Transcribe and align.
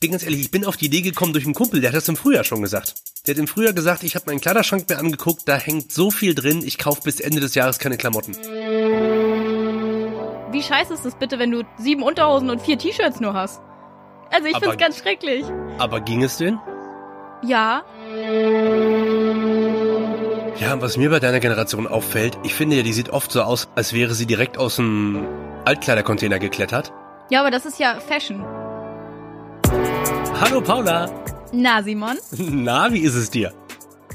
bin 0.00 0.12
ganz 0.12 0.22
ehrlich, 0.24 0.40
ich 0.40 0.50
bin 0.50 0.64
auf 0.64 0.76
die 0.78 0.86
Idee 0.86 1.02
gekommen 1.02 1.32
durch 1.34 1.44
einen 1.44 1.54
Kumpel, 1.54 1.80
der 1.82 1.90
hat 1.90 1.96
das 1.96 2.08
im 2.08 2.16
Frühjahr 2.16 2.44
schon 2.44 2.62
gesagt. 2.62 2.94
Der 3.26 3.34
hat 3.34 3.38
im 3.38 3.46
Frühjahr 3.46 3.74
gesagt, 3.74 4.02
ich 4.02 4.14
habe 4.14 4.24
meinen 4.26 4.40
Kleiderschrank 4.40 4.88
mir 4.88 4.98
angeguckt, 4.98 5.42
da 5.46 5.56
hängt 5.56 5.92
so 5.92 6.10
viel 6.10 6.34
drin, 6.34 6.62
ich 6.64 6.78
kaufe 6.78 7.02
bis 7.02 7.20
Ende 7.20 7.40
des 7.40 7.54
Jahres 7.54 7.78
keine 7.78 7.98
Klamotten. 7.98 8.34
Wie 10.52 10.62
scheiße 10.62 10.94
ist 10.94 11.04
das 11.04 11.14
bitte, 11.16 11.38
wenn 11.38 11.50
du 11.50 11.62
sieben 11.78 12.02
Unterhosen 12.02 12.48
und 12.50 12.62
vier 12.62 12.78
T-Shirts 12.78 13.20
nur 13.20 13.34
hast? 13.34 13.60
Also 14.30 14.46
ich 14.48 14.54
Aber- 14.56 14.66
find's 14.66 14.78
ganz 14.82 14.98
schrecklich. 14.98 15.44
Aber 15.78 16.00
ging 16.00 16.22
es 16.22 16.38
denn? 16.38 16.58
Ja, 17.42 17.82
Ja, 20.60 20.80
was 20.82 20.96
mir 20.98 21.08
bei 21.10 21.20
deiner 21.20 21.40
Generation 21.40 21.86
auffällt, 21.86 22.36
ich 22.42 22.52
finde 22.54 22.76
ja, 22.76 22.82
die 22.82 22.92
sieht 22.92 23.10
oft 23.10 23.32
so 23.32 23.40
aus, 23.42 23.68
als 23.76 23.92
wäre 23.94 24.12
sie 24.14 24.26
direkt 24.26 24.58
aus 24.58 24.76
dem 24.76 25.26
Altkleidercontainer 25.64 26.38
geklettert. 26.38 26.92
ja, 27.30 27.40
aber 27.40 27.50
das 27.50 27.64
ist 27.64 27.78
ja 27.78 27.98
Fashion. 28.00 28.44
Hallo 30.40 30.62
Paula. 30.62 31.06
Na, 31.52 31.82
Simon? 31.82 32.16
Na, 32.38 32.90
wie 32.90 33.00
ist 33.00 33.14
es 33.14 33.28
dir? 33.28 33.52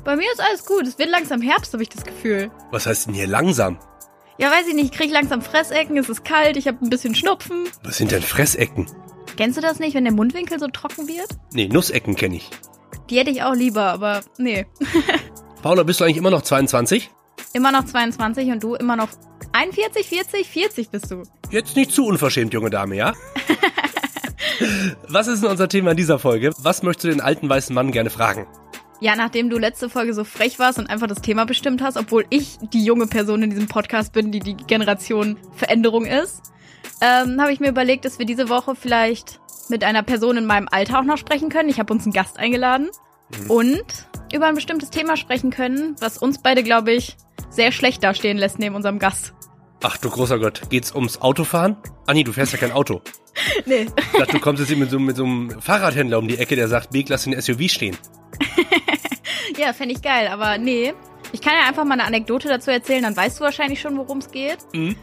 Bei 0.03 0.15
mir 0.15 0.25
ist 0.31 0.41
alles 0.41 0.65
gut. 0.65 0.87
Es 0.87 0.97
wird 0.97 1.11
langsam 1.11 1.39
Herbst, 1.39 1.71
habe 1.73 1.83
ich 1.83 1.89
das 1.89 2.03
Gefühl. 2.03 2.49
Was 2.71 2.87
heißt 2.87 3.05
denn 3.05 3.13
hier 3.13 3.27
langsam? 3.27 3.77
Ja, 4.39 4.49
weiß 4.49 4.65
ich 4.67 4.73
nicht, 4.73 4.85
ich 4.85 4.91
krieg 4.91 5.11
langsam 5.11 5.43
Fressecken, 5.43 5.97
es 5.97 6.09
ist 6.09 6.25
kalt, 6.25 6.57
ich 6.57 6.67
habe 6.67 6.83
ein 6.83 6.89
bisschen 6.89 7.13
Schnupfen. 7.13 7.65
Was 7.83 7.97
sind 7.97 8.11
denn 8.11 8.23
Fressecken? 8.23 8.87
Kennst 9.37 9.57
du 9.57 9.61
das 9.61 9.77
nicht, 9.77 9.93
wenn 9.93 10.03
der 10.03 10.13
Mundwinkel 10.13 10.59
so 10.59 10.67
trocken 10.67 11.07
wird? 11.07 11.27
Nee, 11.53 11.67
Nussecken 11.67 12.15
kenne 12.15 12.37
ich. 12.37 12.49
Die 13.11 13.19
hätte 13.19 13.29
ich 13.29 13.43
auch 13.43 13.53
lieber, 13.53 13.83
aber 13.83 14.21
nee. 14.39 14.65
Paula, 15.61 15.83
bist 15.83 15.99
du 15.99 16.05
eigentlich 16.05 16.17
immer 16.17 16.31
noch 16.31 16.41
22? 16.41 17.11
Immer 17.53 17.71
noch 17.71 17.85
22 17.85 18.49
und 18.49 18.63
du 18.63 18.73
immer 18.73 18.95
noch 18.95 19.09
41, 19.51 20.07
40, 20.07 20.49
40 20.49 20.89
bist 20.89 21.11
du. 21.11 21.21
Jetzt 21.51 21.75
nicht 21.75 21.91
zu 21.91 22.07
unverschämt, 22.07 22.51
junge 22.51 22.71
Dame, 22.71 22.95
ja? 22.95 23.13
Was 25.07 25.27
ist 25.27 25.43
denn 25.43 25.51
unser 25.51 25.67
Thema 25.67 25.91
in 25.91 25.97
dieser 25.97 26.19
Folge? 26.19 26.51
Was 26.57 26.83
möchtest 26.83 27.05
du 27.05 27.09
den 27.09 27.21
alten 27.21 27.49
weißen 27.49 27.73
Mann 27.73 27.91
gerne 27.91 28.09
fragen? 28.09 28.47
Ja, 29.01 29.15
nachdem 29.15 29.49
du 29.49 29.57
letzte 29.57 29.89
Folge 29.89 30.13
so 30.13 30.23
frech 30.23 30.57
warst 30.57 30.79
und 30.79 30.89
einfach 30.89 31.07
das 31.07 31.21
Thema 31.21 31.45
bestimmt 31.45 31.81
hast, 31.81 31.97
obwohl 31.97 32.25
ich 32.29 32.57
die 32.73 32.83
junge 32.83 33.07
Person 33.07 33.43
in 33.43 33.49
diesem 33.49 33.67
Podcast 33.67 34.13
bin, 34.13 34.31
die 34.31 34.39
die 34.39 34.55
Generation 34.55 35.37
Veränderung 35.55 36.05
ist, 36.05 36.53
ähm, 37.01 37.39
habe 37.41 37.51
ich 37.51 37.59
mir 37.59 37.69
überlegt, 37.69 38.05
dass 38.05 38.19
wir 38.19 38.25
diese 38.25 38.47
Woche 38.49 38.73
vielleicht 38.75 39.41
mit 39.69 39.83
einer 39.83 40.03
Person 40.03 40.37
in 40.37 40.45
meinem 40.45 40.67
Alter 40.71 40.99
auch 40.99 41.03
noch 41.03 41.17
sprechen 41.17 41.49
können. 41.49 41.69
Ich 41.69 41.79
habe 41.79 41.91
uns 41.91 42.03
einen 42.03 42.13
Gast 42.13 42.39
eingeladen 42.39 42.89
und 43.47 43.83
über 44.33 44.47
ein 44.47 44.55
bestimmtes 44.55 44.91
Thema 44.91 45.17
sprechen 45.17 45.51
können, 45.51 45.95
was 45.99 46.17
uns 46.17 46.41
beide, 46.41 46.63
glaube 46.63 46.93
ich, 46.93 47.17
sehr 47.49 47.71
schlecht 47.71 48.03
dastehen 48.03 48.37
lässt 48.37 48.59
neben 48.59 48.75
unserem 48.75 48.99
Gast. 48.99 49.33
Ach 49.87 49.97
du 49.97 50.09
großer 50.09 50.39
Gott, 50.39 50.63
geht's 50.71 50.95
ums 50.95 51.21
Autofahren? 51.21 51.77
Ah 52.07 52.13
nee, 52.15 52.23
du 52.23 52.33
fährst 52.33 52.51
ja 52.53 52.57
kein 52.57 52.71
Auto. 52.71 53.01
Nee. 53.65 53.85
Ich 54.13 54.19
dachte, 54.19 54.31
du 54.31 54.39
kommst 54.39 54.61
jetzt 54.61 54.69
hier 54.69 54.77
mit 54.77 54.89
so, 54.89 54.97
mit 54.97 55.15
so 55.17 55.25
einem 55.25 55.61
Fahrradhändler 55.61 56.17
um 56.17 56.27
die 56.27 56.37
Ecke, 56.39 56.55
der 56.55 56.67
sagt, 56.67 56.93
Weg, 56.93 57.09
lass 57.09 57.25
den 57.25 57.39
SUV 57.39 57.69
stehen. 57.69 57.95
Ja, 59.57 59.73
fände 59.73 59.93
ich 59.93 60.01
geil, 60.01 60.27
aber 60.27 60.57
nee. 60.57 60.93
Ich 61.31 61.39
kann 61.41 61.53
ja 61.53 61.67
einfach 61.67 61.85
mal 61.85 61.93
eine 61.93 62.05
Anekdote 62.05 62.49
dazu 62.49 62.71
erzählen, 62.71 63.03
dann 63.03 63.15
weißt 63.15 63.39
du 63.39 63.43
wahrscheinlich 63.43 63.79
schon, 63.79 63.95
worum 63.97 64.17
es 64.17 64.31
geht. 64.31 64.57
Mhm. 64.73 64.95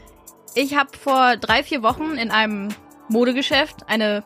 Ich 0.55 0.77
habe 0.77 0.91
vor 0.99 1.37
drei, 1.37 1.63
vier 1.63 1.83
Wochen 1.83 2.17
in 2.17 2.31
einem 2.31 2.69
Modegeschäft 3.09 3.89
eine 3.89 4.25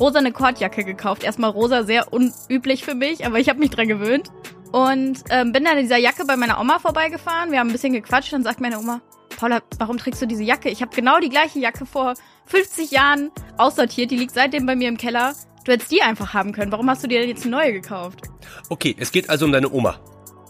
rosane 0.00 0.32
Kordjacke 0.32 0.84
gekauft. 0.84 1.22
Erstmal 1.22 1.50
rosa, 1.50 1.84
sehr 1.84 2.12
unüblich 2.12 2.84
für 2.84 2.94
mich, 2.94 3.26
aber 3.26 3.38
ich 3.38 3.48
habe 3.48 3.58
mich 3.58 3.70
dran 3.70 3.88
gewöhnt. 3.88 4.30
Und 4.72 5.24
ähm, 5.30 5.52
bin 5.52 5.64
dann 5.64 5.76
in 5.76 5.84
dieser 5.84 5.96
Jacke 5.96 6.24
bei 6.26 6.36
meiner 6.36 6.60
Oma 6.60 6.78
vorbeigefahren. 6.78 7.50
Wir 7.50 7.60
haben 7.60 7.68
ein 7.68 7.72
bisschen 7.72 7.92
gequatscht 7.92 8.32
und 8.34 8.42
sagt 8.42 8.60
meine 8.60 8.78
Oma, 8.78 9.00
Paula, 9.38 9.60
warum 9.78 9.98
trägst 9.98 10.20
du 10.20 10.26
diese 10.26 10.42
Jacke? 10.42 10.68
Ich 10.68 10.82
habe 10.82 10.94
genau 10.94 11.20
die 11.20 11.28
gleiche 11.28 11.58
Jacke 11.58 11.86
vor 11.86 12.14
50 12.46 12.90
Jahren 12.90 13.30
aussortiert. 13.56 14.10
Die 14.10 14.16
liegt 14.16 14.34
seitdem 14.34 14.66
bei 14.66 14.76
mir 14.76 14.88
im 14.88 14.96
Keller. 14.98 15.34
Du 15.64 15.72
hättest 15.72 15.90
die 15.90 16.02
einfach 16.02 16.34
haben 16.34 16.52
können. 16.52 16.72
Warum 16.72 16.88
hast 16.90 17.02
du 17.04 17.08
dir 17.08 17.20
denn 17.20 17.28
jetzt 17.28 17.42
eine 17.42 17.56
neue 17.56 17.72
gekauft? 17.72 18.22
Okay, 18.68 18.96
es 18.98 19.12
geht 19.12 19.30
also 19.30 19.44
um 19.44 19.52
deine 19.52 19.70
Oma. 19.70 19.98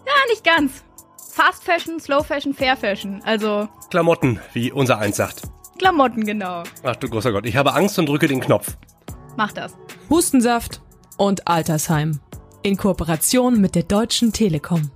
Ja, 0.07 0.13
nicht 0.31 0.45
ganz. 0.45 0.85
Fast 1.33 1.65
Fashion, 1.65 2.01
Slow 2.01 2.25
Fashion, 2.25 2.55
Fair 2.55 2.77
Fashion. 2.77 3.21
Also 3.25 3.69
Klamotten, 3.91 4.41
wie 4.53 4.73
unser 4.73 4.99
Eins 4.99 5.17
sagt. 5.17 5.43
Klamotten, 5.79 6.25
genau. 6.25 6.63
Ach 6.83 6.97
du 6.97 7.09
großer 7.09 7.31
Gott, 7.33 7.47
ich 7.47 7.57
habe 7.57 7.75
Angst 7.75 7.99
und 7.99 8.09
drücke 8.09 8.27
den 8.27 8.41
Knopf. 8.41 8.77
Mach 9.37 9.53
das. 9.53 9.77
Hustensaft 10.11 10.81
und 11.17 11.47
Altersheim. 11.47 12.21
In 12.63 12.77
Kooperation 12.77 13.61
mit 13.61 13.75
der 13.75 13.85
Deutschen 13.85 14.33
Telekom. 14.33 14.91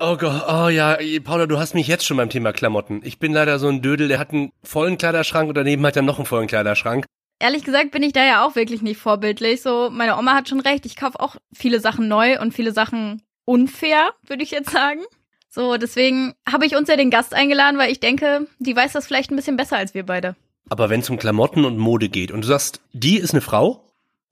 Oh 0.00 0.16
Gott, 0.16 0.42
oh 0.48 0.68
ja, 0.68 0.98
Paula, 1.22 1.46
du 1.46 1.58
hast 1.58 1.74
mich 1.74 1.86
jetzt 1.86 2.04
schon 2.04 2.16
beim 2.16 2.28
Thema 2.28 2.52
Klamotten. 2.52 3.00
Ich 3.04 3.18
bin 3.18 3.32
leider 3.32 3.58
so 3.58 3.68
ein 3.68 3.82
Dödel, 3.82 4.08
der 4.08 4.18
hat 4.18 4.32
einen 4.32 4.50
vollen 4.62 4.98
Kleiderschrank 4.98 5.48
und 5.48 5.54
daneben 5.54 5.86
hat 5.86 5.96
er 5.96 6.02
noch 6.02 6.18
einen 6.18 6.26
vollen 6.26 6.48
Kleiderschrank. 6.48 7.06
Ehrlich 7.38 7.64
gesagt 7.64 7.92
bin 7.92 8.02
ich 8.02 8.12
da 8.12 8.24
ja 8.24 8.44
auch 8.44 8.56
wirklich 8.56 8.82
nicht 8.82 8.98
vorbildlich. 8.98 9.62
So, 9.62 9.90
meine 9.90 10.18
Oma 10.18 10.34
hat 10.34 10.48
schon 10.48 10.60
recht. 10.60 10.86
Ich 10.86 10.96
kaufe 10.96 11.20
auch 11.20 11.36
viele 11.52 11.80
Sachen 11.80 12.08
neu 12.08 12.40
und 12.40 12.52
viele 12.52 12.72
Sachen 12.72 13.22
unfair, 13.44 14.10
würde 14.26 14.42
ich 14.42 14.50
jetzt 14.50 14.70
sagen. 14.70 15.00
So, 15.48 15.76
deswegen 15.76 16.34
habe 16.50 16.66
ich 16.66 16.76
uns 16.76 16.88
ja 16.88 16.96
den 16.96 17.10
Gast 17.10 17.34
eingeladen, 17.34 17.78
weil 17.78 17.92
ich 17.92 18.00
denke, 18.00 18.46
die 18.58 18.74
weiß 18.74 18.92
das 18.92 19.06
vielleicht 19.06 19.30
ein 19.30 19.36
bisschen 19.36 19.56
besser 19.56 19.76
als 19.76 19.94
wir 19.94 20.04
beide. 20.04 20.34
Aber 20.68 20.90
wenn 20.90 21.00
es 21.00 21.10
um 21.10 21.18
Klamotten 21.18 21.64
und 21.64 21.78
Mode 21.78 22.08
geht 22.08 22.32
und 22.32 22.42
du 22.42 22.48
sagst, 22.48 22.80
die 22.92 23.18
ist 23.18 23.32
eine 23.32 23.40
Frau, 23.40 23.84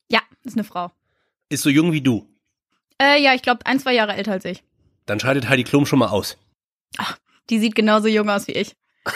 Ja, 0.09 0.21
ist 0.45 0.57
eine 0.57 0.65
Frau. 0.65 0.91
Ist 1.51 1.63
so 1.63 1.69
jung 1.71 1.93
wie 1.93 2.01
du, 2.01 2.27
Äh, 3.01 3.21
ja, 3.23 3.35
ich 3.35 3.43
glaube, 3.43 3.67
ein, 3.67 3.79
zwei 3.79 3.93
Jahre 3.95 4.15
älter 4.15 4.33
als 4.33 4.45
ich. 4.47 4.63
dann 5.07 5.21
scheidet 5.21 5.49
Heidi 5.49 5.65
Klum 5.65 5.85
schon 5.87 5.99
mal 5.99 6.09
aus. 6.09 6.39
Die 7.51 7.59
sieht 7.59 7.75
genauso 7.75 8.09
jung 8.09 8.31
aus 8.31 8.47
wie 8.49 8.53
ich. 8.53 8.75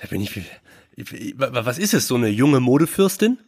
Da 0.00 0.06
bin 0.08 0.20
ich, 0.20 0.36
ich- 0.96 1.34
was 1.36 1.78
ist 1.78 1.92
es, 1.94 2.06
so 2.06 2.14
eine 2.14 2.28
junge 2.28 2.60
Modefürstin? 2.60 3.38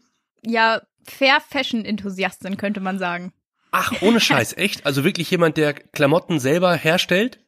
Ja, 0.42 0.82
Fair 1.04 1.40
Fashion 1.40 1.84
Enthusiastin, 1.84 2.56
könnte 2.56 2.80
man 2.80 2.98
sagen. 2.98 3.32
Ach, 3.70 3.92
ohne 4.02 4.18
Scheiß, 4.20 4.56
echt? 4.56 4.84
Also 4.86 5.04
wirklich 5.04 5.30
jemand, 5.30 5.56
der 5.56 5.74
Klamotten 5.74 6.40
selber 6.40 6.74
herstellt? 6.74 7.38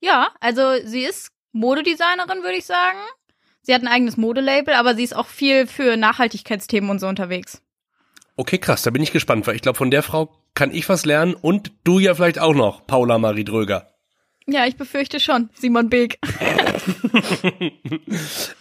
Ja, 0.00 0.28
also 0.40 0.74
sie 0.84 1.02
ist 1.04 1.30
Modedesignerin, 1.52 2.42
würde 2.42 2.56
ich 2.58 2.66
sagen. 2.66 2.98
Sie 3.62 3.74
hat 3.74 3.82
ein 3.82 3.88
eigenes 3.88 4.16
Modelabel, 4.16 4.74
aber 4.74 4.94
sie 4.94 5.04
ist 5.04 5.16
auch 5.16 5.26
viel 5.26 5.66
für 5.66 5.96
Nachhaltigkeitsthemen 5.96 6.90
und 6.90 6.98
so 6.98 7.06
unterwegs. 7.08 7.62
Okay, 8.40 8.56
krass, 8.56 8.80
da 8.80 8.90
bin 8.90 9.02
ich 9.02 9.12
gespannt, 9.12 9.46
weil 9.46 9.54
ich 9.54 9.60
glaube, 9.60 9.76
von 9.76 9.90
der 9.90 10.02
Frau 10.02 10.30
kann 10.54 10.72
ich 10.72 10.88
was 10.88 11.04
lernen 11.04 11.34
und 11.34 11.72
du 11.84 11.98
ja 11.98 12.14
vielleicht 12.14 12.38
auch 12.38 12.54
noch, 12.54 12.86
Paula 12.86 13.18
Marie 13.18 13.44
Dröger. 13.44 13.90
Ja, 14.46 14.64
ich 14.64 14.76
befürchte 14.76 15.20
schon. 15.20 15.50
Simon 15.52 15.90
Beek. 15.90 16.18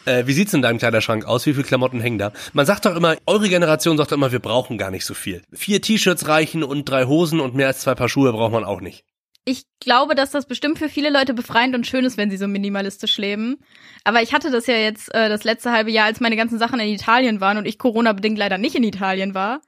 Äh, 0.05 0.27
wie 0.27 0.33
sieht's 0.33 0.53
in 0.53 0.61
deinem 0.61 0.79
Kleiderschrank 0.79 1.23
aus? 1.23 1.45
Wie 1.45 1.53
viele 1.53 1.63
Klamotten 1.63 2.01
hängen 2.01 2.17
da? 2.17 2.33
Man 2.51 2.65
sagt 2.65 2.85
doch 2.85 2.95
immer, 2.95 3.15
eure 3.25 3.47
Generation 3.47 3.97
sagt 3.97 4.11
doch 4.11 4.17
immer, 4.17 4.33
wir 4.33 4.39
brauchen 4.39 4.77
gar 4.77 4.91
nicht 4.91 5.05
so 5.05 5.13
viel. 5.13 5.41
Vier 5.53 5.81
T-Shirts 5.81 6.27
reichen 6.27 6.63
und 6.63 6.89
drei 6.89 7.05
Hosen 7.05 7.39
und 7.39 7.55
mehr 7.55 7.67
als 7.67 7.79
zwei 7.79 7.95
Paar 7.95 8.09
Schuhe 8.09 8.33
braucht 8.33 8.51
man 8.51 8.65
auch 8.65 8.81
nicht. 8.81 9.05
Ich 9.45 9.63
glaube, 9.79 10.15
dass 10.15 10.31
das 10.31 10.45
bestimmt 10.45 10.77
für 10.77 10.89
viele 10.89 11.09
Leute 11.09 11.33
befreiend 11.33 11.73
und 11.73 11.87
schön 11.87 12.03
ist, 12.03 12.17
wenn 12.17 12.29
sie 12.29 12.37
so 12.37 12.47
minimalistisch 12.47 13.17
leben. 13.17 13.59
Aber 14.03 14.21
ich 14.21 14.33
hatte 14.33 14.51
das 14.51 14.67
ja 14.67 14.75
jetzt 14.75 15.13
äh, 15.15 15.29
das 15.29 15.45
letzte 15.45 15.71
halbe 15.71 15.91
Jahr, 15.91 16.07
als 16.07 16.19
meine 16.19 16.35
ganzen 16.35 16.59
Sachen 16.59 16.79
in 16.81 16.89
Italien 16.89 17.39
waren 17.39 17.57
und 17.57 17.65
ich 17.65 17.77
Corona-bedingt 17.77 18.37
leider 18.37 18.57
nicht 18.57 18.75
in 18.75 18.83
Italien 18.83 19.33
war. 19.33 19.61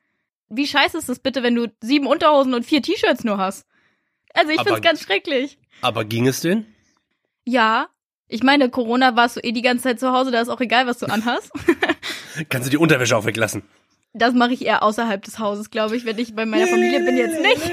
Wie 0.53 0.67
scheiße 0.67 0.97
ist 0.97 1.07
das 1.09 1.19
bitte, 1.19 1.43
wenn 1.43 1.55
du 1.55 1.67
sieben 1.81 2.07
Unterhosen 2.07 2.53
und 2.53 2.65
vier 2.65 2.81
T-Shirts 2.81 3.23
nur 3.23 3.37
hast? 3.37 3.65
Also 4.33 4.51
ich 4.51 4.59
Aber- 4.59 4.69
find's 4.71 4.81
ganz 4.87 5.01
schrecklich. 5.01 5.57
Aber 5.81 6.03
ging 6.05 6.27
es 6.27 6.41
denn? 6.41 6.65
Ja. 7.45 7.87
Ich 8.27 8.43
meine, 8.43 8.69
Corona 8.69 9.15
warst 9.15 9.37
du 9.37 9.39
eh 9.41 9.51
die 9.51 9.61
ganze 9.61 9.83
Zeit 9.83 9.99
zu 9.99 10.11
Hause, 10.13 10.31
da 10.31 10.39
ist 10.41 10.47
auch 10.49 10.61
egal, 10.61 10.87
was 10.87 10.99
du 10.99 11.05
anhast. 11.07 11.51
Kannst 12.49 12.67
du 12.67 12.69
die 12.69 12.77
Unterwäsche 12.77 13.17
auch 13.17 13.25
weglassen? 13.25 13.63
Das 14.13 14.33
mache 14.33 14.53
ich 14.53 14.63
eher 14.65 14.83
außerhalb 14.83 15.21
des 15.23 15.39
Hauses, 15.39 15.69
glaube 15.69 15.95
ich, 15.97 16.05
wenn 16.05 16.17
ich 16.19 16.35
bei 16.35 16.45
meiner 16.45 16.67
Familie 16.67 16.99
bin 17.01 17.17
jetzt 17.17 17.41
nicht. 17.41 17.61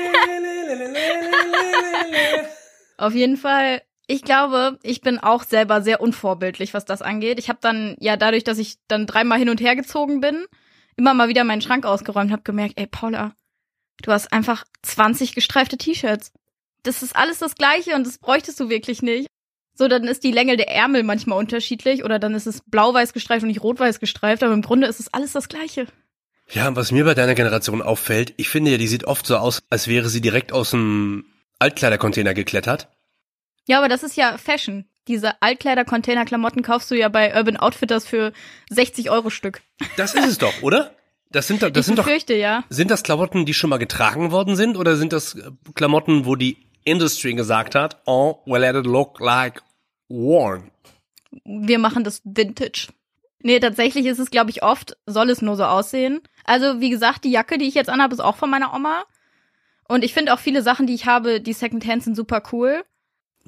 Auf 2.97 3.15
jeden 3.15 3.37
Fall, 3.37 3.83
ich 4.06 4.22
glaube, 4.22 4.78
ich 4.83 5.00
bin 5.00 5.19
auch 5.19 5.44
selber 5.44 5.83
sehr 5.83 6.00
unvorbildlich, 6.00 6.75
was 6.75 6.84
das 6.84 7.03
angeht. 7.03 7.38
Ich 7.38 7.49
habe 7.49 7.59
dann, 7.61 7.97
ja, 8.00 8.17
dadurch, 8.17 8.43
dass 8.44 8.59
ich 8.59 8.77
dann 8.88 9.06
dreimal 9.06 9.38
hin 9.38 9.49
und 9.50 9.61
her 9.61 9.77
gezogen 9.77 10.21
bin, 10.21 10.44
immer 10.98 11.14
mal 11.14 11.28
wieder 11.28 11.44
meinen 11.44 11.62
Schrank 11.62 11.86
ausgeräumt, 11.86 12.32
habe 12.32 12.43
gemerkt, 12.43 12.75
ey, 12.76 12.87
Paula, 12.87 13.32
du 14.02 14.12
hast 14.12 14.32
einfach 14.32 14.64
20 14.82 15.34
gestreifte 15.34 15.78
T-Shirts. 15.78 16.32
Das 16.82 17.02
ist 17.02 17.17
alles 17.17 17.38
das 17.38 17.55
Gleiche 17.55 17.94
und 17.94 18.06
das 18.06 18.19
bräuchtest 18.19 18.61
du 18.61 18.69
wirklich 18.69 19.00
nicht. 19.00 19.28
So, 19.75 19.87
dann 19.87 20.05
ist 20.05 20.25
die 20.25 20.32
Länge 20.32 20.56
der 20.56 20.69
Ärmel 20.69 21.05
manchmal 21.05 21.38
unterschiedlich 21.38 22.05
oder 22.05 22.19
dann 22.19 22.34
ist 22.34 22.46
es 22.46 22.62
blau-weiß 22.67 23.12
gestreift 23.12 23.44
und 23.44 23.49
nicht 23.49 23.62
rot-weiß 23.62 24.00
gestreift, 24.00 24.43
aber 24.43 24.52
im 24.52 24.62
Grunde 24.62 24.88
ist 24.88 24.99
es 24.99 25.14
alles 25.14 25.32
das 25.32 25.49
Gleiche. 25.49 25.87
Ja, 26.50 26.75
was 26.75 26.90
mir 26.90 27.05
bei 27.05 27.14
deiner 27.14 27.34
Generation 27.34 27.81
auffällt, 27.81 28.34
ich 28.37 28.49
finde 28.49 28.73
ja, 28.73 28.78
die 28.78 28.88
sieht 28.88 29.05
oft 29.05 29.26
so 29.26 29.37
aus, 29.37 29.62
als 29.70 29.87
wäre 29.87 30.08
sie 30.08 30.20
direkt 30.20 30.52
aus 30.52 30.70
dem 30.70 31.26
Altkleidercontainer 31.61 32.34
geklettert. 32.34 32.88
Ja, 33.67 33.78
aber 33.78 33.88
das 33.88 34.02
ist 34.02 34.17
ja 34.17 34.37
Fashion. 34.38 34.87
Diese 35.08 35.40
Altkleider-Container-Klamotten 35.43 36.62
kaufst 36.62 36.90
du 36.90 36.94
ja 36.94 37.08
bei 37.08 37.34
Urban 37.34 37.56
Outfitters 37.56 38.06
für 38.06 38.32
60 38.70 39.10
Euro 39.10 39.31
Stück. 39.31 39.62
Das 39.96 40.14
ist 40.14 40.26
es 40.26 40.38
doch, 40.38 40.62
oder? 40.62 40.94
Das 41.31 41.46
sind, 41.46 41.62
doch- 41.62 41.70
das 41.70 41.81
ich 41.82 41.87
sind 41.87 41.99
doch, 41.99 42.05
befürchte, 42.05 42.34
ja. 42.34 42.64
sind 42.70 42.90
das 42.90 43.02
Klamotten, 43.02 43.44
die 43.44 43.55
schon 43.55 43.70
mal 43.70 43.78
getragen 43.78 44.31
worden 44.31 44.56
sind, 44.56 44.76
oder 44.76 44.96
sind 44.96 45.12
das 45.12 45.34
äh, 45.34 45.50
Klamotten, 45.75 46.25
wo 46.25 46.37
die 46.37 46.56
Industry 46.84 47.34
gesagt 47.34 47.75
hat, 47.75 48.00
oh, 48.06 48.37
well, 48.46 48.60
let 48.60 48.76
it 48.76 48.87
look 48.87 49.20
like 49.20 49.62
worn? 50.08 50.70
Wir 51.44 51.78
machen 51.78 52.04
das 52.04 52.22
Vintage. 52.25 52.88
Nee, 53.40 53.61
tatsächlich 53.61 54.06
ist 54.06 54.19
es, 54.19 54.31
glaube 54.31 54.50
ich, 54.50 54.62
oft, 54.62 54.96
soll 55.06 55.31
es 55.31 55.43
nur 55.43 55.56
so 55.56 55.64
aussehen. 55.64 56.20
Also, 56.44 56.81
wie 56.81 56.90
gesagt, 56.90 57.25
die 57.25 57.31
Jacke, 57.31 57.58
die 57.58 57.69
ich 57.69 57.75
jetzt 57.75 57.90
anhabe, 57.90 58.14
ist 58.14 58.20
auch 58.20 58.37
von 58.37 58.50
meiner 58.50 58.75
Oma. 58.75 59.04
Und 59.87 60.04
ich 60.04 60.12
finde 60.14 60.32
auch 60.34 60.38
viele 60.38 60.62
Sachen, 60.62 60.87
die 60.87 60.94
ich 60.94 61.06
habe, 61.06 61.40
die 61.40 61.52
Secondhand 61.52 62.02
sind 62.02 62.16
super 62.16 62.43
cool. 62.52 62.82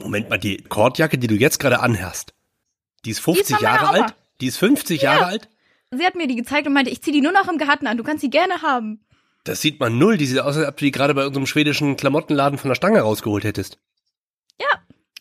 Moment 0.00 0.28
mal, 0.30 0.38
die 0.38 0.58
Kordjacke, 0.62 1.18
die 1.18 1.26
du 1.26 1.34
jetzt 1.34 1.58
gerade 1.58 1.80
anhast, 1.80 2.34
die 3.04 3.10
ist 3.10 3.20
50 3.20 3.56
Die 3.56 3.62
Jahre 3.62 3.88
alt? 3.88 4.14
Die 4.40 4.46
ist 4.46 4.56
50 4.58 5.02
Jahre 5.02 5.26
alt? 5.26 5.48
Sie 5.90 6.04
hat 6.04 6.14
mir 6.14 6.26
die 6.26 6.36
gezeigt 6.36 6.66
und 6.66 6.72
meinte, 6.72 6.90
ich 6.90 7.02
zieh 7.02 7.12
die 7.12 7.20
nur 7.20 7.32
noch 7.32 7.48
im 7.48 7.58
Garten 7.58 7.86
an. 7.86 7.96
Du 7.96 8.04
kannst 8.04 8.22
die 8.22 8.30
gerne 8.30 8.62
haben. 8.62 9.04
Das 9.44 9.60
sieht 9.60 9.80
man 9.80 9.98
null. 9.98 10.16
Die 10.16 10.26
sieht 10.26 10.38
aus, 10.38 10.56
als 10.56 10.68
ob 10.68 10.76
du 10.76 10.84
die 10.84 10.90
gerade 10.90 11.14
bei 11.14 11.26
unserem 11.26 11.46
schwedischen 11.46 11.96
Klamottenladen 11.96 12.58
von 12.58 12.68
der 12.68 12.76
Stange 12.76 13.00
rausgeholt 13.00 13.44
hättest. 13.44 13.78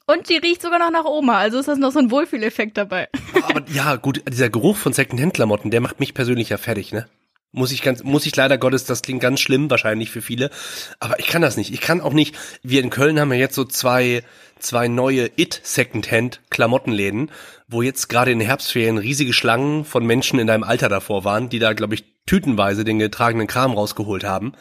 Und 0.09 0.27
die 0.27 0.37
riecht 0.37 0.63
sogar 0.63 0.79
noch 0.79 0.89
nach 0.89 1.05
Oma. 1.05 1.37
Also 1.37 1.59
ist 1.59 1.67
das 1.67 1.77
noch 1.77 1.91
so 1.91 1.99
ein 1.99 2.09
Wohlfühleffekt 2.09 2.75
dabei. 2.77 3.09
Aber 3.43 3.61
ja, 3.69 3.95
gut, 3.95 4.23
dieser 4.27 4.49
Geruch 4.49 4.75
von 4.75 4.91
Secondhand-Klamotten, 4.91 5.69
der 5.69 5.81
macht 5.81 5.99
mich 5.99 6.15
persönlich 6.15 6.49
ja 6.49 6.57
fertig, 6.57 6.91
ne? 6.91 7.07
Muss 7.51 7.71
ich 7.71 7.81
ganz, 7.81 8.03
muss 8.03 8.27
ich 8.27 8.35
leider 8.35 8.59
Gottes, 8.59 8.85
das 8.85 9.01
klingt 9.01 9.21
ganz 9.21 9.39
schlimm, 9.39 9.71
wahrscheinlich 9.71 10.11
für 10.11 10.21
viele. 10.21 10.51
Aber 10.99 11.19
ich 11.19 11.27
kann 11.27 11.41
das 11.41 11.57
nicht. 11.57 11.73
Ich 11.73 11.81
kann 11.81 11.99
auch 11.99 12.13
nicht, 12.13 12.35
wir 12.61 12.83
in 12.83 12.91
Köln 12.91 13.19
haben 13.19 13.33
ja 13.33 13.39
jetzt 13.39 13.55
so 13.55 13.65
zwei, 13.65 14.23
zwei 14.59 14.87
neue 14.87 15.31
It-Secondhand-Klamottenläden, 15.35 17.31
wo 17.67 17.81
jetzt 17.81 18.07
gerade 18.07 18.31
in 18.31 18.39
den 18.39 18.47
Herbstferien 18.47 18.99
riesige 18.99 19.33
Schlangen 19.33 19.83
von 19.83 20.05
Menschen 20.05 20.37
in 20.37 20.45
deinem 20.45 20.63
Alter 20.63 20.89
davor 20.89 21.23
waren, 21.23 21.49
die 21.49 21.57
da, 21.57 21.73
glaube 21.73 21.95
ich, 21.95 22.05
tütenweise 22.27 22.83
den 22.83 22.99
getragenen 22.99 23.47
Kram 23.47 23.73
rausgeholt 23.73 24.23
haben. 24.23 24.53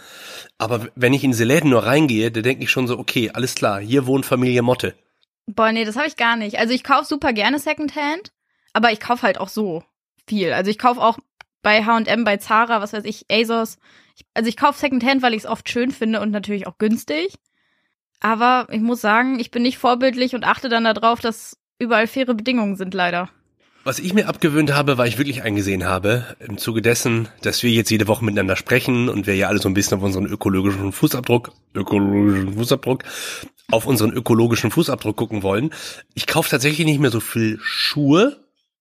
Aber 0.56 0.88
wenn 0.94 1.12
ich 1.12 1.25
in 1.25 1.32
diese 1.32 1.44
Läden 1.44 1.69
nur 1.69 1.84
reingehe, 1.84 2.31
da 2.31 2.41
denke 2.41 2.64
ich 2.64 2.70
schon 2.70 2.87
so, 2.87 2.99
okay, 2.99 3.31
alles 3.34 3.55
klar, 3.55 3.81
hier 3.81 4.06
wohnt 4.06 4.25
Familie 4.25 4.62
Motte. 4.62 4.94
Boah, 5.46 5.73
nee, 5.73 5.84
das 5.84 5.96
habe 5.96 6.08
ich 6.08 6.17
gar 6.17 6.37
nicht. 6.37 6.58
Also 6.58 6.73
ich 6.73 6.84
kaufe 6.84 7.05
super 7.05 7.34
gerne 7.34 7.58
Secondhand, 7.58 8.32
aber 8.73 8.93
ich 8.93 9.00
kaufe 9.00 9.23
halt 9.23 9.38
auch 9.38 9.49
so 9.49 9.82
viel. 10.26 10.52
Also 10.55 10.70
ich 10.70 10.79
kaufe 10.79 11.02
auch 11.02 11.19
bei 11.62 11.84
H&M, 11.84 12.25
bei 12.25 12.37
Zara, 12.37 12.81
was 12.81 12.93
weiß 12.93 13.05
ich, 13.05 13.26
ASOS. 13.31 13.78
Ich, 14.16 14.25
also 14.34 14.49
ich 14.49 14.56
kaufe 14.56 14.78
Secondhand, 14.78 15.22
weil 15.22 15.34
ich 15.34 15.44
es 15.44 15.46
oft 15.46 15.69
schön 15.69 15.90
finde 15.90 16.20
und 16.20 16.31
natürlich 16.31 16.66
auch 16.66 16.78
günstig. 16.78 17.34
Aber 18.20 18.66
ich 18.70 18.81
muss 18.81 19.00
sagen, 19.00 19.38
ich 19.38 19.50
bin 19.50 19.62
nicht 19.62 19.78
vorbildlich 19.78 20.34
und 20.34 20.44
achte 20.44 20.69
dann 20.69 20.84
darauf, 20.84 21.20
dass 21.20 21.56
überall 21.78 22.06
faire 22.06 22.34
Bedingungen 22.34 22.76
sind, 22.76 22.94
leider. 22.94 23.31
Was 23.84 24.00
ich 24.00 24.12
mir 24.12 24.28
abgewöhnt 24.28 24.75
habe, 24.75 24.99
weil 24.99 25.08
ich 25.08 25.19
wirklich 25.19 25.43
eingesehen 25.43 25.84
habe, 25.84 26.37
im 26.40 26.58
Zuge 26.58 26.82
dessen, 26.82 27.28
dass 27.43 27.62
wir 27.62 27.70
jetzt 27.70 27.90
jede 27.90 28.08
Woche 28.08 28.25
miteinander 28.25 28.56
sprechen 28.56 29.08
und 29.08 29.26
wir 29.26 29.37
ja 29.37 29.49
alle 29.49 29.60
so 29.60 29.69
ein 29.69 29.75
bisschen 29.75 29.99
auf 29.99 30.05
unseren 30.05 30.26
ökologischen 30.26 30.93
Fußabdruck, 30.93 31.52
ökologischen 31.75 32.55
Fußabdruck, 32.55 33.05
auf 33.70 33.87
unseren 33.87 34.12
ökologischen 34.12 34.70
Fußabdruck 34.70 35.16
gucken 35.16 35.43
wollen. 35.43 35.70
Ich 36.14 36.26
kaufe 36.26 36.50
tatsächlich 36.50 36.87
nicht 36.87 37.00
mehr 37.00 37.10
so 37.10 37.20
viel 37.20 37.58
Schuhe, 37.62 38.37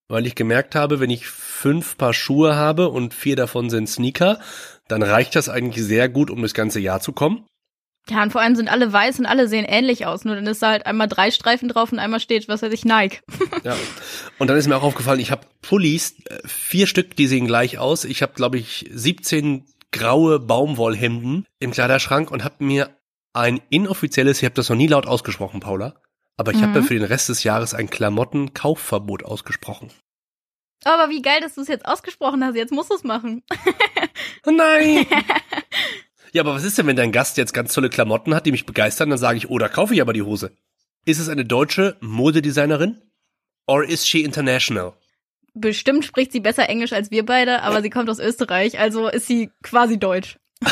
weil 0.07 0.25
ich 0.25 0.35
gemerkt 0.35 0.75
habe, 0.75 0.99
wenn 0.99 1.09
ich 1.09 1.27
fünf 1.27 1.97
Paar 1.97 2.13
Schuhe 2.13 2.55
habe 2.55 2.89
und 2.89 3.13
vier 3.13 3.35
davon 3.35 3.69
sind 3.69 3.89
Sneaker, 3.89 4.39
dann 4.87 5.03
reicht 5.03 5.35
das 5.35 5.49
eigentlich 5.49 5.83
sehr 5.83 6.09
gut, 6.09 6.29
um 6.29 6.41
das 6.41 6.53
ganze 6.53 6.79
Jahr 6.79 7.01
zu 7.01 7.11
kommen. 7.11 7.45
Ja, 8.09 8.23
und 8.23 8.31
vor 8.31 8.39
allem 8.39 8.55
sind 8.55 8.69
alle 8.69 8.91
weiß 8.91 9.19
und 9.19 9.25
alle 9.25 9.49
sehen 9.49 9.65
ähnlich 9.65 10.05
aus. 10.05 10.23
Nur 10.23 10.35
dann 10.35 10.47
ist 10.47 10.61
da 10.61 10.69
halt 10.69 10.85
einmal 10.85 11.09
drei 11.09 11.29
Streifen 11.29 11.67
drauf 11.67 11.91
und 11.91 11.99
einmal 11.99 12.21
steht, 12.21 12.47
was 12.47 12.61
weiß 12.61 12.71
ich, 12.71 12.85
Nike. 12.85 13.19
Ja. 13.63 13.75
Und 14.37 14.49
dann 14.49 14.55
ist 14.55 14.67
mir 14.67 14.77
auch 14.77 14.83
aufgefallen, 14.83 15.19
ich 15.19 15.31
habe 15.31 15.47
Pullis, 15.61 16.15
äh, 16.25 16.37
vier 16.45 16.87
Stück, 16.87 17.17
die 17.17 17.27
sehen 17.27 17.47
gleich 17.47 17.79
aus. 17.79 18.05
Ich 18.05 18.21
habe, 18.21 18.33
glaube 18.33 18.57
ich, 18.57 18.89
17 18.93 19.65
graue 19.91 20.39
Baumwollhemden 20.39 21.45
im 21.59 21.71
Kleiderschrank 21.71 22.31
und 22.31 22.43
habe 22.43 22.63
mir 22.63 22.95
ein 23.33 23.61
inoffizielles, 23.69 24.37
ich 24.37 24.45
habe 24.45 24.55
das 24.55 24.69
noch 24.69 24.77
nie 24.77 24.87
laut 24.87 25.05
ausgesprochen, 25.05 25.59
Paula, 25.59 25.95
aber 26.37 26.51
ich 26.53 26.57
habe 26.61 26.67
Mhm. 26.67 26.73
mir 26.75 26.83
für 26.83 26.93
den 26.93 27.03
Rest 27.03 27.29
des 27.29 27.43
Jahres 27.43 27.73
ein 27.73 27.89
Klamottenkaufverbot 27.89 29.23
ausgesprochen. 29.25 29.91
Aber 30.83 31.09
wie 31.09 31.21
geil, 31.21 31.41
dass 31.41 31.55
du 31.55 31.61
es 31.61 31.67
jetzt 31.67 31.85
ausgesprochen 31.85 32.43
hast. 32.45 32.55
Jetzt 32.55 32.71
musst 32.71 32.91
du 32.91 32.95
es 32.95 33.03
machen. 33.03 33.43
Oh 34.45 34.51
nein! 34.51 35.05
ja, 36.31 36.41
aber 36.43 36.53
was 36.53 36.63
ist 36.63 36.77
denn, 36.77 36.87
wenn 36.87 36.95
dein 36.95 37.11
Gast 37.11 37.37
jetzt 37.37 37.53
ganz 37.53 37.73
tolle 37.73 37.89
Klamotten 37.89 38.33
hat, 38.35 38.45
die 38.45 38.51
mich 38.51 38.65
begeistern, 38.65 39.09
dann 39.09 39.19
sage 39.19 39.37
ich, 39.37 39.49
oh, 39.49 39.57
da 39.57 39.67
kaufe 39.69 39.93
ich 39.93 40.01
aber 40.01 40.13
die 40.13 40.21
Hose. 40.21 40.51
Ist 41.05 41.19
es 41.19 41.29
eine 41.29 41.45
deutsche 41.45 41.97
Modedesignerin? 41.99 43.01
Or 43.65 43.83
is 43.83 44.07
she 44.07 44.21
international? 44.23 44.93
Bestimmt 45.53 46.05
spricht 46.05 46.31
sie 46.31 46.39
besser 46.39 46.69
Englisch 46.69 46.93
als 46.93 47.09
wir 47.11 47.25
beide, 47.25 47.63
aber 47.63 47.81
sie 47.81 47.89
kommt 47.89 48.09
aus 48.09 48.19
Österreich, 48.19 48.79
also 48.79 49.07
ist 49.07 49.25
sie 49.27 49.49
quasi 49.63 49.97
deutsch. 49.97 50.37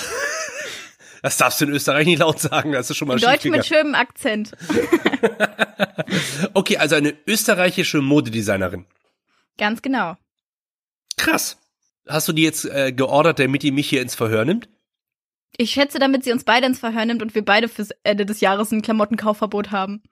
Das 1.25 1.37
darfst 1.37 1.59
du 1.59 1.65
in 1.65 1.71
Österreich 1.71 2.05
nicht 2.05 2.19
laut 2.19 2.39
sagen, 2.39 2.71
das 2.71 2.91
ist 2.91 2.97
schon 2.97 3.07
mal 3.07 3.17
Deutsch 3.17 3.41
schiefgegangen. 3.41 3.57
mit 3.57 3.65
schönem 3.65 3.95
Akzent. 3.95 4.51
Okay, 6.53 6.77
also 6.77 6.95
eine 6.95 7.15
österreichische 7.25 7.99
Modedesignerin. 7.99 8.85
Ganz 9.57 9.81
genau. 9.81 10.17
Krass. 11.17 11.57
Hast 12.07 12.27
du 12.27 12.33
die 12.33 12.43
jetzt 12.43 12.65
äh, 12.65 12.91
geordert, 12.91 13.39
damit 13.39 13.63
die 13.63 13.71
mich 13.71 13.89
hier 13.89 14.03
ins 14.03 14.13
Verhör 14.13 14.45
nimmt? 14.45 14.69
Ich 15.57 15.71
schätze, 15.71 15.97
damit 15.97 16.23
sie 16.23 16.31
uns 16.31 16.43
beide 16.43 16.67
ins 16.67 16.79
Verhör 16.79 17.05
nimmt 17.05 17.23
und 17.23 17.33
wir 17.33 17.43
beide 17.43 17.69
fürs 17.69 17.89
Ende 18.03 18.27
des 18.27 18.41
Jahres 18.41 18.71
ein 18.71 18.83
Klamottenkaufverbot 18.83 19.71
haben. 19.71 20.03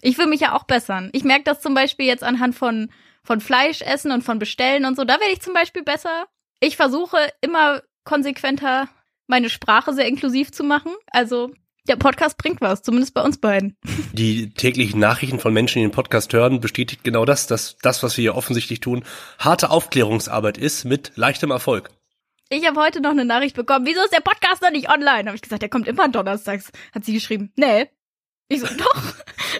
Ich 0.00 0.16
will 0.16 0.26
mich 0.26 0.40
ja 0.40 0.54
auch 0.54 0.64
bessern. 0.64 1.10
Ich 1.12 1.24
merke 1.24 1.44
das 1.44 1.60
zum 1.60 1.74
Beispiel 1.74 2.06
jetzt 2.06 2.24
anhand 2.24 2.54
von, 2.54 2.90
von 3.22 3.40
Fleisch 3.40 3.82
essen 3.82 4.10
und 4.10 4.22
von 4.22 4.38
Bestellen 4.38 4.86
und 4.86 4.96
so. 4.96 5.04
Da 5.04 5.20
werde 5.20 5.32
ich 5.32 5.42
zum 5.42 5.52
Beispiel 5.52 5.82
besser. 5.82 6.24
Ich 6.60 6.76
versuche 6.76 7.18
immer 7.42 7.82
konsequenter 8.04 8.88
meine 9.26 9.50
Sprache 9.50 9.92
sehr 9.92 10.06
inklusiv 10.06 10.52
zu 10.52 10.64
machen. 10.64 10.92
Also 11.10 11.52
der 11.88 11.96
Podcast 11.96 12.38
bringt 12.38 12.60
was, 12.60 12.82
zumindest 12.82 13.12
bei 13.14 13.22
uns 13.22 13.38
beiden. 13.38 13.76
Die 14.12 14.50
täglichen 14.50 15.00
Nachrichten 15.00 15.40
von 15.40 15.52
Menschen, 15.52 15.80
die 15.80 15.88
den 15.88 15.92
Podcast 15.92 16.32
hören, 16.32 16.60
bestätigt 16.60 17.02
genau 17.02 17.24
das, 17.24 17.46
dass 17.46 17.76
das, 17.78 18.02
was 18.02 18.16
wir 18.16 18.22
hier 18.22 18.36
offensichtlich 18.36 18.80
tun, 18.80 19.04
harte 19.38 19.70
Aufklärungsarbeit 19.70 20.58
ist 20.58 20.84
mit 20.84 21.12
leichtem 21.16 21.50
Erfolg. 21.50 21.90
Ich 22.50 22.66
habe 22.66 22.80
heute 22.80 23.00
noch 23.00 23.10
eine 23.10 23.24
Nachricht 23.24 23.56
bekommen. 23.56 23.86
Wieso 23.86 24.02
ist 24.02 24.12
der 24.12 24.20
Podcast 24.20 24.62
noch 24.62 24.70
nicht 24.70 24.90
online? 24.90 25.24
Habe 25.26 25.36
ich 25.36 25.42
gesagt, 25.42 25.62
der 25.62 25.70
kommt 25.70 25.88
immer 25.88 26.08
donnerstags. 26.08 26.70
Hat 26.94 27.04
sie 27.04 27.14
geschrieben. 27.14 27.50
Nee. 27.56 27.88
Ich 28.48 28.60
so, 28.60 28.66
doch. 28.76 29.14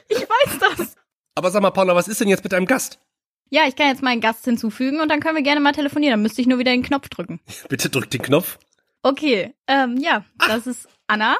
Ich 0.08 0.20
weiß 0.20 0.58
das. 0.76 0.94
Aber 1.34 1.50
sag 1.50 1.62
mal, 1.62 1.70
Paula, 1.70 1.94
was 1.94 2.06
ist 2.06 2.20
denn 2.20 2.28
jetzt 2.28 2.44
mit 2.44 2.52
deinem 2.52 2.66
Gast? 2.66 3.00
Ja, 3.48 3.62
ich 3.66 3.76
kann 3.76 3.88
jetzt 3.88 4.02
meinen 4.02 4.20
Gast 4.20 4.44
hinzufügen 4.44 5.00
und 5.00 5.08
dann 5.08 5.20
können 5.20 5.36
wir 5.36 5.42
gerne 5.42 5.60
mal 5.60 5.72
telefonieren. 5.72 6.12
Dann 6.12 6.22
müsste 6.22 6.40
ich 6.40 6.46
nur 6.46 6.58
wieder 6.58 6.72
den 6.72 6.82
Knopf 6.82 7.08
drücken. 7.08 7.40
Bitte 7.68 7.88
drück 7.88 8.10
den 8.10 8.22
Knopf. 8.22 8.58
Okay, 9.04 9.52
ähm, 9.66 9.96
ja, 9.96 10.24
das 10.48 10.68
ist 10.68 10.88
Anna. 11.08 11.36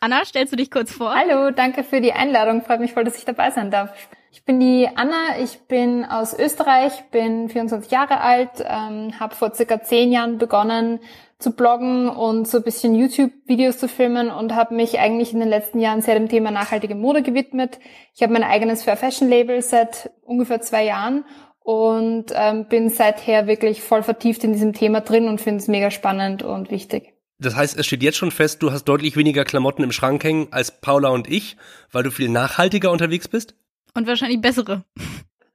Anna, 0.00 0.24
stellst 0.24 0.54
du 0.54 0.56
dich 0.56 0.70
kurz 0.70 0.90
vor? 0.90 1.14
Hallo, 1.14 1.50
danke 1.50 1.84
für 1.84 2.00
die 2.00 2.14
Einladung. 2.14 2.62
Freut 2.62 2.80
mich 2.80 2.94
voll, 2.94 3.04
dass 3.04 3.18
ich 3.18 3.26
dabei 3.26 3.50
sein 3.50 3.70
darf. 3.70 3.92
Ich 4.30 4.44
bin 4.46 4.58
die 4.58 4.88
Anna, 4.94 5.38
ich 5.42 5.66
bin 5.66 6.06
aus 6.06 6.32
Österreich, 6.32 6.92
bin 7.10 7.50
24 7.50 7.90
Jahre 7.90 8.20
alt, 8.20 8.50
ähm, 8.60 9.20
habe 9.20 9.34
vor 9.34 9.54
circa 9.54 9.82
zehn 9.82 10.12
Jahren 10.12 10.38
begonnen 10.38 11.00
zu 11.38 11.52
bloggen 11.52 12.08
und 12.08 12.48
so 12.48 12.58
ein 12.58 12.64
bisschen 12.64 12.94
YouTube-Videos 12.94 13.78
zu 13.78 13.86
filmen 13.86 14.30
und 14.30 14.54
habe 14.54 14.74
mich 14.74 14.98
eigentlich 14.98 15.34
in 15.34 15.40
den 15.40 15.48
letzten 15.48 15.80
Jahren 15.80 16.00
sehr 16.00 16.14
dem 16.14 16.28
Thema 16.28 16.50
nachhaltige 16.50 16.94
Mode 16.94 17.22
gewidmet. 17.22 17.78
Ich 18.14 18.22
habe 18.22 18.32
mein 18.32 18.44
eigenes 18.44 18.82
Fair 18.82 18.96
Fashion 18.96 19.28
Label 19.28 19.60
seit 19.60 20.10
ungefähr 20.22 20.62
zwei 20.62 20.84
Jahren 20.84 21.24
und 21.68 22.32
ähm, 22.34 22.64
bin 22.64 22.88
seither 22.88 23.46
wirklich 23.46 23.82
voll 23.82 24.02
vertieft 24.02 24.42
in 24.42 24.54
diesem 24.54 24.72
Thema 24.72 25.02
drin 25.02 25.28
und 25.28 25.38
finde 25.38 25.60
es 25.60 25.68
mega 25.68 25.90
spannend 25.90 26.42
und 26.42 26.70
wichtig. 26.70 27.12
Das 27.38 27.56
heißt, 27.56 27.78
es 27.78 27.84
steht 27.84 28.02
jetzt 28.02 28.16
schon 28.16 28.30
fest, 28.30 28.62
du 28.62 28.72
hast 28.72 28.84
deutlich 28.84 29.18
weniger 29.18 29.44
Klamotten 29.44 29.82
im 29.82 29.92
Schrank 29.92 30.24
hängen 30.24 30.48
als 30.50 30.80
Paula 30.80 31.10
und 31.10 31.28
ich, 31.28 31.58
weil 31.92 32.04
du 32.04 32.10
viel 32.10 32.30
nachhaltiger 32.30 32.90
unterwegs 32.90 33.28
bist? 33.28 33.54
Und 33.92 34.06
wahrscheinlich 34.06 34.40
bessere. 34.40 34.82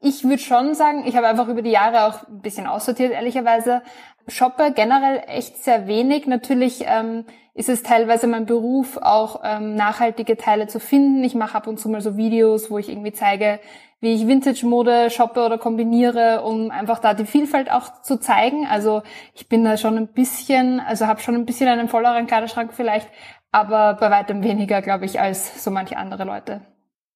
Ich 0.05 0.25
würde 0.25 0.39
schon 0.39 0.75
sagen, 0.75 1.05
ich 1.05 1.15
habe 1.15 1.27
einfach 1.27 1.47
über 1.47 1.61
die 1.61 1.71
Jahre 1.71 2.03
auch 2.03 2.27
ein 2.27 2.41
bisschen 2.41 2.67
aussortiert, 2.67 3.13
ehrlicherweise. 3.13 3.83
Shoppe 4.27 4.73
generell 4.75 5.23
echt 5.27 5.63
sehr 5.63 5.87
wenig. 5.87 6.27
Natürlich 6.27 6.83
ähm, 6.85 7.23
ist 7.53 7.69
es 7.69 7.83
teilweise 7.83 8.27
mein 8.27 8.45
Beruf, 8.45 8.97
auch 8.97 9.39
ähm, 9.45 9.75
nachhaltige 9.75 10.35
Teile 10.35 10.67
zu 10.67 10.81
finden. 10.81 11.23
Ich 11.23 11.35
mache 11.35 11.55
ab 11.55 11.67
und 11.67 11.79
zu 11.79 11.87
mal 11.87 12.01
so 12.01 12.17
Videos, 12.17 12.69
wo 12.69 12.77
ich 12.79 12.89
irgendwie 12.89 13.13
zeige, 13.13 13.61
wie 14.01 14.13
ich 14.13 14.27
Vintage-Mode 14.27 15.09
shoppe 15.09 15.45
oder 15.45 15.57
kombiniere, 15.57 16.41
um 16.43 16.69
einfach 16.69 16.99
da 16.99 17.13
die 17.13 17.25
Vielfalt 17.25 17.71
auch 17.71 18.01
zu 18.01 18.19
zeigen. 18.19 18.67
Also 18.67 19.03
ich 19.33 19.47
bin 19.47 19.63
da 19.63 19.77
schon 19.77 19.97
ein 19.97 20.07
bisschen, 20.07 20.81
also 20.81 21.07
habe 21.07 21.21
schon 21.21 21.35
ein 21.35 21.45
bisschen 21.45 21.69
einen 21.69 21.87
volleren 21.87 22.27
Kleiderschrank 22.27 22.73
vielleicht, 22.73 23.07
aber 23.53 23.93
bei 23.93 24.11
weitem 24.11 24.43
weniger, 24.43 24.81
glaube 24.81 25.05
ich, 25.05 25.21
als 25.21 25.63
so 25.63 25.71
manche 25.71 25.95
andere 25.95 26.25
Leute. 26.25 26.72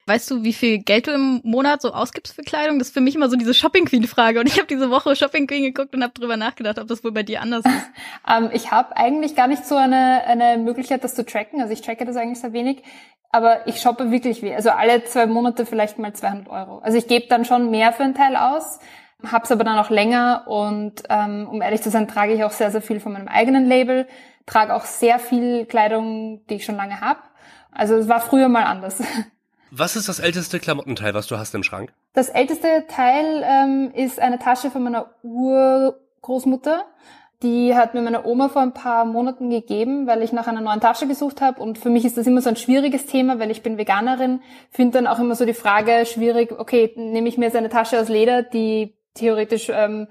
Weißt 0.08 0.32
du, 0.32 0.44
wie 0.44 0.54
viel 0.54 0.78
Geld 0.78 1.08
du 1.08 1.12
im 1.12 1.42
Monat 1.44 1.82
so 1.82 1.92
ausgibst 1.92 2.34
für 2.34 2.42
Kleidung? 2.42 2.80
Das 2.80 2.88
ist 2.88 2.94
für 2.94 3.02
mich 3.02 3.16
immer 3.16 3.28
so 3.28 3.36
diese 3.36 3.54
Shopping 3.54 3.84
Queen 3.84 4.08
Frage. 4.08 4.40
Und 4.40 4.48
ich 4.48 4.58
habe 4.58 4.66
diese 4.66 4.90
Woche 4.90 5.18
Shopping 5.18 5.48
Queen 5.48 5.64
geguckt 5.64 5.94
und 5.94 6.02
habe 6.02 6.14
drüber 6.14 6.38
nachgedacht, 6.38 6.80
ob 6.80 6.88
das 6.88 7.04
wohl 7.04 7.12
bei 7.12 7.24
dir 7.24 7.42
anders 7.42 7.66
ist. 7.66 7.74
Ähm, 8.30 8.50
ich 8.52 8.72
habe 8.72 8.96
eigentlich 8.98 9.36
gar 9.36 9.48
nicht 9.48 9.66
so 9.66 9.76
eine, 9.76 10.24
eine 10.26 10.58
Möglichkeit, 10.58 11.04
das 11.04 11.16
zu 11.16 11.26
tracken. 11.26 11.62
Also 11.62 11.72
ich 11.72 11.82
tracke 11.82 12.06
das 12.06 12.18
eigentlich 12.18 12.40
sehr 12.40 12.52
wenig. 12.52 12.84
Aber 13.32 13.68
ich 13.68 13.80
shoppe 13.82 14.12
wirklich 14.12 14.42
weh. 14.42 14.54
Also 14.54 14.70
alle 14.70 15.04
zwei 15.06 15.28
Monate 15.28 15.66
vielleicht 15.66 15.98
mal 15.98 16.14
200 16.14 16.50
Euro. 16.50 16.80
Also 16.80 16.98
ich 16.98 17.08
gebe 17.08 17.28
dann 17.28 17.46
schon 17.46 17.70
mehr 17.70 17.94
für 17.94 18.04
einen 18.04 18.16
Teil 18.16 18.36
aus, 18.36 18.80
hab's 19.30 19.52
aber 19.52 19.64
dann 19.64 19.78
auch 19.78 19.90
länger. 19.90 20.46
Und 20.48 21.04
ähm, 21.10 21.48
um 21.50 21.62
ehrlich 21.62 21.82
zu 21.82 21.90
sein, 21.90 22.08
trage 22.08 22.34
ich 22.34 22.44
auch 22.44 22.52
sehr, 22.52 22.72
sehr 22.72 22.82
viel 22.82 23.00
von 23.00 23.14
meinem 23.14 23.28
eigenen 23.28 23.66
Label. 23.66 24.08
Trage 24.46 24.74
auch 24.74 24.86
sehr 24.86 25.20
viel 25.20 25.66
Kleidung, 25.66 26.46
die 26.48 26.56
ich 26.56 26.66
schon 26.66 26.76
lange 26.76 27.00
habe. 27.00 27.20
Also 27.72 27.96
es 27.96 28.08
war 28.08 28.20
früher 28.20 28.50
mal 28.50 28.64
anders. 28.64 29.02
Was 29.72 29.96
ist 29.96 30.08
das 30.08 30.20
älteste 30.20 30.60
Klamottenteil, 30.60 31.14
was 31.14 31.28
du 31.28 31.38
hast 31.38 31.54
im 31.54 31.64
Schrank? 31.64 31.92
Das 32.14 32.30
älteste 32.30 32.86
Teil 32.88 33.44
ähm, 33.46 33.92
ist 33.94 34.20
eine 34.20 34.40
Tasche 34.40 34.72
von 34.72 34.84
meiner 34.84 35.08
Urgroßmutter. 35.24 36.86
Die 37.44 37.76
hat 37.76 37.94
mir 37.94 38.02
meine 38.02 38.26
Oma 38.26 38.50
vor 38.50 38.64
ein 38.64 38.74
paar 38.74 39.06
Monaten 39.06 39.50
gegeben, 39.50 40.08
weil 40.08 40.24
ich 40.24 40.32
nach 40.32 40.48
einer 40.48 40.62
neuen 40.62 40.80
Tasche 40.80 41.08
gesucht 41.08 41.42
habe. 41.42 41.62
Und 41.62 41.78
für 41.78 41.90
mich 41.90 42.06
ist 42.06 42.18
das 42.18 42.26
immer 42.26 42.42
so 42.42 42.50
ein 42.50 42.56
schwieriges 42.56 43.06
Thema, 43.06 43.40
weil 43.40 43.52
ich 43.52 43.62
bin 43.62 43.78
Veganerin. 43.78 44.42
Finde 44.72 44.98
dann 45.00 45.08
auch 45.08 45.20
immer 45.20 45.36
so 45.36 45.46
die 45.46 45.54
Frage 45.54 46.06
schwierig, 46.06 46.52
okay, 46.58 46.94
nehme 46.96 47.28
ich 47.28 47.38
mir 47.38 47.46
jetzt 47.46 47.56
eine 47.56 47.70
Tasche 47.70 48.00
aus 48.00 48.10
Leder, 48.10 48.42
die 48.42 48.96
theoretisch 49.14 49.70
ähm, 49.72 50.08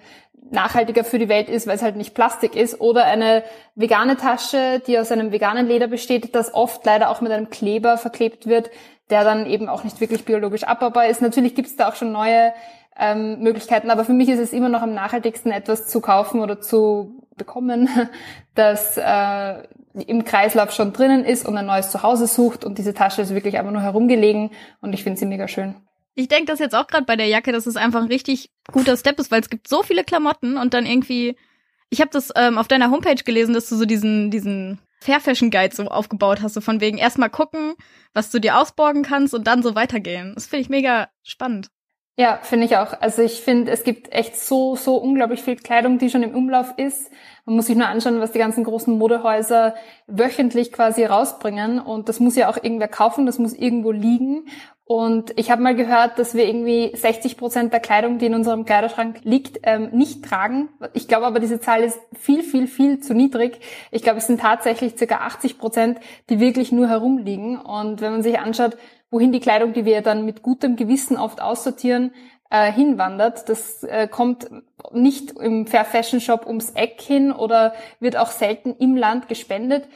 nachhaltiger 0.50 1.02
für 1.04 1.18
die 1.18 1.28
Welt 1.28 1.48
ist, 1.48 1.66
weil 1.66 1.76
es 1.76 1.82
halt 1.82 1.96
nicht 1.96 2.14
Plastik 2.14 2.54
ist, 2.54 2.80
oder 2.80 3.04
eine 3.04 3.42
vegane 3.74 4.16
Tasche, 4.16 4.80
die 4.86 4.98
aus 4.98 5.10
einem 5.10 5.32
veganen 5.32 5.66
Leder 5.66 5.88
besteht, 5.88 6.34
das 6.34 6.54
oft 6.54 6.84
leider 6.84 7.10
auch 7.10 7.20
mit 7.20 7.32
einem 7.32 7.50
Kleber 7.50 7.98
verklebt 7.98 8.46
wird, 8.46 8.70
der 9.10 9.24
dann 9.24 9.46
eben 9.46 9.68
auch 9.68 9.84
nicht 9.84 10.00
wirklich 10.00 10.24
biologisch 10.24 10.64
abbaubar 10.64 11.06
ist. 11.06 11.22
Natürlich 11.22 11.54
gibt 11.54 11.68
es 11.68 11.76
da 11.76 11.88
auch 11.88 11.94
schon 11.94 12.12
neue 12.12 12.52
ähm, 12.98 13.40
Möglichkeiten, 13.40 13.90
aber 13.90 14.04
für 14.04 14.12
mich 14.12 14.28
ist 14.28 14.40
es 14.40 14.52
immer 14.52 14.68
noch 14.68 14.82
am 14.82 14.94
nachhaltigsten, 14.94 15.52
etwas 15.52 15.86
zu 15.86 16.00
kaufen 16.00 16.40
oder 16.40 16.60
zu 16.60 17.22
bekommen, 17.36 17.88
das 18.54 18.96
äh, 18.96 19.62
im 20.06 20.24
Kreislauf 20.24 20.72
schon 20.72 20.92
drinnen 20.92 21.24
ist 21.24 21.46
und 21.46 21.56
ein 21.56 21.66
neues 21.66 21.90
Zuhause 21.90 22.26
sucht 22.26 22.64
und 22.64 22.78
diese 22.78 22.94
Tasche 22.94 23.22
ist 23.22 23.34
wirklich 23.34 23.58
einfach 23.58 23.72
nur 23.72 23.82
herumgelegen 23.82 24.50
und 24.80 24.92
ich 24.92 25.02
finde 25.02 25.18
sie 25.18 25.26
mega 25.26 25.48
schön. 25.48 25.74
Ich 26.14 26.28
denke 26.28 26.46
das 26.46 26.58
jetzt 26.58 26.74
auch 26.74 26.86
gerade 26.86 27.04
bei 27.04 27.16
der 27.16 27.26
Jacke, 27.26 27.52
dass 27.52 27.66
es 27.66 27.76
einfach 27.76 28.00
ein 28.00 28.08
richtig 28.08 28.50
guter 28.72 28.96
Step 28.96 29.18
ist, 29.20 29.30
weil 29.30 29.40
es 29.40 29.50
gibt 29.50 29.68
so 29.68 29.82
viele 29.82 30.02
Klamotten 30.02 30.56
und 30.56 30.72
dann 30.72 30.86
irgendwie. 30.86 31.36
Ich 31.90 32.00
habe 32.00 32.10
das 32.10 32.32
ähm, 32.34 32.58
auf 32.58 32.68
deiner 32.68 32.90
Homepage 32.90 33.22
gelesen, 33.22 33.52
dass 33.52 33.68
du 33.68 33.76
so 33.76 33.84
diesen 33.84 34.30
diesen 34.30 34.80
Fair 35.06 35.20
Fashion 35.20 35.52
Guide 35.52 35.72
so 35.72 35.84
aufgebaut 35.84 36.42
hast, 36.42 36.54
so 36.54 36.60
von 36.60 36.80
wegen 36.80 36.98
erstmal 36.98 37.30
gucken, 37.30 37.74
was 38.12 38.32
du 38.32 38.40
dir 38.40 38.58
ausborgen 38.58 39.04
kannst 39.04 39.34
und 39.34 39.46
dann 39.46 39.62
so 39.62 39.76
weitergehen. 39.76 40.32
Das 40.34 40.46
finde 40.46 40.62
ich 40.62 40.68
mega 40.68 41.08
spannend. 41.22 41.68
Ja, 42.18 42.40
finde 42.42 42.64
ich 42.64 42.76
auch. 42.76 43.00
Also 43.00 43.22
ich 43.22 43.40
finde, 43.40 43.70
es 43.70 43.84
gibt 43.84 44.12
echt 44.12 44.36
so, 44.36 44.74
so 44.74 44.96
unglaublich 44.96 45.42
viel 45.42 45.54
Kleidung, 45.54 45.98
die 45.98 46.10
schon 46.10 46.24
im 46.24 46.34
Umlauf 46.34 46.74
ist. 46.76 47.12
Man 47.44 47.54
muss 47.54 47.66
sich 47.66 47.76
nur 47.76 47.86
anschauen, 47.86 48.18
was 48.18 48.32
die 48.32 48.40
ganzen 48.40 48.64
großen 48.64 48.98
Modehäuser 48.98 49.76
wöchentlich 50.08 50.72
quasi 50.72 51.04
rausbringen. 51.04 51.78
Und 51.78 52.08
das 52.08 52.18
muss 52.18 52.34
ja 52.34 52.48
auch 52.48 52.56
irgendwer 52.56 52.88
kaufen, 52.88 53.26
das 53.26 53.38
muss 53.38 53.52
irgendwo 53.52 53.92
liegen. 53.92 54.48
Und 54.88 55.32
ich 55.36 55.50
habe 55.50 55.62
mal 55.62 55.74
gehört, 55.74 56.16
dass 56.16 56.36
wir 56.36 56.46
irgendwie 56.46 56.92
60 56.94 57.36
Prozent 57.36 57.72
der 57.72 57.80
Kleidung, 57.80 58.18
die 58.18 58.26
in 58.26 58.34
unserem 58.36 58.64
Kleiderschrank 58.64 59.18
liegt, 59.24 59.58
ähm, 59.64 59.88
nicht 59.90 60.24
tragen. 60.24 60.68
Ich 60.94 61.08
glaube 61.08 61.26
aber, 61.26 61.40
diese 61.40 61.58
Zahl 61.58 61.82
ist 61.82 61.98
viel, 62.14 62.44
viel, 62.44 62.68
viel 62.68 63.00
zu 63.00 63.12
niedrig. 63.12 63.58
Ich 63.90 64.02
glaube, 64.02 64.18
es 64.18 64.28
sind 64.28 64.40
tatsächlich 64.40 64.96
circa 64.96 65.16
80 65.16 65.58
Prozent, 65.58 65.98
die 66.30 66.38
wirklich 66.38 66.70
nur 66.70 66.88
herumliegen. 66.88 67.58
Und 67.58 68.00
wenn 68.00 68.12
man 68.12 68.22
sich 68.22 68.38
anschaut, 68.38 68.76
wohin 69.10 69.32
die 69.32 69.40
Kleidung, 69.40 69.72
die 69.72 69.84
wir 69.84 70.02
dann 70.02 70.24
mit 70.24 70.42
gutem 70.42 70.76
Gewissen 70.76 71.16
oft 71.16 71.42
aussortieren, 71.42 72.12
äh, 72.50 72.70
hinwandert, 72.70 73.48
das 73.48 73.82
äh, 73.82 74.06
kommt 74.06 74.48
nicht 74.92 75.32
im 75.32 75.66
Fair 75.66 75.84
Fashion 75.84 76.20
Shop 76.20 76.46
ums 76.46 76.70
Eck 76.70 77.00
hin 77.00 77.32
oder 77.32 77.74
wird 77.98 78.16
auch 78.16 78.30
selten 78.30 78.76
im 78.78 78.96
Land 78.96 79.26
gespendet. 79.26 79.88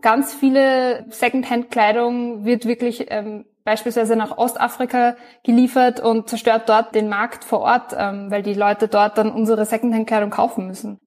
Ganz 0.00 0.32
viele 0.32 1.04
Secondhand-Kleidung 1.10 2.46
wird 2.46 2.64
wirklich 2.64 3.08
ähm, 3.10 3.44
beispielsweise 3.64 4.16
nach 4.16 4.38
Ostafrika 4.38 5.16
geliefert 5.44 6.00
und 6.00 6.28
zerstört 6.28 6.68
dort 6.68 6.94
den 6.94 7.08
Markt 7.08 7.44
vor 7.44 7.60
Ort, 7.60 7.94
ähm, 7.96 8.30
weil 8.30 8.42
die 8.42 8.54
Leute 8.54 8.88
dort 8.88 9.18
dann 9.18 9.30
unsere 9.30 9.66
Secondhand-Kleidung 9.66 10.30
kaufen 10.30 10.66
müssen. 10.66 10.98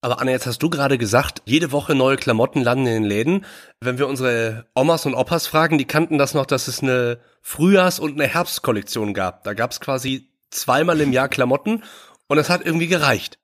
Aber 0.00 0.20
Anna, 0.20 0.30
jetzt 0.30 0.46
hast 0.46 0.62
du 0.62 0.70
gerade 0.70 0.96
gesagt, 0.96 1.42
jede 1.44 1.72
Woche 1.72 1.96
neue 1.96 2.16
Klamotten 2.16 2.62
landen 2.62 2.86
in 2.86 3.02
den 3.02 3.04
Läden. 3.04 3.44
Wenn 3.80 3.98
wir 3.98 4.06
unsere 4.06 4.66
Omas 4.74 5.06
und 5.06 5.14
Opas 5.14 5.48
fragen, 5.48 5.76
die 5.76 5.86
kannten 5.86 6.18
das 6.18 6.34
noch, 6.34 6.46
dass 6.46 6.68
es 6.68 6.82
eine 6.82 7.18
Frühjahrs- 7.42 7.98
und 7.98 8.12
eine 8.12 8.28
Herbstkollektion 8.28 9.12
gab. 9.12 9.42
Da 9.42 9.54
gab 9.54 9.72
es 9.72 9.80
quasi 9.80 10.28
zweimal 10.50 11.00
im 11.00 11.12
Jahr 11.12 11.28
Klamotten 11.28 11.82
und 12.28 12.36
das 12.36 12.48
hat 12.48 12.64
irgendwie 12.64 12.86
gereicht. 12.86 13.38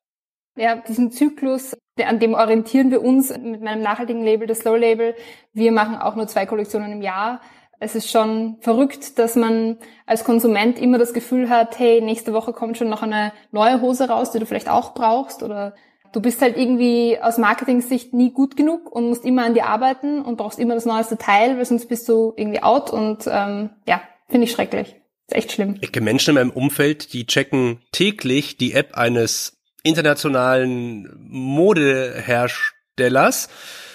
Ja, 0.57 0.77
diesen 0.77 1.11
Zyklus, 1.11 1.77
an 2.01 2.21
dem 2.21 2.35
orientieren 2.35 2.93
wir 2.93 3.03
uns 3.03 3.31
mit 3.37 3.61
meinem 3.61 3.83
nachhaltigen 3.83 4.23
Label, 4.23 4.47
das 4.47 4.61
Slow 4.61 4.79
Label. 4.79 5.17
Wir 5.53 5.73
machen 5.73 5.97
auch 5.97 6.15
nur 6.15 6.29
zwei 6.29 6.47
Kollektionen 6.47 6.93
im 6.93 7.03
Jahr 7.03 7.41
es 7.81 7.95
ist 7.95 8.11
schon 8.11 8.57
verrückt, 8.61 9.19
dass 9.19 9.37
man 9.37 9.79
als 10.07 10.25
Konsument 10.25 10.79
immer 10.79 10.99
das 10.99 11.13
Gefühl 11.13 11.49
hat, 11.49 11.79
hey, 11.79 12.01
nächste 12.01 12.33
Woche 12.33 12.53
kommt 12.53 12.79
schon 12.79 12.89
noch 12.89 13.03
eine 13.03 13.33
neue 13.53 13.81
Hose 13.81 14.09
raus, 14.09 14.31
die 14.31 14.39
du 14.39 14.47
vielleicht 14.47 14.69
auch 14.69 14.95
brauchst 14.95 15.43
oder 15.43 15.75
du 16.13 16.21
bist 16.21 16.41
halt 16.41 16.57
irgendwie 16.57 17.19
aus 17.21 17.39
Marketing-Sicht 17.39 18.15
nie 18.15 18.31
gut 18.31 18.57
genug 18.57 18.91
und 18.91 19.09
musst 19.09 19.25
immer 19.25 19.45
an 19.45 19.55
dir 19.55 19.67
arbeiten 19.67 20.23
und 20.23 20.37
brauchst 20.37 20.61
immer 20.61 20.75
das 20.75 20.87
neueste 20.87 21.19
Teil, 21.19 21.57
weil 21.57 21.65
sonst 21.65 21.87
bist 21.87 22.09
du 22.09 22.33
irgendwie 22.37 22.63
out 22.63 22.91
und 22.91 23.27
ähm, 23.27 23.71
ja, 23.87 24.01
finde 24.29 24.47
ich 24.47 24.53
schrecklich. 24.53 24.95
Ist 25.27 25.37
echt 25.37 25.53
schlimm. 25.53 25.77
Ich 25.81 25.93
kenne 25.93 26.05
Menschen 26.05 26.31
in 26.31 26.35
meinem 26.37 26.51
Umfeld, 26.51 27.13
die 27.13 27.27
checken 27.27 27.81
täglich 27.93 28.57
die 28.57 28.75
App 28.75 28.97
eines 28.97 29.59
internationalen 29.83 31.13
Modeherstellers 31.29 33.49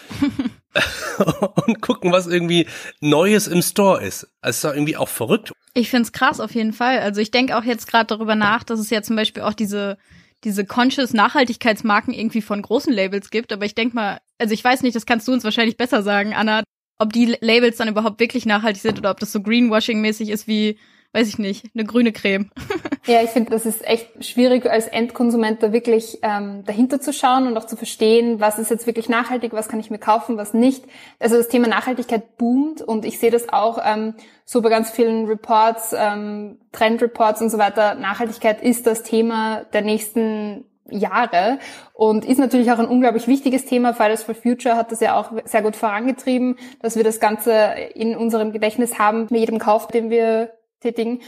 und 1.67 1.81
gucken, 1.81 2.11
was 2.11 2.27
irgendwie 2.27 2.67
Neues 2.99 3.47
im 3.47 3.61
Store 3.61 4.03
ist. 4.03 4.27
Also 4.41 4.57
ist 4.57 4.63
doch 4.63 4.73
irgendwie 4.73 4.97
auch 4.97 5.09
verrückt. 5.09 5.51
Ich 5.73 5.89
find's 5.89 6.11
krass 6.11 6.39
auf 6.39 6.53
jeden 6.53 6.73
Fall. 6.73 6.99
Also 6.99 7.21
ich 7.21 7.31
denke 7.31 7.57
auch 7.57 7.63
jetzt 7.63 7.87
gerade 7.87 8.07
darüber 8.07 8.35
nach, 8.35 8.63
dass 8.63 8.79
es 8.79 8.89
ja 8.89 9.01
zum 9.01 9.15
Beispiel 9.15 9.43
auch 9.43 9.53
diese 9.53 9.97
diese 10.45 10.65
conscious 10.65 11.13
Nachhaltigkeitsmarken 11.13 12.13
irgendwie 12.13 12.41
von 12.41 12.61
großen 12.61 12.93
Labels 12.93 13.29
gibt. 13.29 13.51
Aber 13.51 13.65
ich 13.65 13.75
denke 13.75 13.95
mal, 13.95 14.19
also 14.37 14.53
ich 14.53 14.63
weiß 14.63 14.83
nicht, 14.83 14.95
das 14.95 15.05
kannst 15.05 15.27
du 15.27 15.33
uns 15.33 15.43
wahrscheinlich 15.43 15.75
besser 15.75 16.01
sagen, 16.01 16.33
Anna, 16.33 16.63
ob 16.97 17.11
die 17.11 17.37
Labels 17.41 17.75
dann 17.75 17.89
überhaupt 17.89 18.21
wirklich 18.21 18.45
nachhaltig 18.45 18.81
sind 18.81 18.97
oder 18.99 19.11
ob 19.11 19.19
das 19.19 19.33
so 19.33 19.39
Greenwashing-mäßig 19.39 20.29
ist 20.29 20.47
wie 20.47 20.77
weiß 21.13 21.27
ich 21.27 21.39
nicht, 21.39 21.65
eine 21.73 21.85
grüne 21.85 22.11
Creme. 22.11 22.49
ja, 23.09 23.23
ich 23.23 23.31
finde, 23.31 23.51
das 23.51 23.65
ist 23.65 23.85
echt 23.87 24.23
schwierig 24.23 24.69
als 24.69 24.87
Endkonsument 24.87 25.63
da 25.63 25.73
wirklich 25.73 26.19
ähm, 26.21 26.63
dahinter 26.65 27.01
zu 27.01 27.11
schauen 27.11 27.47
und 27.47 27.57
auch 27.57 27.65
zu 27.65 27.75
verstehen, 27.75 28.39
was 28.39 28.59
ist 28.59 28.69
jetzt 28.69 28.85
wirklich 28.85 29.09
nachhaltig, 29.09 29.53
was 29.53 29.67
kann 29.67 29.79
ich 29.79 29.89
mir 29.89 29.97
kaufen, 29.97 30.37
was 30.37 30.53
nicht. 30.53 30.85
Also 31.19 31.35
das 31.35 31.47
Thema 31.47 31.67
Nachhaltigkeit 31.67 32.37
boomt 32.37 32.81
und 32.81 33.05
ich 33.05 33.19
sehe 33.19 33.31
das 33.31 33.49
auch 33.49 33.79
ähm, 33.83 34.13
so 34.45 34.61
bei 34.61 34.69
ganz 34.69 34.91
vielen 34.91 35.25
Reports, 35.25 35.93
ähm, 35.97 36.59
Trendreports 36.71 37.41
und 37.41 37.49
so 37.49 37.57
weiter. 37.57 37.95
Nachhaltigkeit 37.95 38.61
ist 38.61 38.85
das 38.85 39.03
Thema 39.03 39.65
der 39.73 39.81
nächsten 39.81 40.65
Jahre 40.91 41.59
und 41.93 42.25
ist 42.25 42.37
natürlich 42.37 42.71
auch 42.71 42.79
ein 42.79 42.87
unglaublich 42.87 43.27
wichtiges 43.27 43.65
Thema. 43.65 43.93
Fridays 43.93 44.23
for 44.23 44.35
Future 44.35 44.75
hat 44.75 44.91
das 44.91 44.99
ja 44.99 45.19
auch 45.19 45.31
sehr 45.45 45.61
gut 45.61 45.75
vorangetrieben, 45.75 46.57
dass 46.81 46.95
wir 46.95 47.03
das 47.03 47.19
Ganze 47.19 47.53
in 47.95 48.15
unserem 48.15 48.51
Gedächtnis 48.51 48.99
haben 48.99 49.27
mit 49.29 49.39
jedem 49.39 49.59
Kauf, 49.59 49.87
den 49.87 50.09
wir 50.09 50.51
tätigen. 50.79 51.21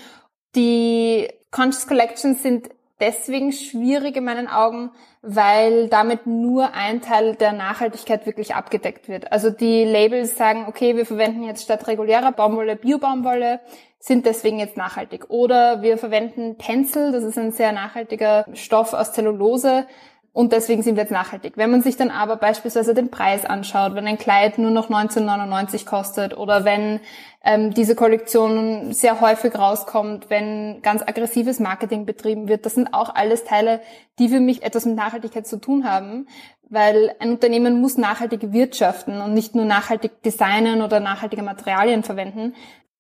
Die 0.56 1.28
Conscious 1.52 1.86
Collections 1.86 2.42
sind 2.42 2.70
deswegen 3.02 3.52
schwierig 3.52 4.16
in 4.16 4.24
meinen 4.24 4.48
Augen, 4.48 4.92
weil 5.22 5.90
damit 5.90 6.26
nur 6.26 6.74
ein 6.74 7.02
Teil 7.02 7.36
der 7.36 7.52
Nachhaltigkeit 7.52 8.26
wirklich 8.26 8.56
abgedeckt 8.56 9.10
wird. 9.10 9.32
Also 9.32 9.50
die 9.50 9.84
Labels 9.84 10.38
sagen, 10.38 10.66
okay, 10.68 10.96
wir 10.96 11.06
verwenden 11.06 11.44
jetzt 11.44 11.64
statt 11.64 11.88
regulärer 11.88 12.32
Baumwolle 12.32 12.76
Bio-Baumwolle, 12.76 13.60
sind 14.00 14.26
deswegen 14.26 14.60
jetzt 14.60 14.78
nachhaltig. 14.78 15.30
Oder 15.30 15.82
wir 15.82 15.98
verwenden 15.98 16.58
Tencel, 16.58 17.12
das 17.12 17.24
ist 17.24 17.38
ein 17.38 17.52
sehr 17.52 17.72
nachhaltiger 17.72 18.46
Stoff 18.54 18.94
aus 18.94 19.14
Zellulose, 19.14 19.86
und 20.34 20.54
deswegen 20.54 20.82
sind 20.82 20.96
wir 20.96 21.04
jetzt 21.04 21.12
nachhaltig. 21.12 21.54
Wenn 21.58 21.72
man 21.72 21.82
sich 21.82 21.98
dann 21.98 22.10
aber 22.10 22.38
beispielsweise 22.38 22.94
den 22.94 23.12
Preis 23.12 23.44
anschaut, 23.44 23.96
wenn 23.96 24.08
ein 24.08 24.18
Kleid 24.18 24.58
nur 24.58 24.72
noch 24.72 24.90
19,99 24.90 25.86
kostet 25.86 26.38
oder 26.38 26.64
wenn 26.64 27.02
ähm, 27.44 27.74
diese 27.74 27.96
Kollektion 27.96 28.94
sehr 28.94 29.20
häufig 29.20 29.54
rauskommt, 29.58 30.30
wenn 30.30 30.82
ganz 30.82 31.02
aggressives 31.02 31.60
Marketing 31.60 32.06
betrieben 32.06 32.48
wird, 32.48 32.66
das 32.66 32.76
sind 32.76 32.94
auch 32.94 33.14
alles 33.14 33.44
Teile, 33.44 33.82
die 34.20 34.30
für 34.30 34.40
mich 34.40 34.64
etwas 34.64 34.86
mit 34.86 34.96
Nachhaltigkeit 34.96 35.46
zu 35.46 35.58
tun 35.60 35.84
haben, 35.84 36.28
weil 36.70 37.14
ein 37.20 37.32
Unternehmen 37.32 37.82
muss 37.82 37.98
nachhaltig 37.98 38.54
wirtschaften 38.54 39.20
und 39.20 39.34
nicht 39.34 39.56
nur 39.56 39.66
nachhaltig 39.66 40.24
designen 40.24 40.82
oder 40.82 41.02
nachhaltige 41.02 41.44
Materialien 41.44 42.04
verwenden. 42.04 42.56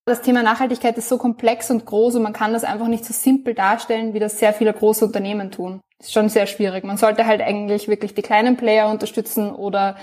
Das 0.05 0.22
Thema 0.22 0.43
Nachhaltigkeit 0.43 0.98
ist 0.98 1.10
so 1.10 1.17
komplex 1.17 1.70
und 1.70 1.86
groß 1.86 2.15
und 2.15 2.24
man 2.24 2.34
kann 2.34 2.53
das 2.53 2.63
einfach 2.63 2.88
nicht 2.88 3.05
so 3.05 3.13
simpel 3.13 3.53
darstellen, 3.53 4.13
wie 4.13 4.20
das 4.20 4.39
sehr 4.39 4.53
viele 4.53 4.74
große 4.74 5.05
Unternehmen 5.05 5.51
tun 5.51 5.81
ist 6.01 6.13
schon 6.13 6.29
sehr 6.29 6.48
schwierig. 6.48 6.84
Man 6.84 6.98
sollte 6.98 7.25
halt 7.25 7.41
eigentlich 7.41 7.88
wirklich 7.88 8.13
die 8.13 8.22
kleinen 8.22 8.58
Player 8.58 8.89
unterstützen 8.89 9.51
oder 9.51 9.96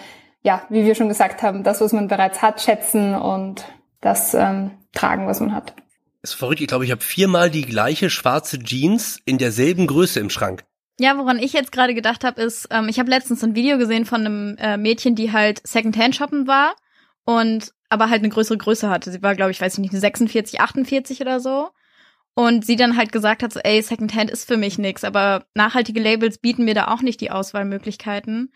ja, 0.42 0.62
wie 0.68 0.84
wir 0.84 0.94
schon 0.94 1.08
gesagt 1.08 1.42
haben, 1.42 1.64
das, 1.64 1.80
was 1.80 1.92
man 1.92 2.08
bereits 2.08 2.40
hat, 2.40 2.60
schätzen 2.60 3.14
und 3.14 3.64
das 4.00 4.34
ähm, 4.34 4.70
tragen, 4.92 5.26
was 5.26 5.40
man 5.40 5.52
hat. 5.52 5.74
ist 6.22 6.34
verrückt. 6.34 6.60
Ich 6.60 6.68
glaube, 6.68 6.84
ich 6.84 6.92
habe 6.92 7.02
viermal 7.02 7.50
die 7.50 7.62
gleiche 7.62 8.10
schwarze 8.10 8.58
Jeans 8.60 9.20
in 9.24 9.38
derselben 9.38 9.88
Größe 9.88 10.20
im 10.20 10.30
Schrank. 10.30 10.64
Ja, 11.00 11.16
woran 11.18 11.38
ich 11.38 11.52
jetzt 11.52 11.72
gerade 11.72 11.94
gedacht 11.94 12.24
habe, 12.24 12.40
ist, 12.40 12.68
ähm, 12.70 12.88
ich 12.88 12.98
habe 12.98 13.10
letztens 13.10 13.42
ein 13.42 13.54
Video 13.54 13.78
gesehen 13.78 14.04
von 14.04 14.20
einem 14.20 14.56
äh, 14.58 14.76
Mädchen, 14.76 15.16
die 15.16 15.32
halt 15.32 15.60
Secondhand 15.66 16.14
shoppen 16.14 16.46
war 16.46 16.74
und 17.24 17.72
aber 17.88 18.10
halt 18.10 18.20
eine 18.20 18.28
größere 18.28 18.58
Größe 18.58 18.88
hatte. 18.88 19.10
Sie 19.10 19.22
war, 19.22 19.34
glaube 19.34 19.50
ich, 19.50 19.60
weiß 19.60 19.74
ich 19.74 19.78
nicht, 19.78 19.92
eine 19.92 20.00
46, 20.00 20.60
48 20.60 21.20
oder 21.20 21.40
so. 21.40 21.70
Und 22.34 22.64
sie 22.64 22.76
dann 22.76 22.96
halt 22.96 23.10
gesagt 23.10 23.42
hat, 23.42 23.52
so, 23.52 23.58
ey, 23.60 23.82
Secondhand 23.82 24.30
ist 24.30 24.46
für 24.46 24.56
mich 24.56 24.78
nix, 24.78 25.02
aber 25.02 25.46
nachhaltige 25.54 26.00
Labels 26.00 26.38
bieten 26.38 26.64
mir 26.64 26.74
da 26.74 26.88
auch 26.88 27.02
nicht 27.02 27.20
die 27.20 27.32
Auswahlmöglichkeiten. 27.32 28.52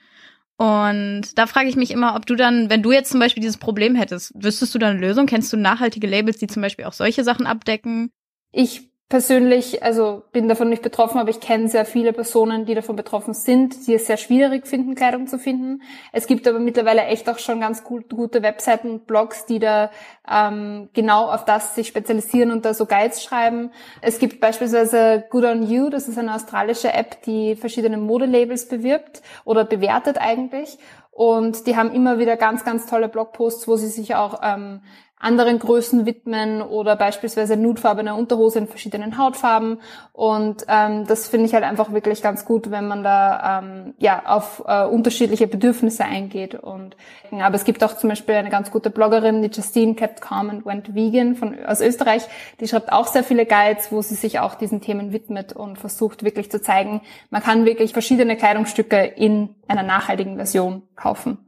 Und 0.56 1.36
da 1.36 1.48
frage 1.48 1.68
ich 1.68 1.74
mich 1.74 1.90
immer, 1.90 2.14
ob 2.14 2.24
du 2.26 2.36
dann, 2.36 2.70
wenn 2.70 2.82
du 2.82 2.92
jetzt 2.92 3.10
zum 3.10 3.18
Beispiel 3.18 3.40
dieses 3.40 3.56
Problem 3.56 3.96
hättest, 3.96 4.32
wüsstest 4.36 4.72
du 4.74 4.78
da 4.78 4.90
eine 4.90 5.00
Lösung? 5.00 5.26
Kennst 5.26 5.52
du 5.52 5.56
nachhaltige 5.56 6.06
Labels, 6.06 6.38
die 6.38 6.46
zum 6.46 6.62
Beispiel 6.62 6.84
auch 6.84 6.92
solche 6.92 7.24
Sachen 7.24 7.46
abdecken? 7.46 8.12
Ich 8.52 8.91
persönlich, 9.12 9.82
also 9.82 10.22
bin 10.32 10.48
davon 10.48 10.70
nicht 10.70 10.80
betroffen, 10.80 11.18
aber 11.18 11.28
ich 11.28 11.38
kenne 11.38 11.68
sehr 11.68 11.84
viele 11.84 12.14
Personen, 12.14 12.64
die 12.64 12.74
davon 12.74 12.96
betroffen 12.96 13.34
sind, 13.34 13.86
die 13.86 13.92
es 13.92 14.06
sehr 14.06 14.16
schwierig 14.16 14.66
finden, 14.66 14.94
Kleidung 14.94 15.26
zu 15.26 15.38
finden. 15.38 15.82
Es 16.12 16.26
gibt 16.26 16.48
aber 16.48 16.58
mittlerweile 16.58 17.02
echt 17.02 17.28
auch 17.28 17.38
schon 17.38 17.60
ganz 17.60 17.84
gut, 17.84 18.08
gute 18.08 18.42
Webseiten 18.42 19.00
Blogs, 19.00 19.44
die 19.44 19.58
da 19.58 19.90
ähm, 20.26 20.88
genau 20.94 21.26
auf 21.26 21.44
das 21.44 21.74
sich 21.74 21.88
spezialisieren 21.88 22.52
und 22.52 22.64
da 22.64 22.72
so 22.72 22.86
Guides 22.86 23.22
schreiben. 23.22 23.70
Es 24.00 24.18
gibt 24.18 24.40
beispielsweise 24.40 25.24
Good 25.28 25.44
on 25.44 25.62
You, 25.62 25.90
das 25.90 26.08
ist 26.08 26.16
eine 26.16 26.34
australische 26.34 26.94
App, 26.94 27.20
die 27.24 27.54
verschiedene 27.54 27.98
Modelabels 27.98 28.66
bewirbt 28.66 29.20
oder 29.44 29.66
bewertet 29.66 30.16
eigentlich. 30.16 30.78
Und 31.10 31.66
die 31.66 31.76
haben 31.76 31.92
immer 31.92 32.18
wieder 32.18 32.38
ganz, 32.38 32.64
ganz 32.64 32.86
tolle 32.86 33.10
Blogposts, 33.10 33.68
wo 33.68 33.76
sie 33.76 33.88
sich 33.88 34.14
auch 34.14 34.40
ähm, 34.42 34.80
anderen 35.22 35.60
Größen 35.60 36.04
widmen 36.04 36.62
oder 36.62 36.96
beispielsweise 36.96 37.56
nudefarbene 37.56 38.14
Unterhose 38.14 38.58
in 38.58 38.66
verschiedenen 38.66 39.16
Hautfarben. 39.18 39.80
Und 40.12 40.64
ähm, 40.68 41.06
das 41.06 41.28
finde 41.28 41.46
ich 41.46 41.54
halt 41.54 41.64
einfach 41.64 41.92
wirklich 41.92 42.22
ganz 42.22 42.44
gut, 42.44 42.70
wenn 42.70 42.88
man 42.88 43.04
da 43.04 43.60
ähm, 43.60 43.94
ja 43.98 44.22
auf 44.26 44.64
äh, 44.66 44.84
unterschiedliche 44.84 45.46
Bedürfnisse 45.46 46.04
eingeht. 46.04 46.56
Und 46.56 46.96
aber 47.30 47.54
es 47.54 47.64
gibt 47.64 47.84
auch 47.84 47.96
zum 47.96 48.10
Beispiel 48.10 48.34
eine 48.34 48.50
ganz 48.50 48.70
gute 48.70 48.90
Bloggerin, 48.90 49.42
die 49.42 49.48
Justine 49.48 49.94
kept 49.94 50.20
calm 50.20 50.50
and 50.50 50.66
went 50.66 50.94
vegan 50.94 51.36
von 51.36 51.56
aus 51.64 51.80
Österreich. 51.80 52.24
Die 52.60 52.66
schreibt 52.66 52.92
auch 52.92 53.06
sehr 53.06 53.22
viele 53.22 53.46
Guides, 53.46 53.92
wo 53.92 54.02
sie 54.02 54.16
sich 54.16 54.40
auch 54.40 54.56
diesen 54.56 54.80
Themen 54.80 55.12
widmet 55.12 55.52
und 55.52 55.78
versucht 55.78 56.24
wirklich 56.24 56.50
zu 56.50 56.60
zeigen, 56.60 57.00
man 57.30 57.42
kann 57.42 57.64
wirklich 57.64 57.92
verschiedene 57.92 58.36
Kleidungsstücke 58.36 59.04
in 59.04 59.54
einer 59.68 59.84
nachhaltigen 59.84 60.36
Version 60.36 60.82
kaufen. 60.96 61.38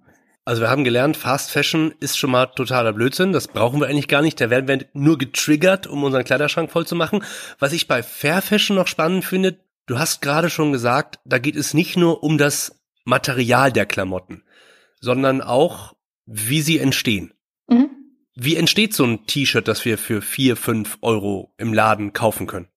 Also 0.46 0.60
wir 0.60 0.68
haben 0.68 0.84
gelernt, 0.84 1.16
Fast 1.16 1.50
Fashion 1.50 1.94
ist 2.00 2.18
schon 2.18 2.30
mal 2.30 2.46
totaler 2.46 2.92
Blödsinn. 2.92 3.32
Das 3.32 3.48
brauchen 3.48 3.80
wir 3.80 3.88
eigentlich 3.88 4.08
gar 4.08 4.20
nicht. 4.20 4.40
Da 4.40 4.50
werden 4.50 4.68
wir 4.68 4.86
nur 4.92 5.16
getriggert, 5.16 5.86
um 5.86 6.04
unseren 6.04 6.24
Kleiderschrank 6.24 6.70
voll 6.70 6.86
zu 6.86 6.94
machen. 6.94 7.24
Was 7.58 7.72
ich 7.72 7.88
bei 7.88 8.02
Fair 8.02 8.42
Fashion 8.42 8.76
noch 8.76 8.86
spannend 8.86 9.24
finde, 9.24 9.58
du 9.86 9.98
hast 9.98 10.20
gerade 10.20 10.50
schon 10.50 10.72
gesagt, 10.72 11.18
da 11.24 11.38
geht 11.38 11.56
es 11.56 11.72
nicht 11.72 11.96
nur 11.96 12.22
um 12.22 12.36
das 12.36 12.78
Material 13.04 13.72
der 13.72 13.86
Klamotten, 13.86 14.42
sondern 15.00 15.40
auch, 15.40 15.94
wie 16.26 16.60
sie 16.60 16.78
entstehen. 16.78 17.32
Mhm. 17.66 17.90
Wie 18.34 18.56
entsteht 18.56 18.92
so 18.92 19.04
ein 19.04 19.26
T-Shirt, 19.26 19.66
das 19.66 19.84
wir 19.86 19.96
für 19.96 20.20
vier, 20.20 20.56
fünf 20.56 20.98
Euro 21.00 21.54
im 21.56 21.72
Laden 21.72 22.12
kaufen 22.12 22.46
können? 22.46 22.68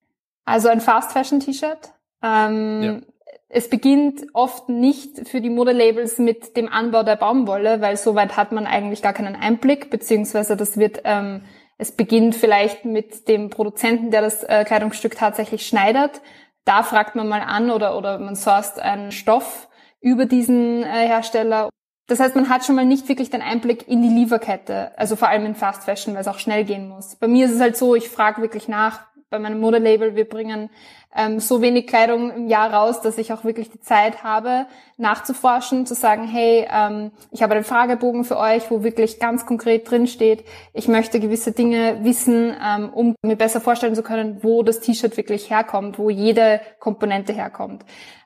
Also 0.45 0.69
ein 0.69 0.79
Fast 0.79 1.11
Fashion 1.11 1.41
T-Shirt. 1.41 1.91
Ähm, 2.23 2.83
ja 2.83 3.01
es 3.49 3.69
beginnt 3.69 4.25
oft 4.33 4.67
nicht 4.67 5.27
für 5.27 5.39
die 5.39 5.49
Modelabels 5.49 6.17
mit 6.17 6.57
dem 6.57 6.67
Anbau 6.67 7.03
der 7.03 7.15
Baumwolle, 7.15 7.79
weil 7.79 7.95
soweit 7.95 8.35
hat 8.35 8.51
man 8.51 8.67
eigentlich 8.67 9.01
gar 9.01 9.13
keinen 9.13 9.35
Einblick, 9.35 9.89
beziehungsweise 9.89 10.57
das 10.57 10.77
wird, 10.77 11.01
ähm, 11.05 11.43
es 11.77 11.91
beginnt 11.91 12.35
vielleicht 12.35 12.83
mit 12.83 13.27
dem 13.29 13.49
Produzenten, 13.49 14.11
der 14.11 14.21
das 14.21 14.43
äh, 14.43 14.65
Kleidungsstück 14.65 15.15
tatsächlich 15.15 15.65
schneidert. 15.65 16.21
Da 16.65 16.83
fragt 16.83 17.15
man 17.15 17.29
mal 17.29 17.41
an 17.41 17.71
oder, 17.71 17.97
oder 17.97 18.19
man 18.19 18.35
sourced 18.35 18.79
einen 18.79 19.11
Stoff 19.11 19.69
über 20.01 20.25
diesen 20.25 20.83
äh, 20.83 21.07
Hersteller. 21.07 21.69
Das 22.07 22.19
heißt, 22.19 22.35
man 22.35 22.49
hat 22.49 22.65
schon 22.65 22.75
mal 22.75 22.85
nicht 22.85 23.07
wirklich 23.07 23.29
den 23.29 23.41
Einblick 23.41 23.87
in 23.87 24.01
die 24.01 24.09
Lieferkette, 24.09 24.97
also 24.97 25.15
vor 25.15 25.29
allem 25.29 25.45
in 25.45 25.55
Fast 25.55 25.83
Fashion, 25.83 26.13
weil 26.13 26.21
es 26.21 26.27
auch 26.27 26.39
schnell 26.39 26.65
gehen 26.65 26.89
muss. 26.89 27.15
Bei 27.15 27.27
mir 27.27 27.45
ist 27.45 27.53
es 27.53 27.61
halt 27.61 27.77
so, 27.77 27.95
ich 27.95 28.09
frage 28.09 28.41
wirklich 28.41 28.67
nach, 28.67 29.01
bei 29.29 29.39
meinem 29.39 29.59
Modelabel, 29.59 30.15
wir 30.15 30.27
bringen 30.27 30.69
ähm, 31.15 31.39
so 31.39 31.61
wenig 31.61 31.87
Kleidung 31.87 32.31
im 32.31 32.47
Jahr 32.47 32.73
raus, 32.73 33.01
dass 33.01 33.17
ich 33.17 33.33
auch 33.33 33.43
wirklich 33.43 33.71
die 33.71 33.79
Zeit 33.79 34.23
habe, 34.23 34.67
nachzuforschen, 34.97 35.85
zu 35.85 35.95
sagen, 35.95 36.27
hey, 36.27 36.67
ähm, 36.71 37.11
ich 37.31 37.41
habe 37.43 37.55
einen 37.55 37.63
Fragebogen 37.63 38.23
für 38.23 38.37
euch, 38.37 38.69
wo 38.69 38.83
wirklich 38.83 39.19
ganz 39.19 39.45
konkret 39.45 39.89
drin 39.89 40.07
steht, 40.07 40.43
ich 40.73 40.87
möchte 40.87 41.19
gewisse 41.19 41.51
Dinge 41.51 42.03
wissen, 42.03 42.55
ähm, 42.63 42.89
um 42.93 43.15
mir 43.23 43.35
besser 43.35 43.61
vorstellen 43.61 43.95
zu 43.95 44.03
können, 44.03 44.43
wo 44.43 44.63
das 44.63 44.79
T-Shirt 44.79 45.17
wirklich 45.17 45.49
herkommt, 45.49 45.97
wo 45.97 46.09
jede 46.09 46.61
Komponente 46.79 47.33
herkommt. 47.33 47.83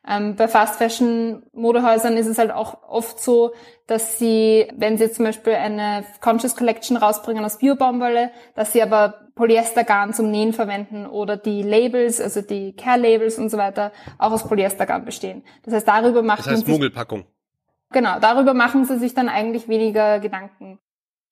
Ähm, 0.08 0.36
bei 0.36 0.48
Fast 0.48 0.78
Fashion 0.78 1.44
Modehäusern 1.54 2.18
ist 2.18 2.26
es 2.26 2.40
halt 2.40 2.52
auch 2.52 2.82
oft 2.90 3.22
so, 3.22 3.54
dass 3.86 4.18
sie, 4.18 4.68
wenn 4.76 4.98
sie 4.98 5.12
zum 5.12 5.26
Beispiel 5.26 5.54
eine 5.54 6.04
Conscious 6.22 6.56
Collection 6.56 6.98
rausbringen 6.98 7.46
aus 7.46 7.60
Biobaumwolle, 7.60 8.32
dass 8.56 8.74
sie 8.74 8.82
aber 8.82 9.30
Polyestergarn 9.36 10.14
zum 10.14 10.32
Nähen 10.32 10.54
verwenden 10.54 11.06
oder 11.06 11.38
die 11.38 11.62
Labels, 11.62 12.20
also 12.20 12.42
die 12.42 12.76
Care-Labels 12.76 13.38
und 13.38 13.50
so 13.50 13.58
weiter, 13.58 13.92
auch 14.18 14.32
aus 14.32 14.48
Polyestergarn 14.48 15.06
bestehen. 15.06 15.44
Das 15.64 15.74
heißt, 15.74 15.88
darüber 15.88 16.24
macht 16.24 16.40
das 16.40 16.48
heißt 16.48 16.68
man 16.68 16.78
Mogelpackung. 16.78 17.26
Genau, 17.92 18.20
darüber 18.20 18.54
machen 18.54 18.86
sie 18.86 18.98
sich 18.98 19.14
dann 19.14 19.30
eigentlich 19.30 19.68
weniger 19.68 20.20
Gedanken. 20.20 20.80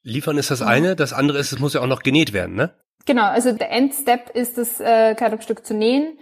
Liefern 0.04 0.38
ist 0.38 0.52
das 0.52 0.62
eine, 0.62 0.96
das 0.96 1.14
andere 1.14 1.40
ist, 1.40 1.52
es 1.52 1.60
muss 1.60 1.74
ja 1.74 1.82
auch 1.82 1.88
noch 1.88 2.04
genäht 2.04 2.34
werden, 2.34 2.56
ne? 2.56 2.74
Genau, 3.06 3.26
also 3.26 3.52
der 3.52 3.72
Endstep 3.72 4.30
ist 4.36 4.58
das 4.58 4.80
äh, 4.80 5.16
Kleidungsstück 5.16 5.66
zu 5.66 5.74
nähen. 5.74 6.20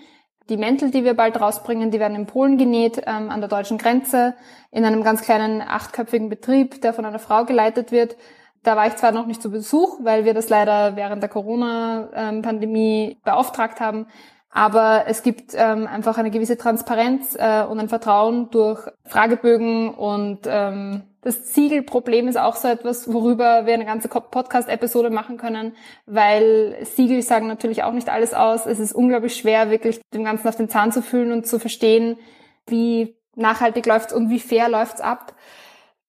Die 0.50 0.58
Mäntel, 0.58 0.92
die 0.92 1.04
wir 1.04 1.14
bald 1.14 1.40
rausbringen, 1.40 1.92
die 1.92 2.00
werden 2.00 2.16
in 2.16 2.26
Polen 2.26 2.58
genäht, 2.58 3.02
ähm, 3.06 3.30
an 3.30 3.42
der 3.42 3.50
deutschen 3.50 3.78
Grenze, 3.78 4.36
in 4.72 4.86
einem 4.86 5.04
ganz 5.04 5.22
kleinen 5.22 5.62
achtköpfigen 5.62 6.30
Betrieb, 6.30 6.82
der 6.82 6.94
von 6.94 7.06
einer 7.06 7.20
Frau 7.20 7.44
geleitet 7.46 7.92
wird. 7.92 8.16
Da 8.64 8.76
war 8.76 8.88
ich 8.88 8.96
zwar 8.96 9.12
noch 9.12 9.28
nicht 9.28 9.42
zu 9.42 9.52
Besuch, 9.52 10.00
weil 10.04 10.26
wir 10.26 10.34
das 10.34 10.50
leider 10.50 10.96
während 10.96 11.22
der 11.22 11.30
Corona-Pandemie 11.30 13.18
beauftragt 13.24 13.80
haben, 13.80 14.08
aber 14.50 15.04
es 15.08 15.22
gibt 15.22 15.54
ähm, 15.56 15.88
einfach 15.88 16.18
eine 16.18 16.32
gewisse 16.32 16.58
Transparenz 16.58 17.36
äh, 17.36 17.64
und 17.64 17.80
ein 17.80 17.90
Vertrauen 17.90 18.50
durch 18.50 18.88
Fragebögen 19.06 19.94
und 19.94 20.40
ähm, 20.46 21.04
das 21.28 21.54
Siegelproblem 21.54 22.30
ist 22.30 22.38
auch 22.38 22.56
so 22.56 22.70
etwas, 22.70 23.12
worüber 23.12 23.66
wir 23.66 23.74
eine 23.74 23.84
ganze 23.84 24.08
Podcast-Episode 24.08 25.10
machen 25.10 25.36
können, 25.36 25.76
weil 26.06 26.78
Siegel 26.84 27.22
sagen 27.22 27.48
natürlich 27.48 27.84
auch 27.84 27.92
nicht 27.92 28.08
alles 28.08 28.34
aus. 28.34 28.66
Es 28.66 28.80
ist 28.80 28.94
unglaublich 28.94 29.36
schwer, 29.36 29.70
wirklich 29.70 30.00
dem 30.14 30.24
Ganzen 30.24 30.48
auf 30.48 30.56
den 30.56 30.70
Zahn 30.70 30.94
zu 30.94 31.02
fühlen 31.02 31.34
und 31.34 31.46
zu 31.46 31.60
verstehen, 31.60 32.18
wie 32.66 33.18
nachhaltig 33.36 33.86
läuft's 33.86 34.14
und 34.14 34.30
wie 34.30 34.40
fair 34.40 34.70
läuft's 34.70 35.02
ab. 35.02 35.36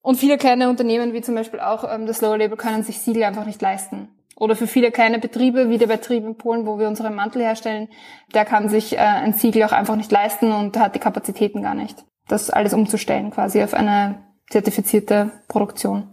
Und 0.03 0.19
viele 0.19 0.39
kleine 0.39 0.69
Unternehmen, 0.69 1.13
wie 1.13 1.21
zum 1.21 1.35
Beispiel 1.35 1.59
auch 1.59 1.83
ähm, 1.93 2.07
das 2.07 2.21
Lower 2.21 2.39
Label, 2.39 2.57
können 2.57 2.85
sich 2.85 3.01
Siegel 3.01 3.25
einfach 3.25 3.45
nicht 3.45 3.61
leisten. 3.61 4.11
Oder 4.37 4.55
für 4.55 4.69
viele 4.69 4.93
kleine 4.93 5.19
Betriebe, 5.19 5.69
wie 5.69 5.79
der 5.79 5.89
Betrieb 5.89 6.25
in 6.25 6.37
Polen, 6.37 6.65
wo 6.65 6.79
wir 6.79 6.87
unsere 6.87 7.11
Mantel 7.11 7.43
herstellen, 7.43 7.89
der 8.35 8.45
kann 8.45 8.69
sich 8.69 8.93
äh, 8.93 8.99
ein 8.99 9.33
Siegel 9.33 9.65
auch 9.65 9.73
einfach 9.73 9.97
nicht 9.97 10.13
leisten 10.13 10.53
und 10.53 10.79
hat 10.79 10.95
die 10.95 11.01
Kapazitäten 11.01 11.61
gar 11.63 11.75
nicht, 11.75 12.05
das 12.29 12.51
alles 12.51 12.73
umzustellen 12.73 13.33
quasi 13.33 13.61
auf 13.65 13.75
eine 13.75 14.28
zertifizierte 14.51 15.31
Produktion. 15.49 16.09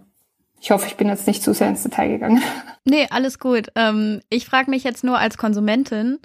Ich 0.60 0.72
hoffe, 0.72 0.88
ich 0.88 0.96
bin 0.96 1.08
jetzt 1.08 1.28
nicht 1.28 1.44
zu 1.44 1.54
sehr 1.54 1.70
ins 1.70 1.84
Detail 1.84 2.10
gegangen. 2.10 2.42
Nee, 2.88 3.08
alles 3.10 3.40
gut. 3.40 3.70
Ähm, 3.74 4.22
ich 4.30 4.46
frage 4.46 4.70
mich 4.70 4.84
jetzt 4.84 5.04
nur 5.04 5.18
als 5.18 5.40
Konsumentin, 5.40 6.20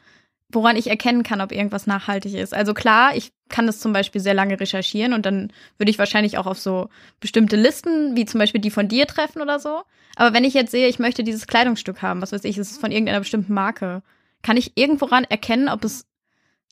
woran 0.51 0.77
ich 0.77 0.88
erkennen 0.88 1.23
kann, 1.23 1.40
ob 1.40 1.53
irgendwas 1.53 1.87
nachhaltig 1.87 2.35
ist. 2.35 2.53
Also 2.53 2.75
klar, 2.75 3.16
ich 3.16 3.33
kann 3.49 3.66
das 3.66 3.81
zum 3.81 3.94
Beispiel 3.94 4.20
sehr 4.20 4.35
lange 4.35 4.61
recherchieren 4.61 5.14
und 5.14 5.25
dann 5.25 5.55
würde 5.79 5.90
ich 5.90 5.99
wahrscheinlich 5.99 6.37
auch 6.37 6.44
auf 6.44 6.59
so 6.59 6.90
bestimmte 7.18 7.57
Listen, 7.57 8.14
wie 8.14 8.27
zum 8.27 8.40
Beispiel 8.40 8.61
die 8.61 8.70
von 8.70 8.88
dir 8.88 9.07
treffen 9.07 9.40
oder 9.40 9.59
so. 9.59 9.83
Aber 10.16 10.35
wenn 10.35 10.44
ich 10.44 10.53
jetzt 10.53 10.70
sehe, 10.70 10.88
ich 10.88 10.99
möchte 10.99 11.25
dieses 11.25 11.46
Kleidungsstück 11.46 12.03
haben, 12.03 12.20
was 12.20 12.33
weiß 12.33 12.44
ich, 12.44 12.59
es 12.59 12.73
ist 12.73 12.81
von 12.81 12.92
irgendeiner 12.92 13.20
bestimmten 13.20 13.55
Marke, 13.55 14.03
kann 14.42 14.59
ich 14.59 14.77
irgendworan 14.77 15.25
erkennen, 15.25 15.70
ob 15.70 15.83
es 15.83 16.07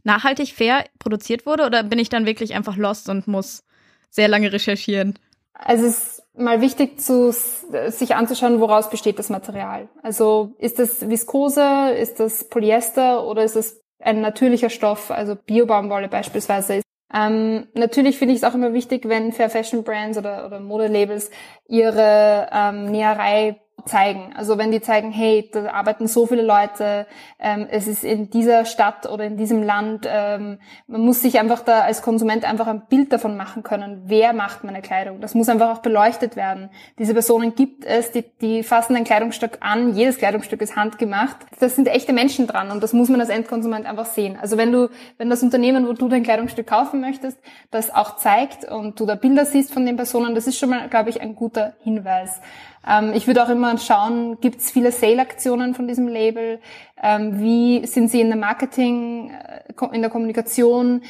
nachhaltig 0.05 0.53
fair 0.53 0.85
produziert 0.99 1.47
wurde 1.47 1.65
oder 1.65 1.83
bin 1.83 1.99
ich 1.99 2.09
dann 2.11 2.27
wirklich 2.27 2.55
einfach 2.55 2.77
lost 2.77 3.09
und 3.09 3.27
muss 3.27 3.65
sehr 4.11 4.29
lange 4.29 4.53
recherchieren? 4.53 5.19
Also 5.59 5.87
es 5.87 5.99
ist 5.99 6.23
mal 6.37 6.61
wichtig, 6.61 7.01
zu, 7.01 7.33
sich 7.33 8.15
anzuschauen, 8.15 8.61
woraus 8.61 8.91
besteht 8.91 9.19
das 9.19 9.29
Material. 9.29 9.89
Also 10.03 10.55
ist 10.59 10.79
das 10.79 11.09
Viskose, 11.09 11.91
ist 11.91 12.21
das 12.21 12.49
Polyester 12.49 13.27
oder 13.27 13.43
ist 13.43 13.57
es 13.57 13.83
ein 14.01 14.21
natürlicher 14.21 14.71
Stoff, 14.71 15.11
also 15.11 15.35
Biobaumwolle 15.35 16.09
beispielsweise. 16.09 16.83
Ähm, 17.13 17.67
natürlich 17.75 18.19
finde 18.19 18.35
ich 18.35 18.43
es 18.43 18.45
auch 18.45 18.55
immer 18.55 18.73
wichtig, 18.75 19.09
wenn 19.09 19.33
Fair 19.33 19.51
Fashion 19.51 19.83
Brands 19.83 20.19
oder, 20.19 20.47
oder 20.47 20.61
Modelabels 20.61 21.31
ihre 21.67 22.49
ähm, 22.53 22.87
Näherei 22.91 23.61
zeigen. 23.85 24.33
Also 24.37 24.59
wenn 24.59 24.71
die 24.71 24.81
zeigen, 24.81 25.11
hey, 25.11 25.49
da 25.53 25.73
arbeiten 25.73 26.07
so 26.07 26.27
viele 26.27 26.43
Leute, 26.43 27.07
ähm, 27.39 27.67
es 27.71 27.87
ist 27.87 28.05
in 28.05 28.31
dieser 28.31 28.65
Stadt 28.65 29.09
oder 29.09 29.25
in 29.25 29.37
diesem 29.37 29.63
Land, 29.63 30.07
ähm, 30.09 30.59
man 30.87 31.01
muss 31.01 31.23
sich 31.23 31.39
einfach 31.39 31.61
da 31.61 31.81
als 31.81 32.03
Konsument 32.03 32.45
einfach 32.45 32.67
ein 32.67 32.83
Bild 32.89 33.13
davon 33.13 33.37
machen 33.37 33.63
können, 33.63 34.03
wer 34.07 34.33
macht 34.33 34.65
meine 34.65 34.83
Kleidung. 34.83 35.21
Das 35.21 35.35
muss 35.35 35.49
einfach 35.49 35.71
auch 35.71 35.79
beleuchtet 35.79 36.37
werden. 36.37 36.71
Diese 36.99 37.13
Personen 37.13 37.55
gibt 37.55 37.85
es, 37.85 38.13
die, 38.13 38.25
die 38.41 38.63
fassen 38.63 38.97
ein 38.97 39.05
Kleidungsstück 39.05 39.59
an, 39.61 39.95
jedes 39.95 40.19
Kleidungsstück 40.19 40.61
ist 40.61 40.77
handgemacht. 40.77 41.37
Das 41.61 41.77
sind 41.77 41.89
echte 41.89 42.13
Menschen 42.13 42.47
dran 42.47 42.71
und 42.71 42.83
das 42.83 42.93
muss 42.93 43.09
man 43.09 43.21
als 43.21 43.31
Endkonsument 43.31 43.87
einfach 43.87 44.07
sehen. 44.07 44.39
Also 44.41 44.57
wenn 44.57 44.73
du, 44.73 44.91
wenn 45.17 45.31
das 45.31 45.43
Unternehmen, 45.43 45.87
wo 45.87 45.93
du 45.93 46.09
dein 46.09 46.23
Kleidungsstück 46.23 46.67
kaufen 46.67 47.01
möchtest, 47.01 47.39
das 47.71 47.95
auch 47.95 48.17
zeigt 48.17 48.65
und 48.65 48.99
du 49.01 49.07
da 49.07 49.15
Bilder 49.15 49.45
siehst 49.45 49.73
von 49.73 49.87
den 49.87 49.97
Personen, 49.97 50.35
das 50.35 50.47
ist 50.47 50.59
schon 50.59 50.71
mal, 50.71 50.89
glaube 50.89 51.11
ich, 51.11 51.21
ein 51.21 51.35
guter 51.35 51.75
Hinweis. 51.83 52.41
Ähm, 52.87 53.13
ich 53.15 53.27
würde 53.27 53.43
auch 53.43 53.49
immer 53.49 53.77
schauen, 53.79 54.41
gibt 54.41 54.61
es 54.61 54.71
viele 54.71 54.93
Sale-Aktionen 54.93 55.75
von 55.75 55.89
diesem 55.89 56.09
Label? 56.09 56.61
Ähm, 57.03 57.41
wie 57.41 57.87
sind 57.87 58.11
sie 58.11 58.21
in 58.21 58.29
der 58.29 58.39
Marketing, 58.39 59.31
äh, 59.31 59.95
in 59.95 60.01
der 60.01 60.11
Kommunikation? 60.11 61.03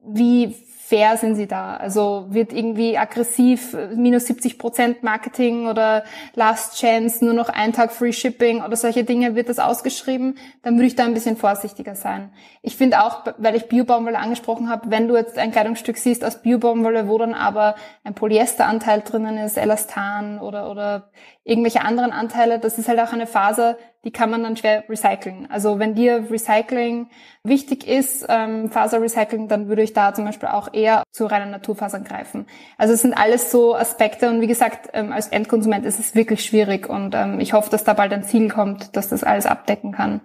Wie 0.00 0.54
fair 0.86 1.16
sind 1.16 1.36
sie 1.36 1.46
da? 1.46 1.76
Also 1.76 2.26
wird 2.28 2.52
irgendwie 2.52 2.98
aggressiv 2.98 3.74
minus 3.94 4.26
70 4.26 4.58
Prozent 4.58 5.02
Marketing 5.02 5.66
oder 5.66 6.04
Last 6.34 6.78
Chance, 6.78 7.24
nur 7.24 7.32
noch 7.32 7.48
ein 7.48 7.72
Tag 7.72 7.90
Free 7.90 8.12
Shipping 8.12 8.62
oder 8.62 8.76
solche 8.76 9.02
Dinge, 9.02 9.34
wird 9.34 9.48
das 9.48 9.58
ausgeschrieben? 9.58 10.36
Dann 10.62 10.74
würde 10.74 10.86
ich 10.86 10.94
da 10.94 11.04
ein 11.04 11.14
bisschen 11.14 11.38
vorsichtiger 11.38 11.94
sein. 11.94 12.30
Ich 12.60 12.76
finde 12.76 13.02
auch, 13.02 13.24
weil 13.38 13.56
ich 13.56 13.68
Biobaumwolle 13.68 14.18
angesprochen 14.18 14.68
habe, 14.68 14.90
wenn 14.90 15.08
du 15.08 15.16
jetzt 15.16 15.38
ein 15.38 15.52
Kleidungsstück 15.52 15.96
siehst 15.96 16.22
aus 16.22 16.42
Biobaumwolle, 16.42 17.08
wo 17.08 17.16
dann 17.16 17.32
aber 17.32 17.76
ein 18.04 18.14
Polyesteranteil 18.14 19.00
drinnen 19.00 19.38
ist, 19.38 19.56
Elastan 19.56 20.38
oder, 20.38 20.70
oder 20.70 21.10
irgendwelche 21.44 21.80
anderen 21.80 22.12
Anteile, 22.12 22.58
das 22.58 22.78
ist 22.78 22.88
halt 22.88 23.00
auch 23.00 23.12
eine 23.12 23.26
Phase, 23.26 23.78
die 24.04 24.10
kann 24.10 24.30
man 24.30 24.42
dann 24.42 24.56
schwer 24.56 24.84
recyceln. 24.88 25.48
Also 25.50 25.78
wenn 25.78 25.94
dir 25.94 26.30
Recycling 26.30 27.08
wichtig 27.42 27.86
ist, 27.86 28.26
ähm, 28.28 28.70
Faserrecycling, 28.70 29.48
dann 29.48 29.68
würde 29.68 29.82
ich 29.82 29.92
da 29.92 30.12
zum 30.14 30.24
Beispiel 30.24 30.48
auch 30.48 30.68
eher 30.74 31.02
zu 31.12 31.26
reinen 31.26 31.50
Naturfasern 31.50 32.04
greifen. 32.04 32.46
Also 32.76 32.94
es 32.94 33.02
sind 33.02 33.14
alles 33.14 33.50
so 33.50 33.74
Aspekte 33.74 34.28
und 34.28 34.40
wie 34.40 34.46
gesagt, 34.46 34.90
ähm, 34.92 35.12
als 35.12 35.28
Endkonsument 35.28 35.86
ist 35.86 35.98
es 35.98 36.14
wirklich 36.14 36.44
schwierig 36.44 36.88
und 36.88 37.14
ähm, 37.14 37.40
ich 37.40 37.52
hoffe, 37.52 37.70
dass 37.70 37.84
da 37.84 37.94
bald 37.94 38.12
ein 38.12 38.24
Ziel 38.24 38.50
kommt, 38.50 38.96
dass 38.96 39.08
das 39.08 39.24
alles 39.24 39.46
abdecken 39.46 39.92
kann. 39.92 40.20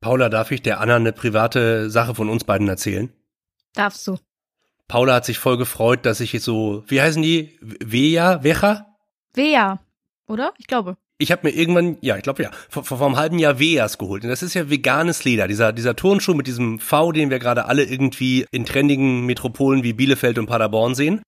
Paula, 0.00 0.28
darf 0.28 0.50
ich 0.50 0.62
der 0.62 0.80
Anna 0.80 0.96
eine 0.96 1.12
private 1.12 1.88
Sache 1.88 2.14
von 2.14 2.28
uns 2.28 2.44
beiden 2.44 2.68
erzählen? 2.68 3.12
Darfst 3.74 4.06
du. 4.06 4.18
Paula 4.88 5.14
hat 5.14 5.24
sich 5.24 5.38
voll 5.38 5.56
gefreut, 5.56 6.04
dass 6.04 6.20
ich 6.20 6.32
jetzt 6.32 6.44
so, 6.44 6.84
wie 6.86 7.00
heißen 7.00 7.22
die? 7.22 7.58
Weja? 7.60 8.42
Wecha? 8.42 8.86
Wea, 9.32 9.80
oder? 10.26 10.52
Ich 10.58 10.66
glaube. 10.66 10.96
Ich 11.22 11.30
habe 11.30 11.46
mir 11.46 11.54
irgendwann, 11.54 11.98
ja, 12.00 12.16
ich 12.16 12.24
glaube 12.24 12.42
ja, 12.42 12.50
vor, 12.68 12.84
vor, 12.84 13.00
einem 13.00 13.16
halben 13.16 13.38
Jahr 13.38 13.60
Veas 13.60 13.96
geholt. 13.96 14.24
Und 14.24 14.30
das 14.30 14.42
ist 14.42 14.54
ja 14.54 14.68
veganes 14.68 15.22
Leder. 15.22 15.46
Dieser, 15.46 15.72
dieser 15.72 15.94
Turnschuh 15.94 16.34
mit 16.34 16.48
diesem 16.48 16.80
V, 16.80 17.12
den 17.12 17.30
wir 17.30 17.38
gerade 17.38 17.66
alle 17.66 17.84
irgendwie 17.84 18.44
in 18.50 18.64
trendigen 18.64 19.24
Metropolen 19.24 19.84
wie 19.84 19.92
Bielefeld 19.92 20.38
und 20.38 20.46
Paderborn 20.46 20.96
sehen. 20.96 21.22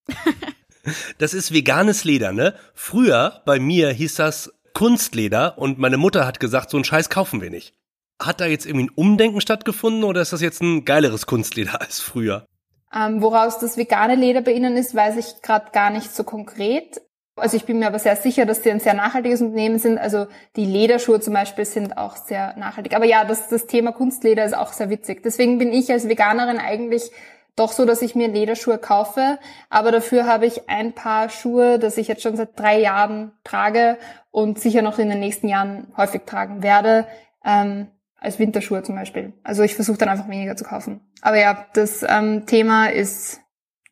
das 1.19 1.33
ist 1.33 1.53
veganes 1.53 2.03
Leder, 2.03 2.33
ne? 2.33 2.55
Früher 2.75 3.43
bei 3.47 3.61
mir 3.61 3.91
hieß 3.91 4.17
das 4.17 4.53
Kunstleder 4.73 5.59
und 5.59 5.79
meine 5.79 5.97
Mutter 5.97 6.27
hat 6.27 6.41
gesagt, 6.41 6.71
so 6.71 6.77
einen 6.77 6.85
Scheiß 6.85 7.09
kaufen 7.09 7.41
wir 7.41 7.51
nicht. 7.51 7.73
Hat 8.21 8.41
da 8.41 8.47
jetzt 8.47 8.67
irgendwie 8.67 8.87
ein 8.87 8.95
Umdenken 8.97 9.41
stattgefunden 9.41 10.03
oder 10.03 10.23
ist 10.23 10.33
das 10.33 10.41
jetzt 10.41 10.61
ein 10.61 10.85
geileres 10.85 11.27
Kunstleder 11.27 11.81
als 11.81 12.01
früher? 12.01 12.47
Ähm, 12.93 13.23
woraus 13.23 13.61
das 13.61 13.77
vegane 13.77 14.17
Leder 14.17 14.41
bei 14.41 14.53
Ihnen 14.53 14.77
ist, 14.77 14.95
weiß 14.95 15.17
ich 15.17 15.41
gerade 15.43 15.71
gar 15.73 15.91
nicht 15.91 16.15
so 16.15 16.25
konkret. 16.25 17.01
Also 17.37 17.57
ich 17.57 17.65
bin 17.65 17.81
mir 17.81 17.89
aber 17.89 17.99
sehr 17.99 18.15
sicher, 18.15 18.47
dass 18.47 18.63
sie 18.63 18.71
ein 18.71 18.81
sehr 18.81 18.95
nachhaltiges 18.95 19.41
Unternehmen 19.41 19.79
sind. 19.79 19.99
Also 19.99 20.27
die 20.55 20.67
Lederschuhe 20.67 21.21
zum 21.21 21.35
Beispiel 21.35 21.65
sind 21.65 21.97
auch 21.97 22.17
sehr 22.17 22.55
nachhaltig. 22.57 22.95
Aber 22.95 23.07
ja, 23.07 23.25
das, 23.25 23.49
das 23.49 23.67
Thema 23.67 23.93
Kunstleder 23.93 24.45
ist 24.45 24.57
auch 24.57 24.73
sehr 24.73 24.89
witzig. 24.89 25.23
Deswegen 25.25 25.59
bin 25.59 25.73
ich 25.73 25.91
als 25.91 26.09
Veganerin 26.09 26.59
eigentlich 26.59 27.11
doch 27.57 27.73
so, 27.73 27.85
dass 27.85 28.03
ich 28.03 28.15
mir 28.15 28.29
Lederschuhe 28.29 28.79
kaufe. 28.79 29.39
Aber 29.69 29.91
dafür 29.91 30.27
habe 30.27 30.47
ich 30.47 30.69
ein 30.69 30.93
paar 30.93 31.29
Schuhe, 31.29 31.79
das 31.79 31.99
ich 31.99 32.07
jetzt 32.07 32.23
schon 32.23 32.37
seit 32.37 32.59
drei 32.59 32.79
Jahren 32.81 33.33
trage 33.43 33.99
und 34.31 34.61
sicher 34.61 34.83
noch 34.83 34.99
in 34.99 35.09
den 35.09 35.21
nächsten 35.21 35.49
Jahren 35.49 35.93
häufig 35.97 36.23
tragen 36.27 36.63
werde. 36.63 37.07
Ähm, 37.45 37.89
als 38.25 38.39
Winterschuhe 38.39 38.83
zum 38.83 38.95
Beispiel. 38.95 39.35
Also 39.43 39.63
ich 39.63 39.75
versuche 39.75 39.99
dann 39.99 40.09
einfach 40.09 40.29
weniger 40.29 40.57
zu 40.57 40.65
kaufen. 40.65 41.01
Aber 41.21 41.39
ja, 41.39 41.67
das 41.75 42.05
ähm, 42.09 42.47
Thema 42.47 42.87
ist 42.87 43.41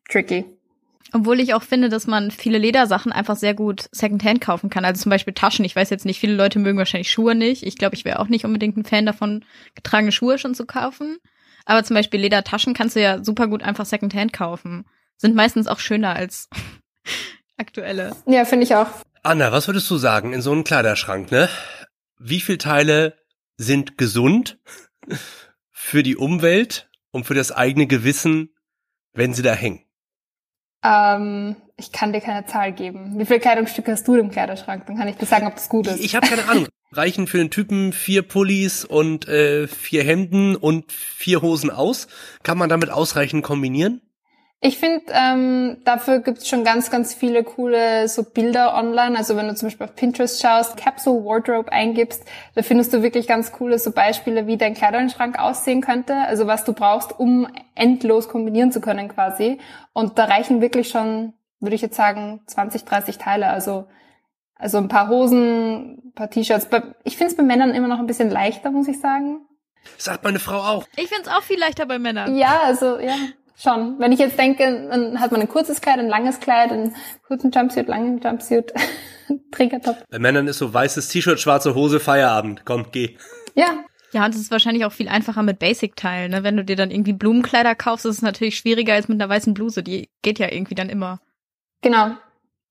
tricky. 0.09 0.52
Obwohl 1.13 1.39
ich 1.39 1.53
auch 1.53 1.61
finde, 1.61 1.89
dass 1.89 2.07
man 2.07 2.31
viele 2.31 2.57
Ledersachen 2.57 3.11
einfach 3.11 3.35
sehr 3.35 3.53
gut 3.53 3.85
Secondhand 3.91 4.41
kaufen 4.41 4.71
kann. 4.71 4.83
Also 4.83 5.03
zum 5.03 5.11
Beispiel 5.11 5.35
Taschen. 5.35 5.63
Ich 5.63 5.75
weiß 5.75 5.91
jetzt 5.91 6.05
nicht, 6.05 6.19
viele 6.19 6.33
Leute 6.33 6.57
mögen 6.57 6.79
wahrscheinlich 6.79 7.11
Schuhe 7.11 7.35
nicht. 7.35 7.61
Ich 7.61 7.77
glaube, 7.77 7.95
ich 7.95 8.03
wäre 8.03 8.19
auch 8.19 8.29
nicht 8.29 8.45
unbedingt 8.45 8.77
ein 8.77 8.83
Fan 8.83 9.05
davon, 9.05 9.45
getragene 9.75 10.11
Schuhe 10.11 10.39
schon 10.39 10.55
zu 10.55 10.65
kaufen. 10.65 11.17
Aber 11.65 11.83
zum 11.83 11.95
Beispiel 11.95 12.19
Ledertaschen 12.19 12.73
kannst 12.73 12.95
du 12.95 13.01
ja 13.01 13.23
super 13.23 13.47
gut 13.47 13.61
einfach 13.61 13.85
Secondhand 13.85 14.33
kaufen. 14.33 14.85
Sind 15.17 15.35
meistens 15.35 15.67
auch 15.67 15.79
schöner 15.79 16.15
als 16.15 16.49
aktuelle. 17.57 18.15
Ja, 18.25 18.43
finde 18.43 18.63
ich 18.63 18.73
auch. 18.73 18.87
Anna, 19.21 19.51
was 19.51 19.67
würdest 19.67 19.89
du 19.91 19.97
sagen 19.97 20.33
in 20.33 20.41
so 20.41 20.51
einem 20.51 20.63
Kleiderschrank, 20.63 21.31
ne? 21.31 21.47
Wie 22.17 22.41
viele 22.41 22.57
Teile 22.57 23.19
sind 23.55 23.99
gesund 23.99 24.57
für 25.71 26.01
die 26.01 26.17
Umwelt 26.17 26.89
und 27.11 27.27
für 27.27 27.35
das 27.35 27.51
eigene 27.51 27.85
Gewissen, 27.85 28.49
wenn 29.13 29.35
sie 29.35 29.43
da 29.43 29.53
hängen? 29.53 29.85
Ähm, 30.83 31.55
ich 31.77 31.91
kann 31.91 32.13
dir 32.13 32.21
keine 32.21 32.45
Zahl 32.45 32.71
geben. 32.71 33.17
Wie 33.17 33.25
viele 33.25 33.39
Kleidungsstücke 33.39 33.91
hast 33.91 34.07
du 34.07 34.15
im 34.15 34.29
Kleiderschrank? 34.29 34.85
Dann 34.85 34.97
kann 34.97 35.07
ich 35.07 35.15
dir 35.15 35.25
sagen, 35.25 35.47
ob 35.47 35.55
das 35.55 35.69
gut 35.69 35.87
ist. 35.87 35.99
Ich, 35.99 36.05
ich 36.05 36.15
habe 36.15 36.27
keine 36.27 36.47
Ahnung. 36.47 36.67
Reichen 36.91 37.25
für 37.25 37.39
den 37.39 37.49
Typen 37.49 37.91
vier 37.91 38.21
Pullis 38.21 38.85
und 38.85 39.27
äh, 39.27 39.67
vier 39.67 40.03
Hemden 40.03 40.55
und 40.55 40.91
vier 40.91 41.41
Hosen 41.41 41.71
aus? 41.71 42.07
Kann 42.43 42.57
man 42.57 42.69
damit 42.69 42.91
ausreichend 42.91 43.43
kombinieren? 43.43 44.01
Ich 44.65 44.77
finde, 44.77 45.03
ähm, 45.09 45.81
dafür 45.83 46.19
gibt's 46.19 46.47
schon 46.47 46.63
ganz, 46.63 46.89
ganz 46.89 47.13
viele 47.13 47.43
coole 47.43 48.07
so 48.07 48.23
Bilder 48.23 48.75
online. 48.75 49.17
Also 49.17 49.35
wenn 49.35 49.49
du 49.49 49.55
zum 49.55 49.67
Beispiel 49.67 49.85
auf 49.85 49.95
Pinterest 49.95 50.41
schaust, 50.41 50.77
Capsule 50.77 51.25
Wardrobe 51.25 51.69
eingibst, 51.69 52.23
da 52.55 52.61
findest 52.63 52.93
du 52.93 53.03
wirklich 53.03 53.27
ganz 53.27 53.51
coole 53.51 53.77
so 53.77 53.91
Beispiele, 53.91 54.47
wie 54.47 54.55
dein 54.55 54.73
Kleiderschrank 54.73 55.37
aussehen 55.37 55.81
könnte. 55.81 56.15
Also 56.15 56.47
was 56.47 56.63
du 56.63 56.71
brauchst, 56.71 57.19
um 57.19 57.45
endlos 57.75 58.29
kombinieren 58.29 58.71
zu 58.71 58.79
können 58.79 59.09
quasi. 59.09 59.59
Und 59.91 60.17
da 60.17 60.23
reichen 60.23 60.61
wirklich 60.61 60.87
schon, 60.87 61.33
würde 61.59 61.75
ich 61.75 61.81
jetzt 61.81 61.97
sagen, 61.97 62.39
20, 62.47 62.85
30 62.85 63.17
Teile. 63.17 63.47
Also 63.47 63.87
also 64.55 64.77
ein 64.77 64.87
paar 64.87 65.09
Hosen, 65.09 65.97
ein 66.05 66.13
paar 66.13 66.29
T-Shirts. 66.29 66.69
Ich 67.03 67.17
finde 67.17 67.31
es 67.31 67.35
bei 67.35 67.43
Männern 67.43 67.71
immer 67.71 67.89
noch 67.89 67.99
ein 67.99 68.07
bisschen 68.07 68.29
leichter, 68.29 68.71
muss 68.71 68.87
ich 68.87 69.01
sagen. 69.01 69.45
Sagt 69.97 70.23
meine 70.23 70.39
Frau 70.39 70.59
auch. 70.59 70.85
Ich 70.95 71.09
finde 71.09 71.23
es 71.23 71.27
auch 71.27 71.43
viel 71.43 71.59
leichter 71.59 71.85
bei 71.85 71.99
Männern. 71.99 72.37
Ja, 72.37 72.61
also 72.63 72.97
ja. 72.97 73.15
Schon. 73.55 73.99
Wenn 73.99 74.11
ich 74.11 74.19
jetzt 74.19 74.37
denke, 74.37 74.87
dann 74.89 75.19
hat 75.19 75.31
man 75.31 75.41
ein 75.41 75.47
kurzes 75.47 75.79
Kleid, 75.81 75.99
ein 75.99 76.07
langes 76.07 76.39
Kleid, 76.39 76.71
einen 76.71 76.95
kurzen 77.27 77.51
Jumpsuit, 77.51 77.87
langen 77.87 78.19
Jumpsuit, 78.19 78.73
Trägertop. 79.51 80.03
Bei 80.09 80.19
Männern 80.19 80.47
ist 80.47 80.57
so 80.57 80.73
weißes 80.73 81.07
T-Shirt, 81.09 81.39
schwarze 81.39 81.75
Hose, 81.75 81.99
Feierabend. 81.99 82.63
Komm, 82.65 82.87
geh. 82.91 83.17
Ja. 83.55 83.83
Ja, 84.11 84.25
und 84.25 84.35
es 84.35 84.41
ist 84.41 84.51
wahrscheinlich 84.51 84.85
auch 84.85 84.91
viel 84.91 85.07
einfacher 85.07 85.41
mit 85.41 85.57
Basic-Teilen. 85.57 86.31
Ne? 86.31 86.43
Wenn 86.43 86.55
du 86.55 86.63
dir 86.63 86.75
dann 86.75 86.91
irgendwie 86.91 87.13
Blumenkleider 87.13 87.73
kaufst, 87.73 88.05
ist 88.05 88.17
es 88.17 88.21
natürlich 88.21 88.57
schwieriger 88.57 88.93
als 88.93 89.07
mit 89.07 89.19
einer 89.19 89.29
weißen 89.29 89.55
Bluse. 89.55 89.81
Die 89.81 90.09
geht 90.21 90.37
ja 90.37 90.51
irgendwie 90.51 90.75
dann 90.75 90.89
immer. 90.89 91.19
Genau. 91.81 92.15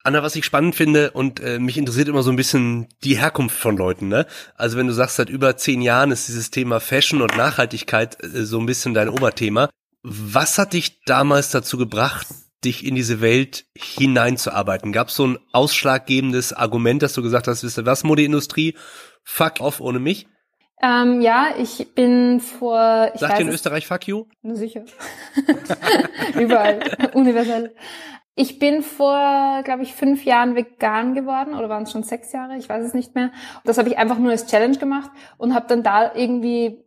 Anna, 0.05 0.23
was 0.23 0.37
ich 0.37 0.45
spannend 0.45 0.75
finde 0.75 1.13
und 1.13 1.41
äh, 1.41 1.59
mich 1.59 1.79
interessiert 1.79 2.09
immer 2.09 2.23
so 2.23 2.31
ein 2.31 2.37
bisschen 2.37 2.89
die 3.05 3.21
Herkunft 3.21 3.57
von 3.57 3.77
Leuten, 3.77 4.09
ne? 4.09 4.27
Also 4.57 4.77
wenn 4.77 4.89
du 4.89 4.93
sagst, 4.93 5.17
seit 5.17 5.31
über 5.31 5.57
zehn 5.57 5.81
Jahren 5.81 6.11
ist 6.11 6.27
dieses 6.27 6.51
Thema 6.51 6.81
Fashion 6.81 7.23
und 7.23 7.37
Nachhaltigkeit 7.37 8.23
äh, 8.23 8.45
so 8.45 8.59
ein 8.59 8.67
bisschen 8.67 8.95
dein 8.95 9.09
Oberthema. 9.09 9.69
Was 10.03 10.59
hat 10.59 10.73
dich 10.73 11.05
damals 11.05 11.51
dazu 11.51 11.79
gebracht, 11.79 12.27
dich 12.65 12.85
in 12.85 12.95
diese 12.95 13.21
Welt 13.21 13.67
hineinzuarbeiten? 13.77 14.93
Gab 14.93 15.09
es 15.09 15.15
so 15.15 15.27
ein 15.27 15.39
ausschlaggebendes 15.53 16.53
Argument, 16.53 17.03
dass 17.03 17.13
du 17.13 17.23
gesagt 17.23 17.47
hast, 17.47 17.63
wisst 17.63 17.79
ihr 17.79 17.87
was, 17.87 18.03
Modeindustrie, 18.03 18.77
fuck 19.23 19.61
off 19.61 19.81
ohne 19.81 20.01
mich? 20.01 20.27
Ähm, 20.83 21.21
ja, 21.21 21.51
ich 21.57 21.95
bin 21.95 22.41
vor. 22.41 23.13
Ich 23.15 23.21
Sagt 23.21 23.39
ihr 23.39 23.47
in 23.47 23.53
Österreich 23.53 23.87
fuck 23.87 24.09
you? 24.09 24.27
Sicher. 24.43 24.85
Überall. 26.39 26.81
Universell. 27.15 27.73
Ich 28.35 28.59
bin 28.59 28.83
vor, 28.83 29.63
glaube 29.63 29.83
ich, 29.85 29.93
fünf 29.93 30.25
Jahren 30.25 30.57
vegan 30.57 31.15
geworden 31.15 31.55
oder 31.55 31.69
waren 31.69 31.85
es 31.85 31.93
schon 31.93 32.03
sechs 32.03 32.33
Jahre, 32.33 32.57
ich 32.57 32.69
weiß 32.69 32.85
es 32.85 32.95
nicht 32.95 33.15
mehr. 33.15 33.31
Das 33.65 33.77
habe 33.77 33.91
ich 33.91 33.99
einfach 33.99 34.19
nur 34.19 34.31
als 34.31 34.47
Challenge 34.47 34.79
gemacht 34.79 35.11
und 35.37 35.55
habe 35.55 35.67
dann 35.69 35.83
da 35.83 36.15
irgendwie 36.15 36.83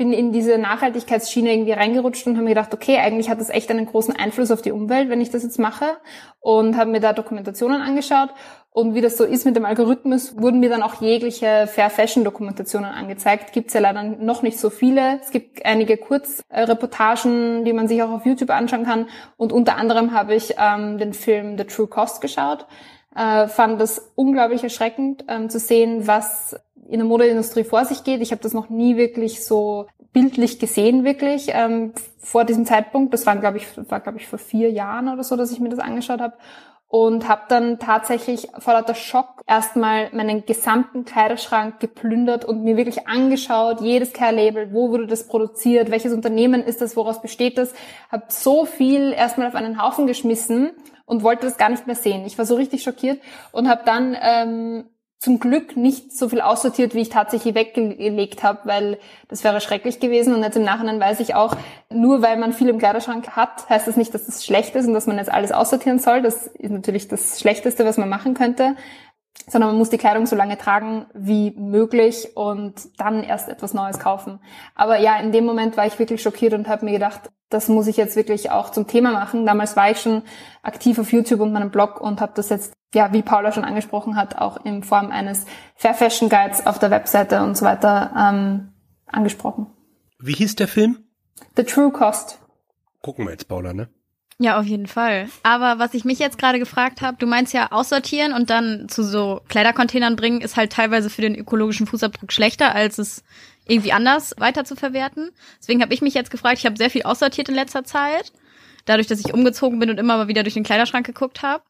bin 0.00 0.14
in 0.14 0.32
diese 0.32 0.56
Nachhaltigkeitsschiene 0.56 1.52
irgendwie 1.52 1.72
reingerutscht 1.72 2.26
und 2.26 2.36
habe 2.36 2.44
mir 2.44 2.54
gedacht, 2.54 2.72
okay, 2.72 2.96
eigentlich 2.96 3.28
hat 3.28 3.38
das 3.38 3.50
echt 3.50 3.70
einen 3.70 3.84
großen 3.84 4.16
Einfluss 4.16 4.50
auf 4.50 4.62
die 4.62 4.72
Umwelt, 4.72 5.10
wenn 5.10 5.20
ich 5.20 5.28
das 5.28 5.42
jetzt 5.42 5.58
mache 5.58 5.84
und 6.40 6.74
habe 6.78 6.90
mir 6.90 7.00
da 7.00 7.12
Dokumentationen 7.12 7.82
angeschaut 7.82 8.30
und 8.70 8.94
wie 8.94 9.02
das 9.02 9.18
so 9.18 9.24
ist 9.24 9.44
mit 9.44 9.56
dem 9.56 9.66
Algorithmus, 9.66 10.40
wurden 10.40 10.58
mir 10.58 10.70
dann 10.70 10.82
auch 10.82 11.02
jegliche 11.02 11.66
Fair 11.66 11.90
Fashion 11.90 12.24
Dokumentationen 12.24 12.90
angezeigt. 12.90 13.52
Gibt's 13.52 13.74
ja 13.74 13.80
leider 13.80 14.02
noch 14.02 14.40
nicht 14.40 14.58
so 14.58 14.70
viele. 14.70 15.20
Es 15.20 15.32
gibt 15.32 15.66
einige 15.66 15.98
Kurzreportagen, 15.98 17.66
die 17.66 17.74
man 17.74 17.86
sich 17.86 18.02
auch 18.02 18.10
auf 18.10 18.24
YouTube 18.24 18.48
anschauen 18.48 18.86
kann 18.86 19.06
und 19.36 19.52
unter 19.52 19.76
anderem 19.76 20.14
habe 20.14 20.34
ich 20.34 20.54
ähm, 20.58 20.96
den 20.96 21.12
Film 21.12 21.58
The 21.58 21.64
True 21.64 21.88
Cost 21.88 22.22
geschaut. 22.22 22.66
Äh, 23.14 23.48
fand 23.48 23.78
das 23.78 24.12
unglaublich 24.14 24.62
erschreckend 24.62 25.24
ähm, 25.28 25.50
zu 25.50 25.58
sehen, 25.58 26.06
was 26.06 26.56
in 26.90 26.98
der 26.98 27.06
Modeindustrie 27.06 27.64
vor 27.64 27.84
sich 27.84 28.04
geht. 28.04 28.20
Ich 28.20 28.32
habe 28.32 28.42
das 28.42 28.52
noch 28.52 28.68
nie 28.68 28.96
wirklich 28.96 29.44
so 29.44 29.86
bildlich 30.12 30.58
gesehen, 30.58 31.04
wirklich 31.04 31.48
ähm, 31.52 31.92
vor 32.18 32.44
diesem 32.44 32.66
Zeitpunkt. 32.66 33.14
Das 33.14 33.26
waren, 33.26 33.40
glaube 33.40 33.58
ich, 33.58 33.66
war 33.88 34.00
glaube 34.00 34.18
ich 34.18 34.26
vor 34.26 34.38
vier 34.38 34.70
Jahren 34.70 35.08
oder 35.08 35.22
so, 35.22 35.36
dass 35.36 35.52
ich 35.52 35.60
mir 35.60 35.68
das 35.68 35.78
angeschaut 35.78 36.20
habe 36.20 36.34
und 36.88 37.28
habe 37.28 37.42
dann 37.48 37.78
tatsächlich 37.78 38.48
vor 38.58 38.74
lauter 38.74 38.96
Schock 38.96 39.42
erstmal 39.46 40.10
meinen 40.12 40.44
gesamten 40.44 41.04
Kleiderschrank 41.04 41.78
geplündert 41.78 42.44
und 42.44 42.64
mir 42.64 42.76
wirklich 42.76 43.06
angeschaut, 43.06 43.80
jedes 43.80 44.12
Care-Label, 44.12 44.72
wo 44.72 44.90
wurde 44.90 45.06
das 45.06 45.28
produziert, 45.28 45.92
welches 45.92 46.12
Unternehmen 46.12 46.64
ist 46.64 46.80
das, 46.80 46.96
woraus 46.96 47.22
besteht 47.22 47.58
das, 47.58 47.72
habe 48.10 48.24
so 48.26 48.64
viel 48.64 49.12
erstmal 49.12 49.46
auf 49.46 49.54
einen 49.54 49.80
Haufen 49.80 50.08
geschmissen 50.08 50.72
und 51.06 51.22
wollte 51.22 51.46
das 51.46 51.58
gar 51.58 51.68
nicht 51.68 51.86
mehr 51.86 51.94
sehen. 51.94 52.26
Ich 52.26 52.36
war 52.38 52.44
so 52.44 52.56
richtig 52.56 52.82
schockiert 52.82 53.20
und 53.52 53.68
habe 53.68 53.82
dann 53.84 54.16
ähm, 54.20 54.84
zum 55.20 55.38
Glück 55.38 55.76
nicht 55.76 56.16
so 56.16 56.30
viel 56.30 56.40
aussortiert, 56.40 56.94
wie 56.94 57.02
ich 57.02 57.10
tatsächlich 57.10 57.54
weggelegt 57.54 58.42
habe, 58.42 58.60
weil 58.64 58.98
das 59.28 59.44
wäre 59.44 59.60
schrecklich 59.60 60.00
gewesen. 60.00 60.34
Und 60.34 60.42
jetzt 60.42 60.56
im 60.56 60.64
Nachhinein 60.64 60.98
weiß 60.98 61.20
ich 61.20 61.34
auch, 61.34 61.56
nur 61.90 62.22
weil 62.22 62.38
man 62.38 62.54
viel 62.54 62.70
im 62.70 62.78
Kleiderschrank 62.78 63.36
hat, 63.36 63.68
heißt 63.68 63.86
das 63.86 63.98
nicht, 63.98 64.14
dass 64.14 64.24
das 64.24 64.44
schlecht 64.44 64.74
ist 64.74 64.86
und 64.86 64.94
dass 64.94 65.06
man 65.06 65.18
jetzt 65.18 65.30
alles 65.30 65.52
aussortieren 65.52 65.98
soll. 65.98 66.22
Das 66.22 66.46
ist 66.46 66.70
natürlich 66.70 67.06
das 67.06 67.38
Schlechteste, 67.38 67.84
was 67.84 67.98
man 67.98 68.08
machen 68.08 68.34
könnte 68.34 68.76
sondern 69.46 69.70
man 69.70 69.78
muss 69.78 69.90
die 69.90 69.98
Kleidung 69.98 70.26
so 70.26 70.36
lange 70.36 70.58
tragen 70.58 71.06
wie 71.14 71.52
möglich 71.52 72.36
und 72.36 72.74
dann 72.98 73.22
erst 73.22 73.48
etwas 73.48 73.74
Neues 73.74 73.98
kaufen. 73.98 74.40
Aber 74.74 74.98
ja, 74.98 75.18
in 75.18 75.32
dem 75.32 75.44
Moment 75.44 75.76
war 75.76 75.86
ich 75.86 75.98
wirklich 75.98 76.22
schockiert 76.22 76.52
und 76.52 76.68
habe 76.68 76.84
mir 76.84 76.92
gedacht, 76.92 77.30
das 77.50 77.68
muss 77.68 77.88
ich 77.88 77.96
jetzt 77.96 78.16
wirklich 78.16 78.50
auch 78.50 78.70
zum 78.70 78.86
Thema 78.86 79.12
machen. 79.12 79.44
Damals 79.44 79.76
war 79.76 79.90
ich 79.90 80.00
schon 80.00 80.22
aktiv 80.62 80.98
auf 80.98 81.12
YouTube 81.12 81.40
und 81.40 81.52
meinem 81.52 81.70
Blog 81.70 82.00
und 82.00 82.20
habe 82.20 82.32
das 82.34 82.48
jetzt, 82.48 82.72
ja, 82.94 83.12
wie 83.12 83.22
Paula 83.22 83.52
schon 83.52 83.64
angesprochen 83.64 84.16
hat, 84.16 84.38
auch 84.38 84.64
in 84.64 84.82
Form 84.82 85.10
eines 85.10 85.44
Fair 85.74 85.94
Fashion 85.94 86.28
Guides 86.28 86.66
auf 86.66 86.78
der 86.78 86.90
Webseite 86.90 87.42
und 87.42 87.56
so 87.56 87.64
weiter 87.64 88.12
ähm, 88.16 88.72
angesprochen. 89.06 89.66
Wie 90.18 90.34
hieß 90.34 90.56
der 90.56 90.68
Film? 90.68 91.04
The 91.56 91.64
True 91.64 91.90
Cost. 91.90 92.38
Gucken 93.02 93.26
wir 93.26 93.32
jetzt, 93.32 93.48
Paula, 93.48 93.72
ne? 93.72 93.88
Ja, 94.38 94.58
auf 94.58 94.64
jeden 94.64 94.86
Fall. 94.86 95.28
Aber 95.42 95.78
was 95.78 95.92
ich 95.92 96.06
mich 96.06 96.18
jetzt 96.18 96.38
gerade 96.38 96.58
gefragt 96.58 97.02
habe, 97.02 97.18
du 97.18 97.26
meinst 97.26 97.52
ja 97.52 97.72
aussortieren 97.72 98.32
und 98.32 98.48
dann 98.48 98.88
zu 98.88 99.02
so 99.02 99.42
Kleidercontainern 99.48 100.16
bringen, 100.16 100.40
ist 100.40 100.56
halt 100.56 100.72
teilweise 100.72 101.10
für 101.10 101.20
den 101.20 101.34
ökologischen 101.34 101.86
Fußabdruck 101.86 102.32
schlechter, 102.32 102.74
als 102.74 102.98
es 102.98 103.22
irgendwie 103.70 103.92
anders 103.92 104.34
weiter 104.38 104.64
zu 104.64 104.76
verwerten. 104.76 105.30
Deswegen 105.58 105.82
habe 105.82 105.94
ich 105.94 106.02
mich 106.02 106.14
jetzt 106.14 106.30
gefragt, 106.30 106.58
ich 106.58 106.66
habe 106.66 106.76
sehr 106.76 106.90
viel 106.90 107.02
aussortiert 107.02 107.48
in 107.48 107.54
letzter 107.54 107.84
Zeit, 107.84 108.32
dadurch, 108.84 109.06
dass 109.06 109.20
ich 109.20 109.32
umgezogen 109.32 109.78
bin 109.78 109.90
und 109.90 109.98
immer 109.98 110.16
mal 110.16 110.28
wieder 110.28 110.42
durch 110.42 110.54
den 110.54 110.64
Kleiderschrank 110.64 111.06
geguckt 111.06 111.42
habe. 111.42 111.62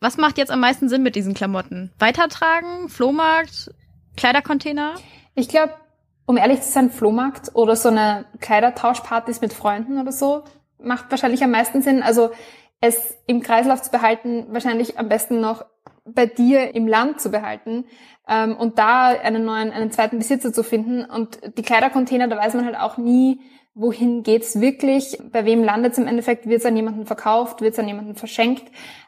Was 0.00 0.16
macht 0.16 0.38
jetzt 0.38 0.50
am 0.50 0.60
meisten 0.60 0.88
Sinn 0.88 1.02
mit 1.02 1.16
diesen 1.16 1.34
Klamotten? 1.34 1.92
Weitertragen, 1.98 2.88
Flohmarkt, 2.88 3.70
Kleidercontainer? 4.16 4.94
Ich 5.34 5.48
glaube, 5.48 5.74
um 6.26 6.36
ehrlich 6.36 6.60
zu 6.60 6.70
sein, 6.70 6.90
Flohmarkt 6.90 7.54
oder 7.54 7.74
so 7.74 7.88
eine 7.88 8.26
Kleidertauschpartys 8.40 9.40
mit 9.40 9.52
Freunden 9.52 9.98
oder 9.98 10.12
so 10.12 10.44
macht 10.80 11.10
wahrscheinlich 11.10 11.42
am 11.42 11.50
meisten 11.50 11.82
Sinn. 11.82 12.02
Also 12.02 12.30
es 12.80 13.16
im 13.26 13.42
Kreislauf 13.42 13.82
zu 13.82 13.90
behalten, 13.90 14.46
wahrscheinlich 14.50 14.98
am 14.98 15.08
besten 15.08 15.40
noch 15.40 15.64
bei 16.14 16.26
dir 16.26 16.74
im 16.74 16.86
Land 16.86 17.20
zu 17.20 17.30
behalten 17.30 17.84
ähm, 18.28 18.56
und 18.56 18.78
da 18.78 19.08
einen 19.08 19.44
neuen, 19.44 19.70
einen 19.70 19.90
zweiten 19.90 20.18
Besitzer 20.18 20.52
zu 20.52 20.62
finden. 20.62 21.04
Und 21.04 21.38
die 21.56 21.62
Kleidercontainer, 21.62 22.28
da 22.28 22.36
weiß 22.36 22.54
man 22.54 22.64
halt 22.64 22.78
auch 22.78 22.98
nie, 22.98 23.40
wohin 23.74 24.24
geht's 24.24 24.60
wirklich, 24.60 25.16
bei 25.30 25.44
wem 25.44 25.62
landet 25.62 25.92
es 25.92 25.98
im 25.98 26.08
Endeffekt, 26.08 26.48
wird 26.48 26.60
es 26.60 26.66
an 26.66 26.76
jemanden 26.76 27.06
verkauft, 27.06 27.60
wird 27.60 27.74
es 27.74 27.78
an 27.78 27.86
jemanden 27.86 28.16
verschenkt. 28.16 28.64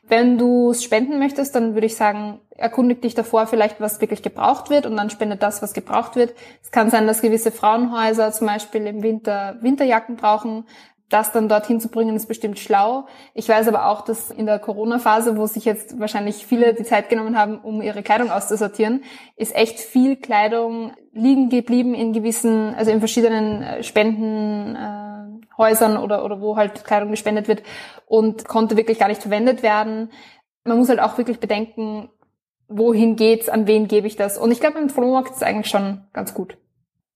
Wenn 0.07 0.39
du 0.39 0.71
es 0.71 0.85
spenden 0.85 1.19
möchtest, 1.19 1.57
dann 1.57 1.75
würde 1.75 1.87
ich 1.87 1.97
sagen, 1.97 2.41
erkundig 2.57 3.03
dich 3.03 3.15
davor 3.15 3.49
vielleicht, 3.49 3.81
was 3.81 4.01
wirklich 4.01 4.23
gebraucht 4.23 4.71
wird 4.71 4.87
und 4.87 4.97
dann 4.97 5.11
spendet 5.11 5.43
das, 5.43 5.61
was 5.61 5.73
gebraucht 5.73 6.15
wird. 6.15 6.35
Es 6.63 6.71
kann 6.71 6.89
sein, 6.89 7.09
dass 7.09 7.21
gewisse 7.21 7.51
Frauenhäuser 7.51 8.31
zum 8.31 8.47
Beispiel 8.47 8.87
im 8.87 9.03
Winter 9.03 9.57
Winterjacken 9.61 10.15
brauchen, 10.17 10.65
das 11.11 11.33
dann 11.33 11.49
dorthin 11.49 11.81
zu 11.81 11.89
bringen, 11.89 12.15
ist 12.17 12.29
bestimmt 12.29 12.59
schlau. 12.59 13.07
Ich 13.35 13.47
weiß 13.49 13.67
aber 13.69 13.87
auch, 13.87 14.03
dass 14.03 14.31
in 14.31 14.47
der 14.47 14.61
Corona-Phase, 14.61 15.37
wo 15.37 15.47
sich 15.47 15.65
jetzt 15.65 16.01
wahrscheinlich 16.01 16.47
viele 16.47 16.73
die 16.73 16.85
Zeit 16.85 17.09
genommen 17.09 17.37
haben, 17.37 17.59
um 17.59 17.83
ihre 17.83 18.03
Kleidung 18.03 18.31
auszusortieren, 18.31 19.03
ist 19.37 19.55
echt 19.55 19.81
viel 19.81 20.17
Kleidung 20.17 20.93
liegen 21.13 21.51
geblieben 21.51 21.95
in 21.95 22.13
gewissen, 22.13 22.75
also 22.75 22.93
in 22.93 23.01
verschiedenen 23.01 23.63
äh, 23.63 23.83
Spendenhäusern 23.83 25.97
äh, 25.97 25.99
oder, 25.99 26.25
oder 26.25 26.41
wo 26.41 26.57
halt 26.57 26.85
Kleidung 26.85 27.11
gespendet 27.11 27.49
wird 27.49 27.65
und 28.07 28.47
konnte 28.47 28.77
wirklich 28.77 29.01
gar 29.01 29.09
nicht 29.09 29.23
verwendet 29.23 29.65
werden. 29.65 30.13
Man 30.65 30.79
muss 30.79 30.89
halt 30.89 31.01
auch 31.01 31.19
wirklich 31.19 31.41
bedenken, 31.41 32.09
wohin 32.69 33.17
geht's, 33.17 33.49
an 33.49 33.67
wen 33.67 33.89
gebe 33.89 34.07
ich 34.07 34.15
das. 34.15 34.39
Und 34.39 34.53
ich 34.53 34.61
glaube, 34.61 34.79
im 34.79 34.89
Flohmarkt 34.89 35.31
ist 35.31 35.39
es 35.39 35.43
eigentlich 35.43 35.69
schon 35.69 36.05
ganz 36.13 36.35
gut. 36.35 36.57